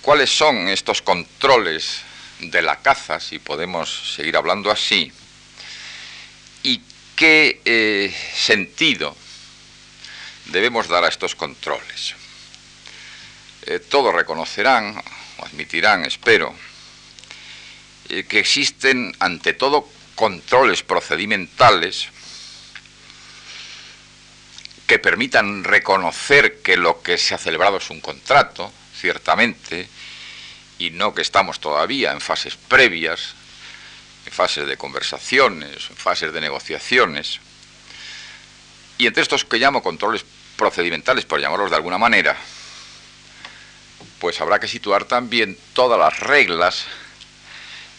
cuáles 0.00 0.30
son 0.30 0.68
estos 0.68 1.02
controles 1.02 2.00
de 2.40 2.62
la 2.62 2.76
caza, 2.80 3.20
si 3.20 3.38
podemos 3.38 4.14
seguir 4.14 4.36
hablando 4.36 4.70
así, 4.70 5.12
y 6.62 6.80
qué 7.14 7.60
eh, 7.64 8.14
sentido 8.34 9.16
debemos 10.46 10.88
dar 10.88 11.04
a 11.04 11.08
estos 11.08 11.34
controles. 11.34 12.14
Eh, 13.62 13.80
todos 13.80 14.14
reconocerán, 14.14 15.02
o 15.38 15.44
admitirán, 15.44 16.04
espero, 16.04 16.54
eh, 18.08 18.24
que 18.24 18.38
existen 18.38 19.14
ante 19.18 19.52
todo 19.52 19.88
controles 20.14 20.82
procedimentales 20.82 22.08
que 24.86 24.98
permitan 24.98 25.64
reconocer 25.64 26.62
que 26.62 26.76
lo 26.76 27.02
que 27.02 27.18
se 27.18 27.34
ha 27.34 27.38
celebrado 27.38 27.78
es 27.78 27.90
un 27.90 28.00
contrato, 28.00 28.72
ciertamente, 28.98 29.88
y 30.78 30.90
no 30.90 31.14
que 31.14 31.22
estamos 31.22 31.58
todavía 31.58 32.12
en 32.12 32.20
fases 32.20 32.56
previas, 32.56 33.34
en 34.26 34.32
fases 34.32 34.66
de 34.66 34.76
conversaciones, 34.76 35.90
en 35.90 35.96
fases 35.96 36.32
de 36.32 36.40
negociaciones. 36.40 37.40
Y 38.98 39.06
entre 39.06 39.22
estos 39.22 39.44
que 39.44 39.58
llamo 39.58 39.82
controles 39.82 40.24
procedimentales, 40.56 41.24
por 41.24 41.40
llamarlos 41.40 41.70
de 41.70 41.76
alguna 41.76 41.98
manera, 41.98 42.36
pues 44.18 44.40
habrá 44.40 44.58
que 44.58 44.68
situar 44.68 45.04
también 45.04 45.56
todas 45.72 45.98
las 45.98 46.20
reglas 46.20 46.86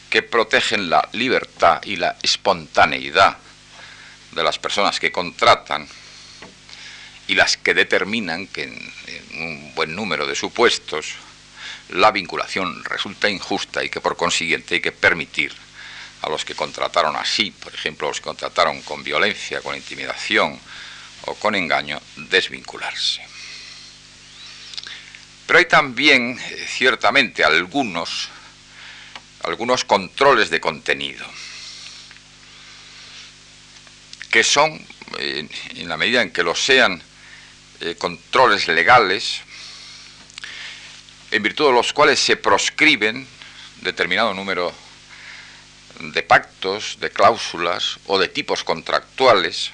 que 0.09 0.23
protegen 0.23 0.89
la 0.89 1.07
libertad 1.11 1.81
y 1.83 1.97
la 1.97 2.15
espontaneidad 2.21 3.37
de 4.31 4.43
las 4.43 4.57
personas 4.59 4.99
que 4.99 5.11
contratan 5.11 5.87
y 7.27 7.35
las 7.35 7.57
que 7.57 7.73
determinan 7.73 8.47
que 8.47 8.63
en, 8.63 8.93
un 9.39 9.75
buen 9.75 9.95
número 9.95 10.25
de 10.25 10.35
supuestos 10.35 11.13
la 11.89 12.11
vinculación 12.11 12.83
resulta 12.85 13.29
injusta 13.29 13.83
y 13.83 13.89
que 13.89 14.01
por 14.01 14.17
consiguiente 14.17 14.75
hay 14.75 14.81
que 14.81 14.91
permitir 14.91 15.53
a 16.21 16.29
los 16.29 16.43
que 16.43 16.55
contrataron 16.55 17.15
así, 17.15 17.51
por 17.51 17.73
ejemplo, 17.73 18.07
los 18.07 18.17
que 18.17 18.23
contrataron 18.23 18.81
con 18.81 19.03
violencia, 19.03 19.61
con 19.61 19.75
intimidación 19.75 20.59
o 21.27 21.35
con 21.35 21.55
engaño, 21.55 22.01
desvincularse. 22.15 23.21
Pero 25.45 25.59
hay 25.59 25.65
también, 25.65 26.39
eh, 26.39 26.67
ciertamente, 26.67 27.43
algunos, 27.43 28.29
algunos 29.43 29.85
controles 29.85 30.49
de 30.49 30.59
contenido 30.59 31.25
que 34.31 34.43
son, 34.43 34.85
en 35.17 35.49
la 35.87 35.95
medida 35.95 36.21
en 36.21 36.31
que 36.31 36.43
lo 36.43 36.53
sean, 36.53 37.01
eh, 37.79 37.95
controles 37.95 38.67
legales, 38.67 39.41
en 41.31 41.43
virtud 41.43 41.67
de 41.67 41.73
los 41.73 41.93
cuales 41.93 42.19
se 42.19 42.35
proscriben 42.35 43.27
determinado 43.81 44.33
número 44.33 44.73
de 45.99 46.23
pactos, 46.23 46.97
de 46.99 47.09
cláusulas 47.09 47.99
o 48.05 48.19
de 48.19 48.27
tipos 48.27 48.63
contractuales, 48.63 49.71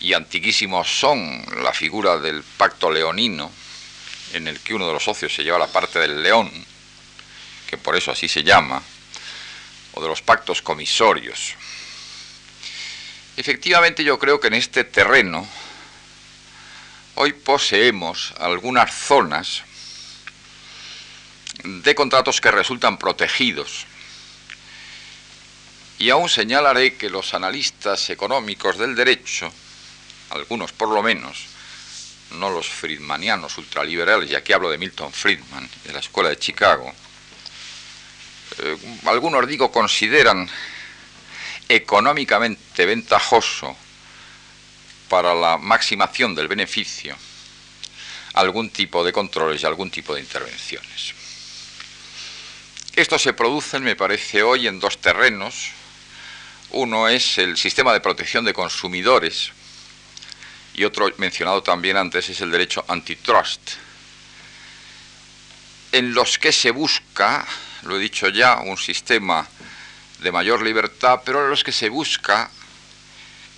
y 0.00 0.12
antiquísimos 0.12 0.88
son 1.00 1.44
la 1.62 1.72
figura 1.72 2.18
del 2.18 2.42
pacto 2.42 2.90
leonino, 2.90 3.50
en 4.32 4.48
el 4.48 4.60
que 4.60 4.74
uno 4.74 4.86
de 4.86 4.92
los 4.92 5.04
socios 5.04 5.34
se 5.34 5.42
lleva 5.42 5.58
la 5.58 5.66
parte 5.66 5.98
del 5.98 6.22
león, 6.22 6.50
que 7.66 7.78
por 7.78 7.96
eso 7.96 8.10
así 8.10 8.28
se 8.28 8.44
llama, 8.44 8.82
o 9.94 10.02
de 10.02 10.08
los 10.08 10.22
pactos 10.22 10.62
comisorios. 10.62 11.54
Efectivamente 13.36 14.04
yo 14.04 14.18
creo 14.18 14.40
que 14.40 14.48
en 14.48 14.54
este 14.54 14.84
terreno 14.84 15.46
hoy 17.16 17.32
poseemos 17.32 18.34
algunas 18.38 18.94
zonas 18.94 19.62
de 21.64 21.94
contratos 21.94 22.40
que 22.40 22.50
resultan 22.50 22.98
protegidos. 22.98 23.86
Y 25.98 26.10
aún 26.10 26.28
señalaré 26.28 26.96
que 26.96 27.08
los 27.08 27.32
analistas 27.32 28.10
económicos 28.10 28.76
del 28.76 28.94
derecho, 28.94 29.50
algunos 30.30 30.72
por 30.72 30.88
lo 30.88 31.02
menos, 31.02 31.46
no 32.32 32.50
los 32.50 32.68
friedmanianos 32.68 33.56
ultraliberales, 33.58 34.30
y 34.30 34.34
aquí 34.34 34.52
hablo 34.52 34.70
de 34.70 34.78
Milton 34.78 35.12
Friedman, 35.12 35.68
de 35.84 35.92
la 35.92 36.00
Escuela 36.00 36.28
de 36.30 36.38
Chicago, 36.38 36.92
eh, 38.58 38.76
algunos 39.06 39.46
digo 39.46 39.70
consideran 39.70 40.48
económicamente 41.68 42.86
ventajoso 42.86 43.76
para 45.08 45.34
la 45.34 45.58
maximación 45.58 46.34
del 46.34 46.48
beneficio 46.48 47.16
algún 48.36 48.70
tipo 48.70 49.02
de 49.02 49.12
controles 49.12 49.62
y 49.62 49.66
algún 49.66 49.90
tipo 49.90 50.14
de 50.14 50.20
intervenciones. 50.20 51.14
Esto 52.94 53.18
se 53.18 53.32
produce, 53.32 53.78
me 53.80 53.96
parece, 53.96 54.42
hoy 54.42 54.66
en 54.66 54.78
dos 54.78 54.98
terrenos. 54.98 55.70
Uno 56.70 57.08
es 57.08 57.38
el 57.38 57.56
sistema 57.56 57.92
de 57.92 58.00
protección 58.00 58.44
de 58.44 58.52
consumidores, 58.52 59.52
y 60.76 60.84
otro 60.84 61.10
mencionado 61.16 61.62
también 61.62 61.96
antes 61.96 62.28
es 62.28 62.40
el 62.42 62.50
derecho 62.50 62.84
antitrust, 62.86 63.72
en 65.90 66.12
los 66.12 66.38
que 66.38 66.52
se 66.52 66.70
busca, 66.70 67.46
lo 67.82 67.96
he 67.96 68.00
dicho 68.00 68.28
ya, 68.28 68.58
un 68.58 68.76
sistema 68.76 69.48
de 70.18 70.32
mayor 70.32 70.62
libertad, 70.62 71.22
pero 71.24 71.42
en 71.42 71.50
los 71.50 71.64
que 71.64 71.72
se 71.72 71.88
busca, 71.88 72.50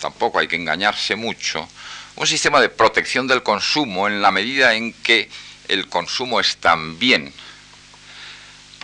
tampoco 0.00 0.38
hay 0.38 0.46
que 0.46 0.54
engañarse 0.54 1.16
mucho, 1.16 1.68
un 2.14 2.26
sistema 2.26 2.60
de 2.60 2.68
protección 2.68 3.26
del 3.26 3.42
consumo 3.42 4.06
en 4.06 4.22
la 4.22 4.30
medida 4.30 4.74
en 4.74 4.92
que 4.92 5.28
el 5.66 5.88
consumo 5.88 6.38
es 6.38 6.56
también 6.58 7.32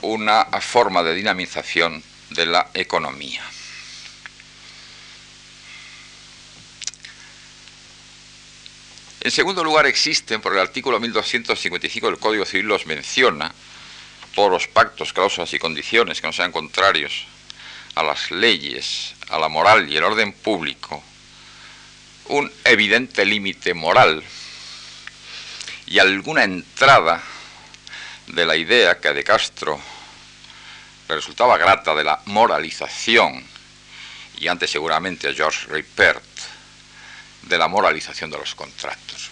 una 0.02 0.44
forma 0.60 1.04
de 1.04 1.14
dinamización 1.14 2.02
de 2.30 2.46
la 2.46 2.68
economía. 2.74 3.42
En 9.24 9.30
segundo 9.30 9.64
lugar, 9.64 9.86
existen, 9.86 10.42
por 10.42 10.52
el 10.52 10.58
artículo 10.58 11.00
1255 11.00 12.08
del 12.08 12.18
Código 12.18 12.44
Civil 12.44 12.66
los 12.66 12.84
menciona, 12.84 13.54
por 14.34 14.52
los 14.52 14.68
pactos, 14.68 15.14
cláusulas 15.14 15.54
y 15.54 15.58
condiciones 15.58 16.20
que 16.20 16.26
no 16.26 16.32
sean 16.34 16.52
contrarios 16.52 17.24
a 17.94 18.02
las 18.02 18.30
leyes, 18.30 19.14
a 19.30 19.38
la 19.38 19.48
moral 19.48 19.88
y 19.90 19.96
el 19.96 20.04
orden 20.04 20.34
público, 20.34 21.02
un 22.26 22.52
evidente 22.64 23.24
límite 23.24 23.72
moral 23.72 24.22
y 25.86 26.00
alguna 26.00 26.44
entrada 26.44 27.22
de 28.26 28.44
la 28.44 28.56
idea 28.56 29.00
que 29.00 29.08
a 29.08 29.14
De 29.14 29.24
Castro 29.24 29.80
le 31.08 31.14
resultaba 31.14 31.56
grata 31.56 31.94
de 31.94 32.04
la 32.04 32.20
moralización 32.26 33.42
y 34.36 34.48
antes 34.48 34.70
seguramente 34.70 35.28
a 35.28 35.32
George 35.32 35.66
Ripert 35.70 36.33
de 37.46 37.58
la 37.58 37.68
moralización 37.68 38.30
de 38.30 38.38
los 38.38 38.54
contratos. 38.54 39.30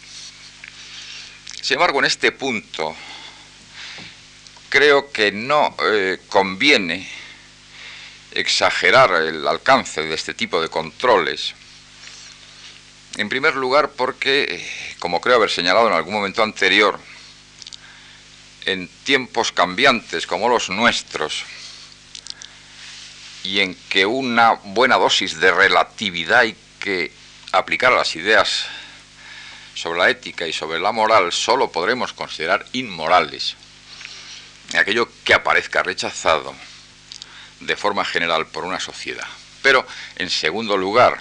Sin 1.61 1.75
embargo, 1.75 2.01
en 2.01 2.07
este 2.07 2.33
punto 2.33 2.95
creo 4.69 5.13
que 5.13 5.31
no 5.31 5.77
eh, 5.85 6.19
conviene 6.29 7.09
exagerar 8.33 9.13
el 9.15 9.47
alcance 9.47 10.03
de 10.03 10.15
este 10.15 10.35
tipo 10.35 10.61
de 10.61 10.69
controles. 10.69 11.55
En 13.17 13.29
primer 13.29 13.55
lugar, 13.55 13.91
porque, 13.91 14.67
como 14.99 15.21
creo 15.21 15.37
haber 15.37 15.51
señalado 15.51 15.87
en 15.89 15.93
algún 15.93 16.15
momento 16.15 16.43
anterior, 16.43 16.99
en 18.65 18.89
tiempos 19.05 19.53
cambiantes 19.53 20.27
como 20.27 20.49
los 20.49 20.71
nuestros, 20.71 21.45
y 23.45 23.61
en 23.61 23.75
que 23.89 24.07
una 24.07 24.53
buena 24.53 24.97
dosis 24.97 25.39
de 25.39 25.53
relatividad 25.53 26.41
hay 26.41 26.57
que 26.81 27.13
aplicar 27.53 27.93
las 27.93 28.17
ideas 28.17 28.67
sobre 29.75 29.99
la 29.99 30.11
ética 30.11 30.47
y 30.47 30.53
sobre 30.53 30.81
la 30.81 30.93
moral, 30.93 31.33
solo 31.33 31.71
podremos 31.71 32.13
considerar 32.13 32.67
inmorales 32.73 33.57
aquello 34.79 35.09
que 35.25 35.35
aparezca 35.35 35.83
rechazado 35.83 36.55
de 37.61 37.77
forma 37.77 38.05
general 38.05 38.47
por 38.47 38.65
una 38.65 38.81
sociedad. 38.81 39.27
Pero, 39.63 39.87
en 40.17 40.31
segundo 40.31 40.77
lugar, 40.77 41.21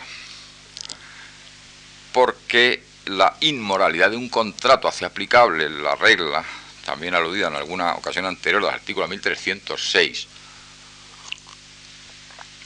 porque 2.11 2.84
la 3.05 3.36
inmoralidad 3.41 4.11
de 4.11 4.17
un 4.17 4.29
contrato 4.29 4.88
hace 4.88 5.05
aplicable 5.05 5.69
la 5.69 5.95
regla, 5.95 6.43
también 6.86 7.13
aludida 7.13 7.47
en 7.47 7.55
alguna 7.55 7.95
ocasión 7.95 8.25
anterior 8.25 8.63
del 8.63 8.73
artículo 8.73 9.07
1306, 9.07 10.27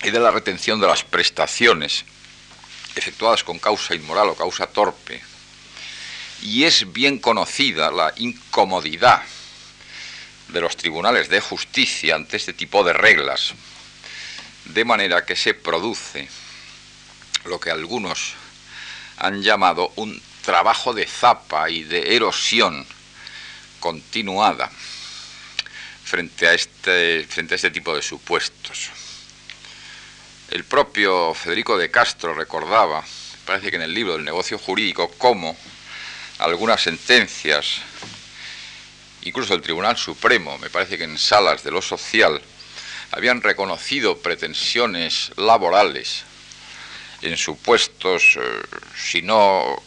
y 0.04 0.12
de 0.12 0.20
la 0.20 0.32
retención 0.32 0.80
de 0.80 0.88
las 0.88 1.04
prestaciones 1.04 2.06
efectuadas 2.96 3.44
con 3.44 3.60
causa 3.60 3.96
inmoral 3.96 4.30
o 4.30 4.36
causa 4.36 4.68
torpe, 4.68 5.22
y 6.42 6.64
es 6.64 6.92
bien 6.92 7.20
conocida 7.20 7.92
la 7.92 8.14
incomodidad 8.18 9.24
de 10.50 10.62
los 10.62 10.78
tribunales 10.78 11.30
de 11.30 11.42
justicia 11.42 12.16
ante 12.16 12.38
este 12.38 12.54
tipo 12.54 12.84
de 12.84 12.94
reglas, 12.94 13.54
de 14.66 14.86
manera 14.86 15.26
que 15.26 15.36
se 15.36 15.54
produce 15.54 16.28
lo 17.46 17.60
que 17.60 17.72
algunos 17.72 18.34
han 19.18 19.42
llamado 19.42 19.92
un 19.96 20.22
trabajo 20.44 20.94
de 20.94 21.06
zapa 21.06 21.70
y 21.70 21.84
de 21.84 22.16
erosión 22.16 22.86
continuada 23.80 24.70
frente 26.04 26.48
a 26.48 26.54
este, 26.54 27.26
frente 27.28 27.54
a 27.54 27.58
este 27.58 27.72
tipo 27.72 27.96
de 27.96 28.02
supuestos. 28.02 28.92
El 30.56 30.64
propio 30.64 31.34
Federico 31.34 31.78
de 31.78 31.92
Castro 31.92 32.34
recordaba, 32.34 33.04
parece 33.46 33.70
que 33.70 33.76
en 33.76 33.82
el 33.82 33.94
libro 33.94 34.14
del 34.14 34.24
negocio 34.24 34.58
jurídico, 34.58 35.12
cómo 35.18 35.54
algunas 36.40 36.82
sentencias, 36.82 37.82
incluso 39.24 39.54
el 39.54 39.62
Tribunal 39.62 39.98
Supremo, 39.98 40.58
me 40.60 40.70
parece 40.70 40.98
que 40.98 41.04
en 41.04 41.18
salas 41.18 41.62
de 41.62 41.72
lo 41.72 41.82
social, 41.82 42.42
habían 43.12 43.42
reconocido 43.42 44.20
pretensiones 44.20 45.34
laborales 45.36 46.24
en 47.22 47.36
supuestos, 47.36 48.38
eh, 48.42 48.62
si 48.96 49.22
no 49.24 49.84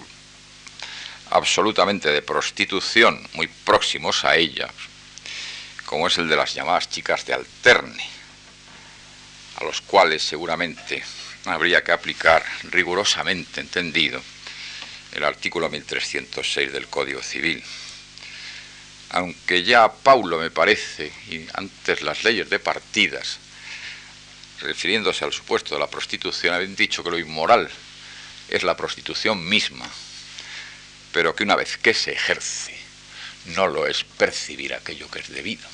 absolutamente 1.30 2.10
de 2.10 2.20
prostitución, 2.20 3.26
muy 3.32 3.46
próximos 3.46 4.22
a 4.26 4.36
ella, 4.36 4.68
como 5.86 6.08
es 6.08 6.18
el 6.18 6.28
de 6.28 6.36
las 6.36 6.52
llamadas 6.52 6.90
chicas 6.90 7.24
de 7.24 7.32
alterne 7.32 8.17
a 9.58 9.64
los 9.64 9.80
cuales 9.80 10.22
seguramente 10.22 11.02
habría 11.44 11.82
que 11.82 11.92
aplicar 11.92 12.44
rigurosamente 12.64 13.60
entendido 13.60 14.22
el 15.12 15.24
artículo 15.24 15.68
1306 15.68 16.72
del 16.72 16.86
Código 16.86 17.22
Civil. 17.22 17.62
Aunque 19.10 19.64
ya 19.64 19.90
Paulo 19.90 20.38
me 20.38 20.50
parece, 20.50 21.10
y 21.28 21.46
antes 21.54 22.02
las 22.02 22.22
leyes 22.22 22.48
de 22.50 22.60
partidas, 22.60 23.38
refiriéndose 24.60 25.24
al 25.24 25.32
supuesto 25.32 25.74
de 25.74 25.80
la 25.80 25.90
prostitución, 25.90 26.54
habían 26.54 26.76
dicho 26.76 27.02
que 27.02 27.10
lo 27.10 27.18
inmoral 27.18 27.68
es 28.48 28.62
la 28.62 28.76
prostitución 28.76 29.48
misma, 29.48 29.88
pero 31.12 31.34
que 31.34 31.44
una 31.44 31.56
vez 31.56 31.78
que 31.78 31.94
se 31.94 32.12
ejerce, 32.12 32.78
no 33.46 33.66
lo 33.66 33.86
es 33.86 34.04
percibir 34.04 34.74
aquello 34.74 35.10
que 35.10 35.20
es 35.20 35.28
debido, 35.28 35.66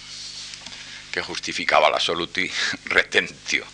que 1.15 1.23
justificaba 1.23 1.89
la 1.89 2.01
soluti 2.01 2.51
retentio 2.87 3.65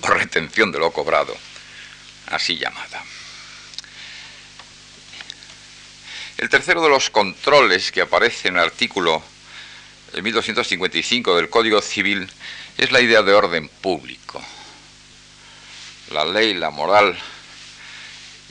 o 0.00 0.06
retención 0.06 0.70
de 0.70 0.78
lo 0.78 0.92
cobrado, 0.92 1.36
así 2.28 2.56
llamada. 2.56 3.02
El 6.38 6.48
tercero 6.48 6.80
de 6.82 6.88
los 6.88 7.10
controles 7.10 7.90
que 7.90 8.00
aparece 8.00 8.46
en 8.46 8.58
el 8.58 8.62
artículo 8.62 9.20
1255 10.22 11.34
del 11.34 11.50
Código 11.50 11.82
Civil 11.82 12.30
es 12.78 12.92
la 12.92 13.00
idea 13.00 13.22
de 13.22 13.34
orden 13.34 13.68
público. 13.68 14.40
La 16.12 16.24
ley, 16.24 16.54
la 16.54 16.70
moral 16.70 17.18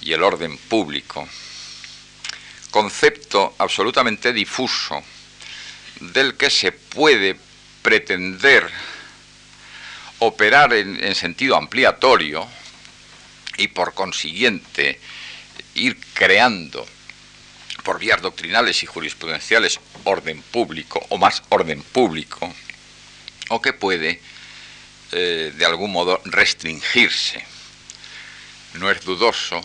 y 0.01 0.11
el 0.11 0.21
orden 0.21 0.57
público. 0.57 1.29
Concepto 2.71 3.55
absolutamente 3.57 4.33
difuso 4.33 5.01
del 6.01 6.35
que 6.35 6.49
se 6.49 6.73
puede 6.73 7.37
pretender 7.83 8.67
operar 10.17 10.73
en, 10.73 11.03
en 11.03 11.13
sentido 11.13 11.55
ampliatorio 11.55 12.47
y 13.57 13.67
por 13.67 13.93
consiguiente 13.93 14.99
ir 15.75 15.97
creando 16.13 16.85
por 17.83 17.99
vías 17.99 18.21
doctrinales 18.21 18.81
y 18.81 18.85
jurisprudenciales 18.85 19.79
orden 20.05 20.41
público 20.41 21.05
o 21.09 21.17
más 21.17 21.43
orden 21.49 21.81
público, 21.83 22.51
o 23.49 23.61
que 23.61 23.73
puede 23.73 24.21
eh, 25.11 25.53
de 25.55 25.65
algún 25.65 25.91
modo 25.91 26.21
restringirse. 26.25 27.45
No 28.75 28.89
es 28.89 29.03
dudoso 29.03 29.61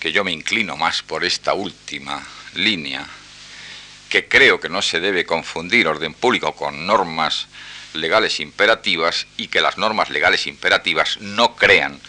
que 0.00 0.12
yo 0.12 0.24
me 0.24 0.32
inclino 0.32 0.76
más 0.76 1.02
por 1.02 1.24
esta 1.24 1.54
última 1.54 2.24
línea, 2.54 3.06
que 4.08 4.28
creo 4.28 4.60
que 4.60 4.68
no 4.68 4.82
se 4.82 5.00
debe 5.00 5.26
confundir 5.26 5.88
orden 5.88 6.14
público 6.14 6.54
con 6.54 6.86
normas 6.86 7.48
legales 7.94 8.40
imperativas 8.40 9.26
y 9.36 9.48
que 9.48 9.60
las 9.60 9.78
normas 9.78 10.10
legales 10.10 10.46
imperativas 10.46 11.18
no 11.20 11.56
crean 11.56 12.00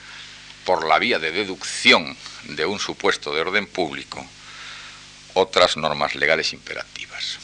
por 0.65 0.85
la 0.85 0.99
vía 0.99 1.17
de 1.17 1.31
deducción 1.31 2.15
de 2.43 2.65
un 2.65 2.79
supuesto 2.79 3.33
de 3.33 3.41
orden 3.41 3.67
público 3.67 4.25
otras 5.33 5.77
normas 5.77 6.15
legales 6.15 6.51
imperativas. 6.53 7.39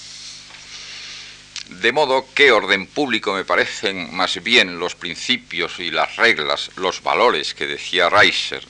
De 1.70 1.92
modo 1.92 2.26
que 2.34 2.52
orden 2.52 2.88
público 2.88 3.34
me 3.34 3.46
parecen 3.46 4.14
más 4.14 4.42
bien 4.44 4.80
los 4.80 4.96
principios 4.96 5.80
y 5.80 5.92
las 5.92 6.16
reglas, 6.18 6.72
los 6.76 7.02
valores 7.02 7.54
que 7.54 7.68
decía 7.68 8.10
Reiser, 8.10 8.66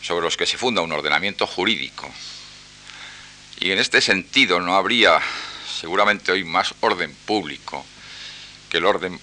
sobre 0.00 0.24
los 0.24 0.36
que 0.36 0.46
se 0.46 0.58
funda 0.58 0.80
un 0.80 0.92
ordenamiento 0.92 1.46
jurídico. 1.46 2.10
Y 3.60 3.70
en 3.70 3.78
este 3.78 4.00
sentido 4.00 4.60
no 4.60 4.76
habría 4.76 5.20
seguramente 5.80 6.32
hoy 6.32 6.44
más 6.44 6.74
orden 6.80 7.14
público 7.26 7.84
que 8.68 8.78
el 8.78 8.84
orden 8.84 9.20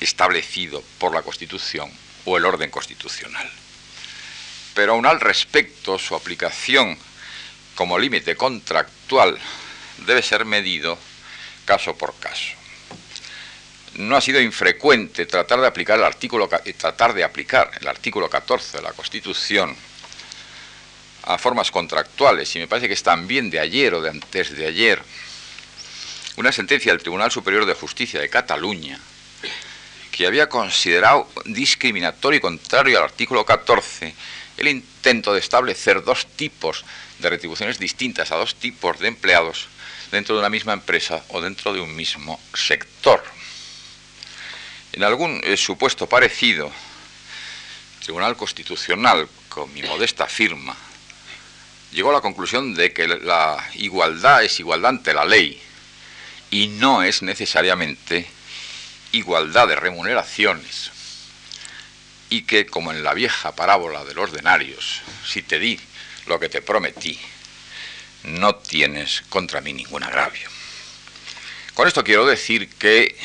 establecido 0.00 0.82
por 0.98 1.14
la 1.14 1.22
Constitución 1.22 1.90
o 2.24 2.36
el 2.36 2.44
orden 2.44 2.70
constitucional. 2.70 3.50
Pero 4.74 4.92
aún 4.92 5.06
al 5.06 5.20
respecto, 5.20 5.98
su 5.98 6.14
aplicación 6.14 6.96
como 7.74 7.98
límite 7.98 8.36
contractual 8.36 9.38
debe 10.06 10.22
ser 10.22 10.44
medido 10.44 10.98
caso 11.64 11.96
por 11.96 12.14
caso. 12.18 12.56
No 13.94 14.16
ha 14.16 14.20
sido 14.20 14.40
infrecuente 14.40 15.26
tratar 15.26 15.60
de 15.60 15.66
aplicar 15.66 15.98
el 15.98 16.04
artículo 16.04 16.48
tratar 16.78 17.12
de 17.12 17.24
aplicar 17.24 17.70
el 17.80 17.88
artículo 17.88 18.30
14 18.30 18.78
de 18.78 18.82
la 18.82 18.92
Constitución 18.92 19.76
a 21.22 21.38
formas 21.38 21.70
contractuales 21.70 22.54
y 22.56 22.58
me 22.58 22.68
parece 22.68 22.88
que 22.88 22.94
es 22.94 23.02
también 23.02 23.50
de 23.50 23.60
ayer 23.60 23.94
o 23.94 24.02
de 24.02 24.10
antes 24.10 24.56
de 24.56 24.66
ayer 24.66 25.02
una 26.36 26.52
sentencia 26.52 26.92
del 26.92 27.02
Tribunal 27.02 27.30
Superior 27.30 27.66
de 27.66 27.74
Justicia 27.74 28.20
de 28.20 28.28
Cataluña 28.28 28.98
que 30.10 30.26
había 30.26 30.48
considerado 30.48 31.28
discriminatorio 31.44 32.38
y 32.38 32.40
contrario 32.40 32.98
al 32.98 33.04
artículo 33.04 33.44
14 33.44 34.14
el 34.56 34.68
intento 34.68 35.32
de 35.32 35.40
establecer 35.40 36.04
dos 36.04 36.26
tipos 36.26 36.84
de 37.18 37.30
retribuciones 37.30 37.78
distintas 37.78 38.30
a 38.32 38.36
dos 38.36 38.54
tipos 38.54 38.98
de 38.98 39.08
empleados 39.08 39.68
dentro 40.10 40.34
de 40.34 40.40
una 40.40 40.50
misma 40.50 40.72
empresa 40.72 41.24
o 41.28 41.40
dentro 41.40 41.72
de 41.72 41.80
un 41.80 41.94
mismo 41.94 42.40
sector. 42.54 43.22
En 44.92 45.04
algún 45.04 45.40
eh, 45.44 45.56
supuesto 45.56 46.08
parecido, 46.08 46.66
el 46.66 48.04
Tribunal 48.04 48.36
Constitucional, 48.36 49.28
con 49.48 49.72
mi 49.72 49.82
modesta 49.82 50.26
firma, 50.26 50.76
llegó 51.92 52.10
a 52.10 52.14
la 52.14 52.20
conclusión 52.20 52.74
de 52.74 52.92
que 52.92 53.08
la 53.08 53.68
igualdad 53.74 54.44
es 54.44 54.60
igualdad 54.60 54.90
ante 54.90 55.14
la 55.14 55.24
ley 55.24 55.60
y 56.50 56.68
no 56.68 57.02
es 57.02 57.22
necesariamente 57.22 58.26
igualdad 59.12 59.68
de 59.68 59.76
remuneraciones 59.76 60.90
y 62.28 62.42
que, 62.42 62.66
como 62.66 62.92
en 62.92 63.02
la 63.02 63.14
vieja 63.14 63.54
parábola 63.56 64.04
de 64.04 64.14
los 64.14 64.32
denarios, 64.32 65.02
si 65.26 65.42
te 65.42 65.58
di 65.58 65.78
lo 66.26 66.38
que 66.38 66.48
te 66.48 66.62
prometí, 66.62 67.18
no 68.22 68.54
tienes 68.54 69.22
contra 69.28 69.60
mí 69.60 69.72
ningún 69.72 70.04
agravio. 70.04 70.48
Con 71.74 71.88
esto 71.88 72.04
quiero 72.04 72.26
decir 72.26 72.68
que 72.68 73.16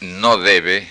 no 0.00 0.36
debe 0.36 0.88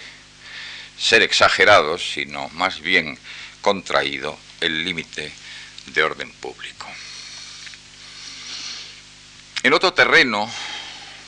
ser 0.97 1.21
exagerado, 1.21 1.97
sino 1.97 2.49
más 2.49 2.79
bien 2.81 3.17
contraído 3.61 4.37
el 4.61 4.83
límite 4.83 5.31
de 5.87 6.03
orden 6.03 6.31
público. 6.31 6.72
En 9.63 9.71
otro 9.71 9.93
terreno, 9.93 10.51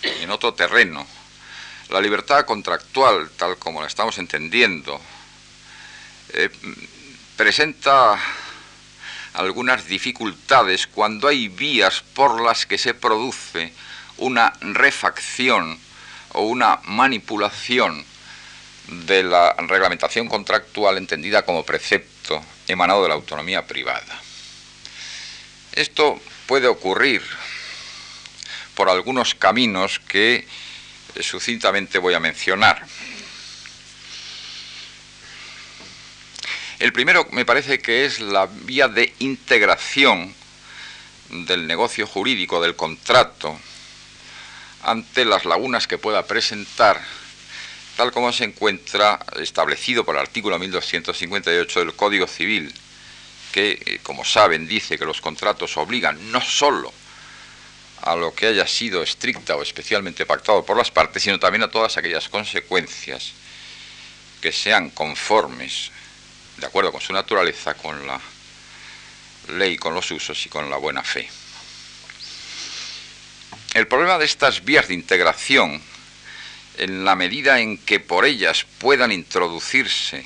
en 0.04 0.30
otro 0.30 0.54
terreno, 0.54 1.08
la 1.88 2.02
libertad 2.02 2.46
contractual, 2.46 3.30
tal 3.38 3.58
como 3.58 3.80
la 3.80 3.88
estamos 3.88 4.18
entendiendo, 4.18 5.00
eh, 6.34 6.50
presenta 7.38 8.20
algunas 9.36 9.88
dificultades 9.88 10.86
cuando 10.86 11.30
hay 11.30 11.48
vías 11.48 12.04
por 12.14 12.42
las 12.42 12.66
que 12.66 12.78
se 12.78 12.94
produce 12.94 13.72
una 14.18 14.52
refacción 14.60 15.80
o 16.34 16.42
una 16.42 16.82
manipulación 16.84 18.04
de 18.88 19.24
la 19.24 19.54
reglamentación 19.60 20.28
contractual 20.28 20.98
entendida 20.98 21.46
como 21.46 21.64
precepto 21.64 22.44
emanado 22.68 23.04
de 23.04 23.08
la 23.08 23.16
autonomía 23.16 23.66
privada. 23.66 24.22
Esto 25.72 26.20
puede 26.48 26.68
ocurrir 26.68 27.24
por 28.76 28.90
algunos 28.90 29.34
caminos 29.34 30.00
que 30.00 30.46
sucintamente 31.22 31.98
voy 31.98 32.14
a 32.14 32.20
mencionar. 32.20 32.86
El 36.78 36.92
primero 36.92 37.26
me 37.32 37.46
parece 37.46 37.80
que 37.80 38.06
es 38.06 38.20
la 38.20 38.48
vía 38.48 38.90
de 38.90 39.14
integración 39.20 40.36
del 41.30 41.68
negocio 41.68 42.06
jurídico, 42.06 42.62
del 42.62 42.76
contrato, 42.76 43.58
ante 44.84 45.26
las 45.26 45.46
lagunas 45.46 45.88
que 45.88 45.98
pueda 45.98 46.28
presentar, 46.28 47.02
tal 47.96 48.12
como 48.12 48.32
se 48.34 48.44
encuentra 48.44 49.20
establecido 49.40 50.04
por 50.04 50.16
el 50.16 50.22
artículo 50.22 50.60
1258 50.60 51.80
del 51.80 51.96
Código 51.96 52.28
Civil, 52.28 52.74
que, 53.54 53.82
eh, 53.86 54.00
como 54.04 54.26
saben, 54.26 54.68
dice 54.68 55.00
que 55.00 55.06
los 55.06 55.22
contratos 55.22 55.78
obligan 55.78 56.32
no 56.32 56.42
sólo 56.42 56.94
a 58.02 58.16
lo 58.16 58.34
que 58.34 58.48
haya 58.48 58.68
sido 58.68 59.02
estricta 59.02 59.56
o 59.56 59.62
especialmente 59.62 60.26
pactado 60.26 60.66
por 60.66 60.78
las 60.78 60.92
partes, 60.92 61.24
sino 61.24 61.40
también 61.40 61.64
a 61.64 61.72
todas 61.72 61.98
aquellas 61.98 62.30
consecuencias 62.30 63.32
que 64.42 64.52
sean 64.52 64.90
conformes 64.90 65.92
de 66.58 66.66
acuerdo 66.66 66.92
con 66.92 67.02
su 67.02 67.14
naturaleza, 67.14 67.74
con 67.74 68.06
la 68.08 68.20
ley, 69.50 69.78
con 69.78 69.94
los 69.94 70.10
usos 70.12 70.46
y 70.46 70.50
con 70.50 70.70
la 70.70 70.78
buena 70.78 71.04
fe. 71.04 71.28
El 73.74 73.88
problema 73.88 74.18
de 74.18 74.26
estas 74.26 74.64
vías 74.64 74.88
de 74.88 74.94
integración, 74.94 75.82
en 76.78 77.04
la 77.04 77.16
medida 77.16 77.60
en 77.60 77.78
que 77.78 78.00
por 78.00 78.26
ellas 78.26 78.66
puedan 78.80 79.12
introducirse 79.12 80.26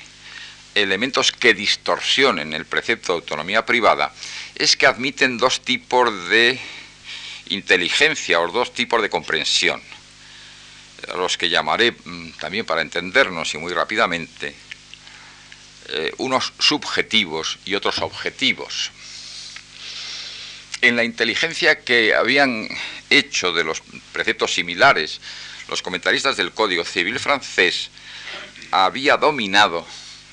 elementos 0.74 1.32
que 1.32 1.54
distorsionen 1.54 2.52
el 2.52 2.64
precepto 2.64 3.12
de 3.12 3.18
autonomía 3.20 3.66
privada, 3.66 4.12
es 4.54 4.76
que 4.76 4.86
admiten 4.86 5.38
dos 5.38 5.62
tipos 5.62 6.28
de 6.28 6.60
inteligencia 7.50 8.40
o 8.40 8.50
dos 8.50 8.72
tipos 8.74 9.02
de 9.02 9.10
comprensión, 9.10 9.80
a 11.12 11.16
los 11.16 11.36
que 11.36 11.48
llamaré 11.48 11.92
mm, 11.92 12.32
también 12.38 12.64
para 12.66 12.82
entendernos 12.82 13.54
y 13.54 13.58
muy 13.58 13.72
rápidamente 13.72 14.54
eh, 15.88 16.12
unos 16.18 16.52
subjetivos 16.58 17.58
y 17.64 17.74
otros 17.74 17.98
objetivos. 17.98 18.90
En 20.82 20.96
la 20.96 21.04
inteligencia 21.04 21.80
que 21.80 22.14
habían 22.14 22.68
hecho 23.10 23.52
de 23.52 23.64
los 23.64 23.82
preceptos 24.12 24.54
similares 24.54 25.20
los 25.70 25.82
comentaristas 25.82 26.36
del 26.36 26.52
Código 26.52 26.84
Civil 26.84 27.18
francés, 27.20 27.90
había 28.72 29.16
dominado 29.16 29.86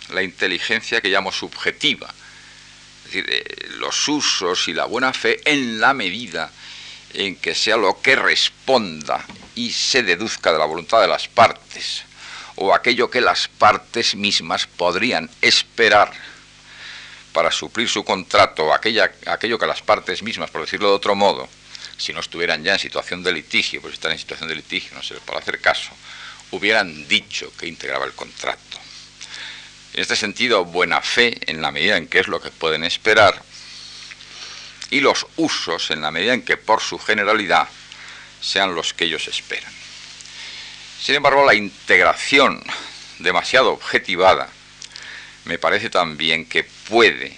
la 0.10 0.24
inteligencia 0.24 1.00
que 1.00 1.10
llamo 1.10 1.32
subjetiva, 1.32 2.14
es 3.06 3.14
decir, 3.14 3.26
eh, 3.30 3.68
los 3.78 4.08
usos 4.08 4.68
y 4.68 4.74
la 4.74 4.86
buena 4.86 5.14
fe 5.14 5.40
en 5.46 5.80
la 5.80 5.94
medida 5.94 6.52
en 7.18 7.36
que 7.36 7.56
sea 7.56 7.78
lo 7.78 8.00
que 8.00 8.16
responda 8.16 9.26
y 9.56 9.72
se 9.72 10.04
deduzca 10.04 10.54
de 10.54 10.60
la 10.60 10.66
voluntad 10.66 11.02
de 11.02 11.08
las 11.08 11.28
partes, 11.28 12.04
o 12.56 12.74
aquello 12.74 13.10
que 13.10 13.22
las 13.22 13.48
partes 13.48 14.16
mismas 14.16 14.68
podrían 14.68 15.30
esperar 15.42 16.14
para 17.34 17.52
suplir 17.52 17.90
su 17.90 18.04
contrato, 18.04 18.66
o 18.66 18.74
aquella, 18.74 19.12
aquello 19.26 19.58
que 19.58 19.66
las 19.66 19.82
partes 19.82 20.22
mismas, 20.22 20.52
por 20.52 20.62
decirlo 20.62 20.90
de 20.90 20.96
otro 20.96 21.16
modo, 21.16 21.50
si 21.98 22.14
no 22.14 22.20
estuvieran 22.20 22.64
ya 22.64 22.74
en 22.74 22.80
situación 22.80 23.24
de 23.24 23.32
litigio, 23.32 23.82
pues 23.82 23.96
están 23.96 24.12
en 24.12 24.20
situación 24.20 24.48
de 24.50 24.56
litigio, 24.56 24.96
no 24.96 25.02
se 25.02 25.16
les 25.16 25.24
puede 25.24 25.40
hacer 25.40 25.60
caso, 25.60 25.90
hubieran 26.52 27.08
dicho 27.08 27.52
que 27.58 27.68
integraba 27.68 28.06
el 28.06 28.14
contrato. 28.14 28.78
En 29.96 30.02
este 30.02 30.16
sentido, 30.16 30.66
buena 30.66 31.02
fe, 31.02 31.36
en 31.50 31.64
la 31.64 31.72
medida 31.72 31.98
en 31.98 32.08
que 32.08 32.20
es 32.20 32.28
lo 32.28 32.40
que 32.40 32.52
pueden 32.52 32.84
esperar, 32.84 33.42
y 34.90 35.02
los 35.02 35.28
usos, 35.38 35.92
en 35.92 36.02
la 36.02 36.12
medida 36.12 36.34
en 36.34 36.44
que 36.44 36.58
por 36.58 36.82
su 36.82 36.98
generalidad 37.00 37.68
sean 38.42 38.76
los 38.76 38.94
que 38.94 39.06
ellos 39.06 39.28
esperan. 39.28 39.72
Sin 41.02 41.16
embargo, 41.16 41.46
la 41.46 41.54
integración 41.54 42.64
demasiado 43.20 43.72
objetivada 43.72 44.50
me 45.46 45.58
parece 45.58 45.90
también 45.90 46.46
que 46.46 46.64
puede 46.64 47.38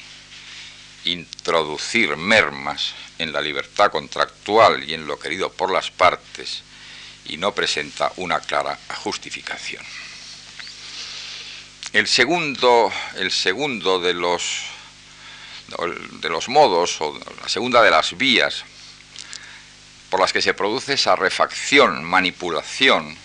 introducir 1.06 2.16
mermas 2.18 2.94
en 3.18 3.32
la 3.32 3.42
libertad 3.42 3.92
contractual 3.92 4.84
y 4.88 4.94
en 4.94 5.06
lo 5.06 5.20
querido 5.20 5.52
por 5.52 5.72
las 5.72 5.92
partes 5.92 6.64
y 7.26 7.38
no 7.38 7.54
presenta 7.54 8.12
una 8.18 8.40
clara 8.40 8.78
justificación. 9.04 9.84
El 11.94 12.08
segundo, 12.08 12.92
el 13.16 13.32
segundo 13.32 14.00
de 14.00 14.14
los 14.14 14.64
de 16.22 16.30
los 16.30 16.50
modos 16.50 17.00
o 17.02 17.20
la 17.42 17.50
segunda 17.50 17.82
de 17.82 17.92
las 17.92 18.18
vías 18.18 18.64
por 20.10 20.20
las 20.20 20.34
que 20.34 20.42
se 20.42 20.54
produce 20.54 20.94
esa 20.94 21.16
refacción, 21.16 22.04
manipulación, 22.04 23.16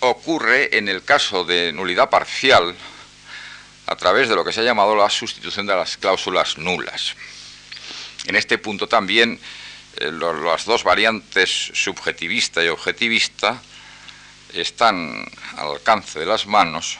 ocurre 0.00 0.76
en 0.76 0.88
el 0.88 1.04
caso 1.04 1.44
de 1.44 1.72
nulidad 1.72 2.10
parcial 2.10 2.74
a 3.86 3.96
través 3.96 4.28
de 4.28 4.36
lo 4.36 4.44
que 4.44 4.52
se 4.52 4.60
ha 4.60 4.64
llamado 4.64 4.96
la 4.96 5.10
sustitución 5.10 5.66
de 5.66 5.74
las 5.74 5.96
cláusulas 5.96 6.58
nulas. 6.58 7.14
En 8.26 8.36
este 8.36 8.58
punto 8.58 8.86
también 8.86 9.38
eh, 9.96 10.10
las 10.12 10.64
dos 10.64 10.84
variantes 10.84 11.50
subjetivista 11.74 12.64
y 12.64 12.68
objetivista 12.68 13.60
están 14.54 15.24
al 15.56 15.72
alcance 15.72 16.18
de 16.18 16.26
las 16.26 16.46
manos 16.46 16.98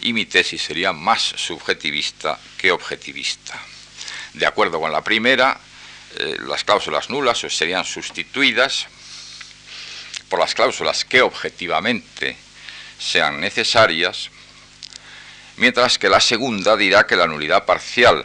y 0.00 0.12
mi 0.12 0.26
tesis 0.26 0.62
sería 0.62 0.92
más 0.92 1.22
subjetivista 1.36 2.38
que 2.56 2.72
objetivista. 2.72 3.60
De 4.34 4.46
acuerdo 4.46 4.80
con 4.80 4.90
la 4.90 5.02
primera, 5.02 5.60
eh, 6.16 6.36
las 6.46 6.64
cláusulas 6.64 7.10
nulas 7.10 7.38
serían 7.38 7.84
sustituidas 7.84 8.86
por 10.28 10.40
las 10.40 10.54
cláusulas 10.54 11.04
que 11.04 11.20
objetivamente 11.20 12.36
sean 12.98 13.40
necesarias, 13.40 14.30
mientras 15.56 15.98
que 15.98 16.08
la 16.08 16.20
segunda 16.20 16.76
dirá 16.76 17.06
que 17.06 17.16
la 17.16 17.26
nulidad 17.26 17.64
parcial 17.64 18.24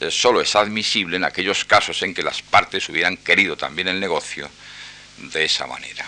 eh, 0.00 0.10
solo 0.10 0.40
es 0.40 0.54
admisible 0.54 1.16
en 1.16 1.24
aquellos 1.24 1.64
casos 1.64 2.02
en 2.02 2.12
que 2.12 2.22
las 2.22 2.42
partes 2.42 2.88
hubieran 2.88 3.16
querido 3.16 3.56
también 3.56 3.88
el 3.88 4.00
negocio 4.00 4.50
de 5.16 5.44
esa 5.44 5.66
manera. 5.66 6.06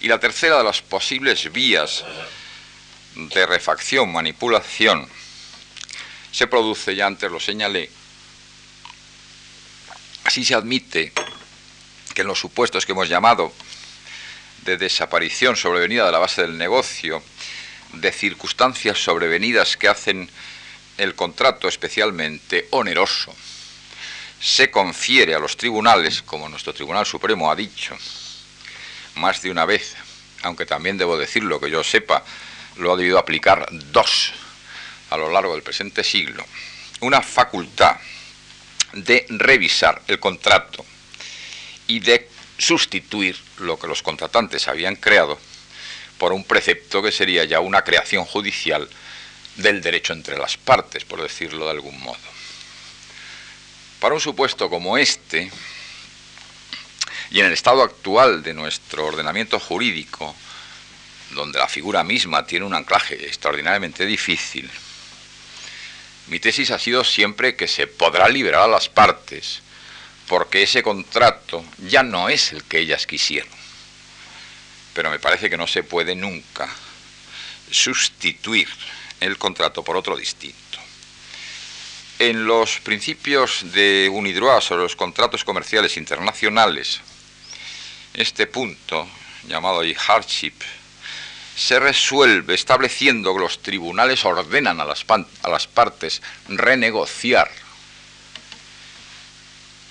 Y 0.00 0.08
la 0.08 0.18
tercera 0.18 0.58
de 0.58 0.64
las 0.64 0.80
posibles 0.80 1.52
vías 1.52 2.04
de 3.14 3.46
refacción, 3.46 4.12
manipulación, 4.12 5.08
se 6.32 6.46
produce, 6.46 6.94
ya 6.94 7.06
antes 7.06 7.30
lo 7.30 7.40
señalé, 7.40 7.90
así 10.24 10.44
se 10.44 10.54
admite 10.54 11.12
que 12.14 12.22
en 12.22 12.28
los 12.28 12.38
supuestos 12.38 12.86
que 12.86 12.92
hemos 12.92 13.08
llamado 13.08 13.52
de 14.62 14.76
desaparición 14.76 15.56
sobrevenida 15.56 16.06
de 16.06 16.12
la 16.12 16.18
base 16.18 16.42
del 16.42 16.58
negocio, 16.58 17.22
de 17.94 18.12
circunstancias 18.12 19.02
sobrevenidas 19.02 19.76
que 19.76 19.88
hacen 19.88 20.30
el 20.98 21.14
contrato 21.14 21.66
especialmente 21.66 22.68
oneroso, 22.70 23.34
se 24.40 24.70
confiere 24.70 25.34
a 25.34 25.38
los 25.38 25.56
tribunales, 25.56 26.22
como 26.22 26.48
nuestro 26.48 26.72
Tribunal 26.72 27.06
Supremo 27.06 27.50
ha 27.50 27.56
dicho 27.56 27.96
más 29.16 29.42
de 29.42 29.50
una 29.50 29.66
vez, 29.66 29.96
aunque 30.42 30.66
también 30.66 30.96
debo 30.96 31.18
decirlo 31.18 31.60
que 31.60 31.70
yo 31.70 31.84
sepa, 31.84 32.24
lo 32.80 32.92
ha 32.92 32.96
debido 32.96 33.18
aplicar 33.18 33.66
dos 33.70 34.32
a 35.10 35.16
lo 35.16 35.30
largo 35.30 35.54
del 35.54 35.62
presente 35.62 36.02
siglo, 36.02 36.44
una 37.00 37.22
facultad 37.22 37.96
de 38.92 39.26
revisar 39.28 40.02
el 40.08 40.18
contrato 40.18 40.84
y 41.86 42.00
de 42.00 42.28
sustituir 42.58 43.36
lo 43.58 43.78
que 43.78 43.86
los 43.86 44.02
contratantes 44.02 44.68
habían 44.68 44.96
creado 44.96 45.38
por 46.18 46.32
un 46.32 46.44
precepto 46.44 47.02
que 47.02 47.12
sería 47.12 47.44
ya 47.44 47.60
una 47.60 47.82
creación 47.82 48.24
judicial 48.24 48.88
del 49.56 49.80
derecho 49.80 50.12
entre 50.12 50.38
las 50.38 50.56
partes, 50.56 51.04
por 51.04 51.22
decirlo 51.22 51.64
de 51.64 51.72
algún 51.72 51.98
modo. 52.00 52.18
Para 54.00 54.14
un 54.14 54.20
supuesto 54.20 54.70
como 54.70 54.98
este, 54.98 55.50
y 57.30 57.40
en 57.40 57.46
el 57.46 57.52
estado 57.52 57.82
actual 57.82 58.42
de 58.42 58.54
nuestro 58.54 59.06
ordenamiento 59.06 59.58
jurídico, 59.58 60.34
donde 61.30 61.58
la 61.58 61.68
figura 61.68 62.02
misma 62.04 62.46
tiene 62.46 62.66
un 62.66 62.74
anclaje 62.74 63.14
extraordinariamente 63.26 64.06
difícil, 64.06 64.70
mi 66.28 66.38
tesis 66.38 66.70
ha 66.70 66.78
sido 66.78 67.02
siempre 67.02 67.56
que 67.56 67.66
se 67.66 67.86
podrá 67.86 68.28
liberar 68.28 68.62
a 68.62 68.68
las 68.68 68.88
partes 68.88 69.62
porque 70.30 70.62
ese 70.62 70.80
contrato 70.80 71.64
ya 71.78 72.04
no 72.04 72.28
es 72.28 72.52
el 72.52 72.62
que 72.62 72.78
ellas 72.78 73.04
quisieron. 73.04 73.50
Pero 74.94 75.10
me 75.10 75.18
parece 75.18 75.50
que 75.50 75.56
no 75.56 75.66
se 75.66 75.82
puede 75.82 76.14
nunca 76.14 76.68
sustituir 77.68 78.68
el 79.18 79.38
contrato 79.38 79.82
por 79.82 79.96
otro 79.96 80.16
distinto. 80.16 80.78
En 82.20 82.44
los 82.46 82.78
principios 82.78 83.72
de 83.72 84.08
Unidroit 84.12 84.62
sobre 84.62 84.82
los 84.82 84.94
contratos 84.94 85.42
comerciales 85.42 85.96
internacionales, 85.96 87.00
este 88.14 88.46
punto, 88.46 89.08
llamado 89.48 89.80
ahí 89.80 89.94
hardship, 89.94 90.54
se 91.56 91.78
resuelve 91.78 92.54
estableciendo 92.54 93.34
que 93.34 93.40
los 93.40 93.62
tribunales 93.62 94.24
ordenan 94.24 94.80
a 94.80 94.84
las, 94.84 95.04
a 95.08 95.48
las 95.48 95.66
partes 95.66 96.22
renegociar 96.48 97.50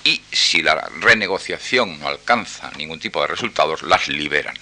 y 0.03 0.22
si 0.32 0.62
la 0.62 0.76
renegociación 0.99 1.99
no 1.99 2.07
alcanza 2.07 2.72
ningún 2.78 2.99
tipo 2.99 3.22
de 3.22 3.28
resultados, 3.28 3.84
las 3.84 4.07
liberan. 4.07 4.57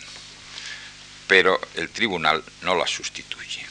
Pero 1.27 1.59
el 1.75 1.89
tribunal 1.89 2.43
no 2.61 2.75
las 2.75 2.89
sustituye. 2.89 3.65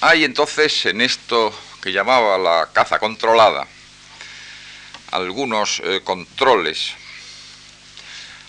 Hay 0.00 0.24
entonces 0.24 0.86
en 0.86 1.00
esto 1.00 1.52
que 1.82 1.92
llamaba 1.92 2.38
la 2.38 2.68
caza 2.72 2.98
controlada 2.98 3.66
algunos 5.10 5.80
eh, 5.84 6.02
controles 6.04 6.92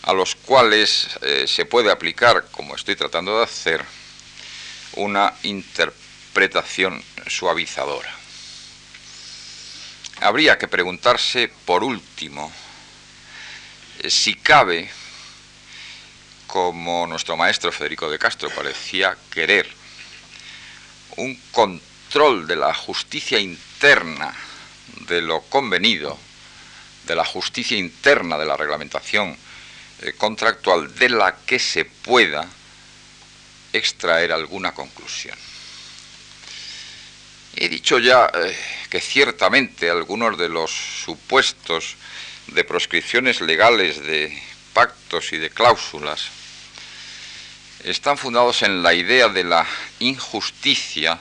a 0.09 0.13
los 0.13 0.33
cuales 0.33 1.07
eh, 1.21 1.45
se 1.47 1.65
puede 1.65 1.91
aplicar, 1.91 2.47
como 2.51 2.75
estoy 2.75 2.95
tratando 2.95 3.37
de 3.37 3.43
hacer, 3.43 3.85
una 4.93 5.35
interpretación 5.43 7.03
suavizadora. 7.27 8.11
Habría 10.21 10.57
que 10.57 10.67
preguntarse, 10.67 11.51
por 11.63 11.83
último, 11.83 12.51
eh, 13.99 14.09
si 14.09 14.33
cabe, 14.33 14.89
como 16.47 17.05
nuestro 17.05 17.37
maestro 17.37 17.71
Federico 17.71 18.09
de 18.09 18.17
Castro 18.17 18.49
parecía 18.49 19.15
querer, 19.29 19.69
un 21.17 21.35
control 21.51 22.47
de 22.47 22.55
la 22.55 22.73
justicia 22.73 23.37
interna 23.37 24.33
de 25.07 25.21
lo 25.21 25.41
convenido, 25.41 26.17
de 27.05 27.15
la 27.15 27.25
justicia 27.25 27.77
interna 27.77 28.39
de 28.39 28.47
la 28.47 28.57
reglamentación 28.57 29.37
eh, 30.01 30.13
contractual 30.17 30.93
de 30.95 31.09
la 31.09 31.35
que 31.45 31.59
se 31.59 31.85
pueda 31.85 32.47
extraer 33.73 34.31
alguna 34.31 34.73
conclusión. 34.73 35.37
He 37.55 37.67
dicho 37.67 37.99
ya 37.99 38.31
eh, 38.33 38.57
que 38.89 39.01
ciertamente 39.01 39.89
algunos 39.89 40.37
de 40.37 40.49
los 40.49 40.71
supuestos 40.71 41.95
de 42.47 42.63
proscripciones 42.63 43.41
legales 43.41 44.01
de 44.01 44.41
pactos 44.73 45.33
y 45.33 45.37
de 45.37 45.49
cláusulas 45.49 46.29
están 47.83 48.17
fundados 48.17 48.61
en 48.63 48.83
la 48.83 48.93
idea 48.93 49.29
de 49.29 49.43
la 49.43 49.65
injusticia, 49.99 51.19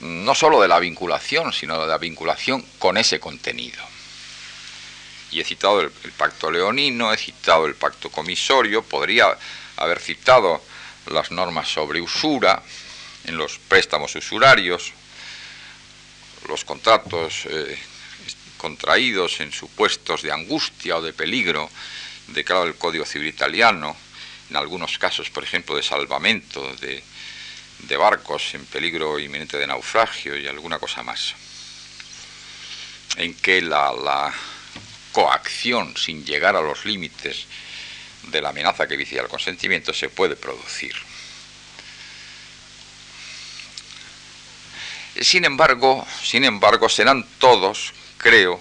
no 0.00 0.34
sólo 0.34 0.60
de 0.60 0.68
la 0.68 0.78
vinculación, 0.78 1.52
sino 1.52 1.80
de 1.80 1.86
la 1.86 1.98
vinculación 1.98 2.62
con 2.78 2.96
ese 2.96 3.20
contenido. 3.20 3.95
Y 5.36 5.40
he 5.40 5.44
citado 5.44 5.82
el, 5.82 5.90
pacto 6.16 6.50
leonino, 6.50 7.12
he 7.12 7.18
citado 7.18 7.66
el 7.66 7.74
pacto 7.74 8.10
comisorio, 8.10 8.80
podría 8.82 9.36
haber 9.76 10.00
citado 10.00 10.64
las 11.08 11.30
normas 11.30 11.68
sobre 11.68 12.00
usura 12.00 12.62
en 13.26 13.36
los 13.36 13.58
préstamos 13.58 14.14
usurarios, 14.14 14.94
los 16.48 16.64
contratos 16.64 17.44
eh, 17.50 17.78
contraídos 18.56 19.40
en 19.40 19.52
supuestos 19.52 20.22
de 20.22 20.32
angustia 20.32 20.96
o 20.96 21.02
de 21.02 21.12
peligro 21.12 21.68
declarado 22.28 22.66
el 22.66 22.76
Código 22.76 23.04
Civil 23.04 23.28
Italiano, 23.28 23.94
en 24.48 24.56
algunos 24.56 24.98
casos, 24.98 25.28
por 25.28 25.44
ejemplo, 25.44 25.76
de 25.76 25.82
salvamento 25.82 26.74
de, 26.76 27.04
de 27.80 27.96
barcos 27.98 28.54
en 28.54 28.64
peligro 28.64 29.18
inminente 29.18 29.58
de 29.58 29.66
naufragio 29.66 30.34
y 30.38 30.48
alguna 30.48 30.78
cosa 30.78 31.02
más, 31.02 31.34
en 33.18 33.34
que 33.34 33.60
la 33.60 34.32
coacción 35.16 35.96
sin 35.96 36.26
llegar 36.26 36.56
a 36.56 36.60
los 36.60 36.84
límites 36.84 37.46
de 38.24 38.42
la 38.42 38.50
amenaza 38.50 38.86
que 38.86 38.98
vicia 38.98 39.22
el 39.22 39.28
consentimiento 39.28 39.94
se 39.94 40.10
puede 40.10 40.36
producir. 40.36 40.94
Sin 45.18 45.46
embargo, 45.46 46.06
sin 46.22 46.44
embargo, 46.44 46.90
serán 46.90 47.26
todos, 47.38 47.94
creo, 48.18 48.60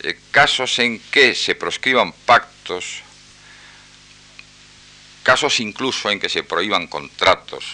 eh, 0.00 0.18
casos 0.32 0.80
en 0.80 0.98
que 0.98 1.36
se 1.36 1.54
proscriban 1.54 2.12
pactos, 2.12 3.02
casos 5.22 5.60
incluso 5.60 6.10
en 6.10 6.18
que 6.18 6.28
se 6.28 6.42
prohíban 6.42 6.88
contratos, 6.88 7.66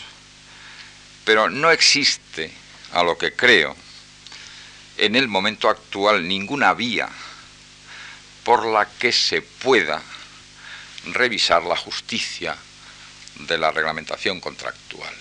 pero 1.25 1.49
no 1.49 1.71
existe, 1.71 2.53
a 2.93 3.03
lo 3.03 3.17
que 3.17 3.33
creo, 3.33 3.75
en 4.99 5.17
el 5.17 5.27
momento 5.27 5.71
actual 5.71 6.29
ninguna 6.29 6.75
vía 6.75 7.09
por 8.45 8.67
la 8.67 8.89
que 8.99 9.13
se 9.13 9.43
pueda 9.43 10.03
revisar 11.07 11.63
la 11.63 11.77
justicia 11.77 12.57
de 13.35 13.59
la 13.59 13.71
reglamentación 13.71 14.41
contractual. 14.41 15.15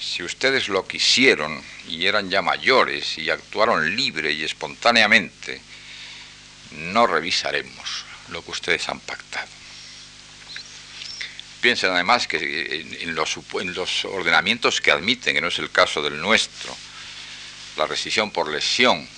Si 0.00 0.22
ustedes 0.22 0.68
lo 0.68 0.86
quisieron 0.86 1.62
y 1.86 2.06
eran 2.06 2.30
ya 2.30 2.42
mayores 2.42 3.18
y 3.18 3.30
actuaron 3.30 3.96
libre 3.96 4.32
y 4.32 4.44
espontáneamente, 4.44 5.60
no 6.72 7.06
revisaremos 7.06 8.04
lo 8.28 8.44
que 8.44 8.50
ustedes 8.50 8.88
han 8.88 9.00
pactado. 9.00 9.48
Piensen 11.60 11.90
además 11.90 12.28
que 12.28 12.86
en 13.00 13.14
los, 13.14 14.04
ordenamientos 14.04 14.80
que 14.80 14.92
admiten, 14.92 15.34
que 15.34 15.40
no 15.40 15.48
es 15.48 15.58
el 15.58 15.70
caso 15.70 16.02
del 16.02 16.20
nuestro, 16.20 16.76
la 17.76 17.86
rescisión 17.86 18.30
por 18.30 18.48
lesión, 18.50 19.08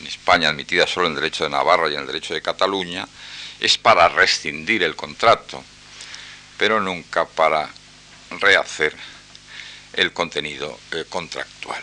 en 0.00 0.06
España 0.06 0.48
admitida 0.48 0.86
solo 0.86 1.06
en 1.06 1.14
derecho 1.14 1.44
de 1.44 1.50
Navarra 1.50 1.88
y 1.88 1.94
en 1.94 2.00
el 2.00 2.06
derecho 2.06 2.34
de 2.34 2.42
Cataluña, 2.42 3.06
es 3.60 3.78
para 3.78 4.08
rescindir 4.08 4.82
el 4.82 4.96
contrato, 4.96 5.62
pero 6.58 6.80
nunca 6.80 7.26
para 7.26 7.68
rehacer 8.40 8.94
el 9.92 10.12
contenido 10.12 10.78
eh, 10.92 11.04
contractual. 11.08 11.82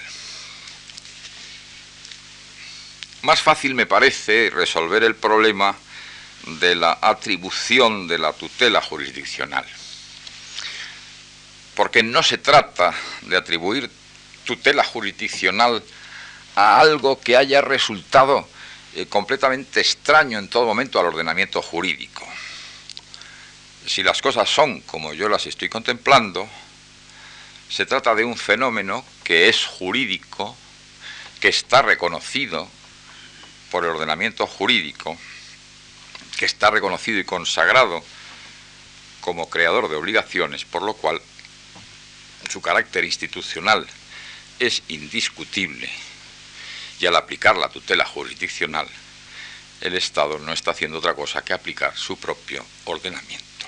Más 3.21 3.41
fácil 3.41 3.75
me 3.75 3.85
parece 3.85 4.49
resolver 4.53 5.03
el 5.03 5.15
problema 5.15 5.75
de 6.59 6.75
la 6.75 6.97
atribución 7.01 8.07
de 8.07 8.17
la 8.17 8.33
tutela 8.33 8.81
jurisdiccional 8.81 9.65
porque 11.75 12.03
no 12.03 12.21
se 12.23 12.37
trata 12.37 12.93
de 13.21 13.37
atribuir 13.37 13.89
tutela 14.43 14.83
jurisdiccional 14.83 15.83
algo 16.61 17.19
que 17.19 17.37
haya 17.37 17.61
resultado 17.61 18.47
eh, 18.93 19.05
completamente 19.05 19.79
extraño 19.79 20.37
en 20.37 20.49
todo 20.49 20.65
momento 20.65 20.99
al 20.99 21.07
ordenamiento 21.07 21.61
jurídico. 21.61 22.27
Si 23.85 24.03
las 24.03 24.21
cosas 24.21 24.49
son 24.49 24.81
como 24.81 25.13
yo 25.13 25.29
las 25.29 25.47
estoy 25.47 25.69
contemplando, 25.69 26.47
se 27.69 27.85
trata 27.85 28.13
de 28.15 28.25
un 28.25 28.37
fenómeno 28.37 29.05
que 29.23 29.47
es 29.47 29.65
jurídico, 29.65 30.57
que 31.39 31.47
está 31.47 31.81
reconocido 31.81 32.67
por 33.71 33.85
el 33.85 33.91
ordenamiento 33.91 34.45
jurídico, 34.45 35.17
que 36.37 36.45
está 36.45 36.69
reconocido 36.69 37.19
y 37.19 37.23
consagrado 37.23 38.03
como 39.21 39.49
creador 39.49 39.89
de 39.89 39.95
obligaciones, 39.95 40.65
por 40.65 40.81
lo 40.81 40.95
cual 40.95 41.21
su 42.49 42.61
carácter 42.61 43.05
institucional 43.05 43.87
es 44.59 44.83
indiscutible 44.89 45.89
y 47.01 47.07
al 47.07 47.15
aplicar 47.15 47.57
la 47.57 47.67
tutela 47.67 48.05
jurisdiccional, 48.05 48.87
el 49.81 49.95
Estado 49.95 50.37
no 50.37 50.53
está 50.53 50.71
haciendo 50.71 50.99
otra 50.99 51.15
cosa 51.15 51.43
que 51.43 51.51
aplicar 51.51 51.97
su 51.97 52.15
propio 52.17 52.63
ordenamiento. 52.85 53.65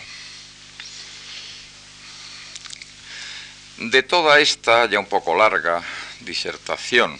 De 3.77 4.03
toda 4.03 4.39
esta 4.39 4.85
ya 4.85 4.99
un 4.99 5.07
poco 5.07 5.35
larga 5.35 5.81
disertación, 6.19 7.19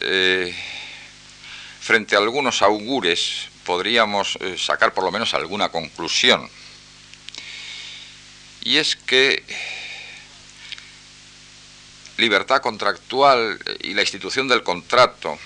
eh, 0.00 0.54
frente 1.80 2.14
a 2.14 2.18
algunos 2.18 2.62
augures 2.62 3.48
podríamos 3.64 4.38
eh, 4.40 4.56
sacar 4.56 4.94
por 4.94 5.02
lo 5.02 5.10
menos 5.10 5.34
alguna 5.34 5.70
conclusión. 5.70 6.48
Y 8.62 8.76
es 8.76 8.94
que 8.94 9.42
libertad 12.18 12.60
contractual 12.60 13.58
y 13.80 13.94
la 13.94 14.02
institución 14.02 14.48
del 14.48 14.62
contrato 14.62 15.38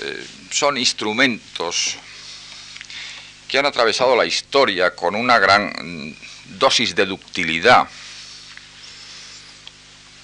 eh, 0.00 0.26
son 0.50 0.76
instrumentos 0.76 1.96
que 3.48 3.58
han 3.58 3.66
atravesado 3.66 4.16
la 4.16 4.26
historia 4.26 4.94
con 4.94 5.14
una 5.14 5.38
gran 5.38 5.66
mm, 5.66 6.14
dosis 6.58 6.94
de 6.96 7.06
ductilidad, 7.06 7.88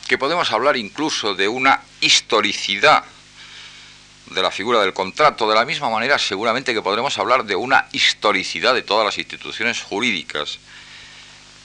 que 0.09 0.19
podemos 0.19 0.51
hablar 0.51 0.77
incluso 0.77 1.35
de 1.35 1.47
una 1.47 1.81
historicidad 2.01 3.05
de 4.27 4.43
la 4.43 4.51
figura 4.51 4.81
del 4.81 4.93
contrato, 4.93 5.49
de 5.49 5.55
la 5.55 5.65
misma 5.65 5.89
manera 5.89 6.19
seguramente 6.19 6.75
que 6.75 6.83
podremos 6.83 7.17
hablar 7.19 7.45
de 7.45 7.55
una 7.55 7.87
historicidad 7.93 8.75
de 8.75 8.83
todas 8.83 9.05
las 9.05 9.19
instituciones 9.19 9.81
jurídicas 9.83 10.59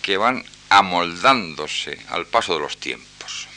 que 0.03 0.17
van 0.17 0.45
amoldándose 0.75 1.97
al 2.09 2.27
paso 2.27 2.53
de 2.53 2.59
los 2.59 2.77
tiempos, 2.77 3.47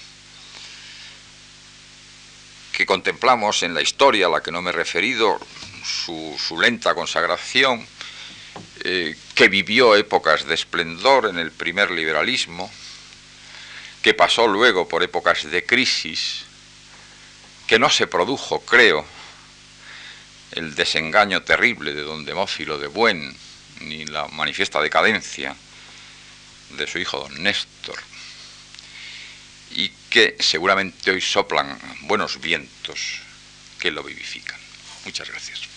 que 2.73 2.87
contemplamos 2.87 3.65
en 3.65 3.75
la 3.75 3.83
historia 3.83 4.27
a 4.27 4.31
la 4.31 4.41
que 4.41 4.53
no 4.53 4.63
me 4.63 4.71
he 4.71 4.73
referido, 4.73 5.41
su, 5.85 6.59
lenta 6.61 6.95
consagración, 6.95 7.85
eh, 8.85 9.17
que 9.35 9.49
vivió 9.49 9.97
épocas 9.97 10.45
de 10.47 10.55
esplendor 10.55 11.27
en 11.27 11.39
el 11.39 11.51
primer 11.51 11.91
liberalismo, 11.91 12.71
que 14.01 14.15
pasó 14.15 14.47
luego 14.47 14.87
por 14.87 15.03
épocas 15.03 15.51
de 15.51 15.67
crisis, 15.67 16.45
que 17.67 17.81
no 17.81 17.91
se 17.91 18.07
produjo, 18.07 18.61
creo, 18.61 19.05
el 20.53 20.77
desengaño 20.77 21.43
terrible 21.43 21.95
de 21.95 22.03
don 22.03 22.25
Demófilo 22.25 22.79
de 22.79 22.87
Buen, 22.87 23.37
ni 23.81 24.07
la 24.07 24.29
manifiesta 24.29 24.81
decadencia 24.81 25.57
de 26.71 26.87
su 26.87 26.99
hijo 26.99 27.19
don 27.19 27.43
Néstor, 27.43 27.99
y 29.73 29.89
que 30.11 30.37
seguramente 30.41 31.11
hoy 31.11 31.21
soplan 31.21 31.79
buenos 32.03 32.41
vientos 32.41 33.21
que 33.79 33.91
lo 33.91 34.03
vivifican. 34.03 34.59
Muchas 35.05 35.29
gracias. 35.29 35.68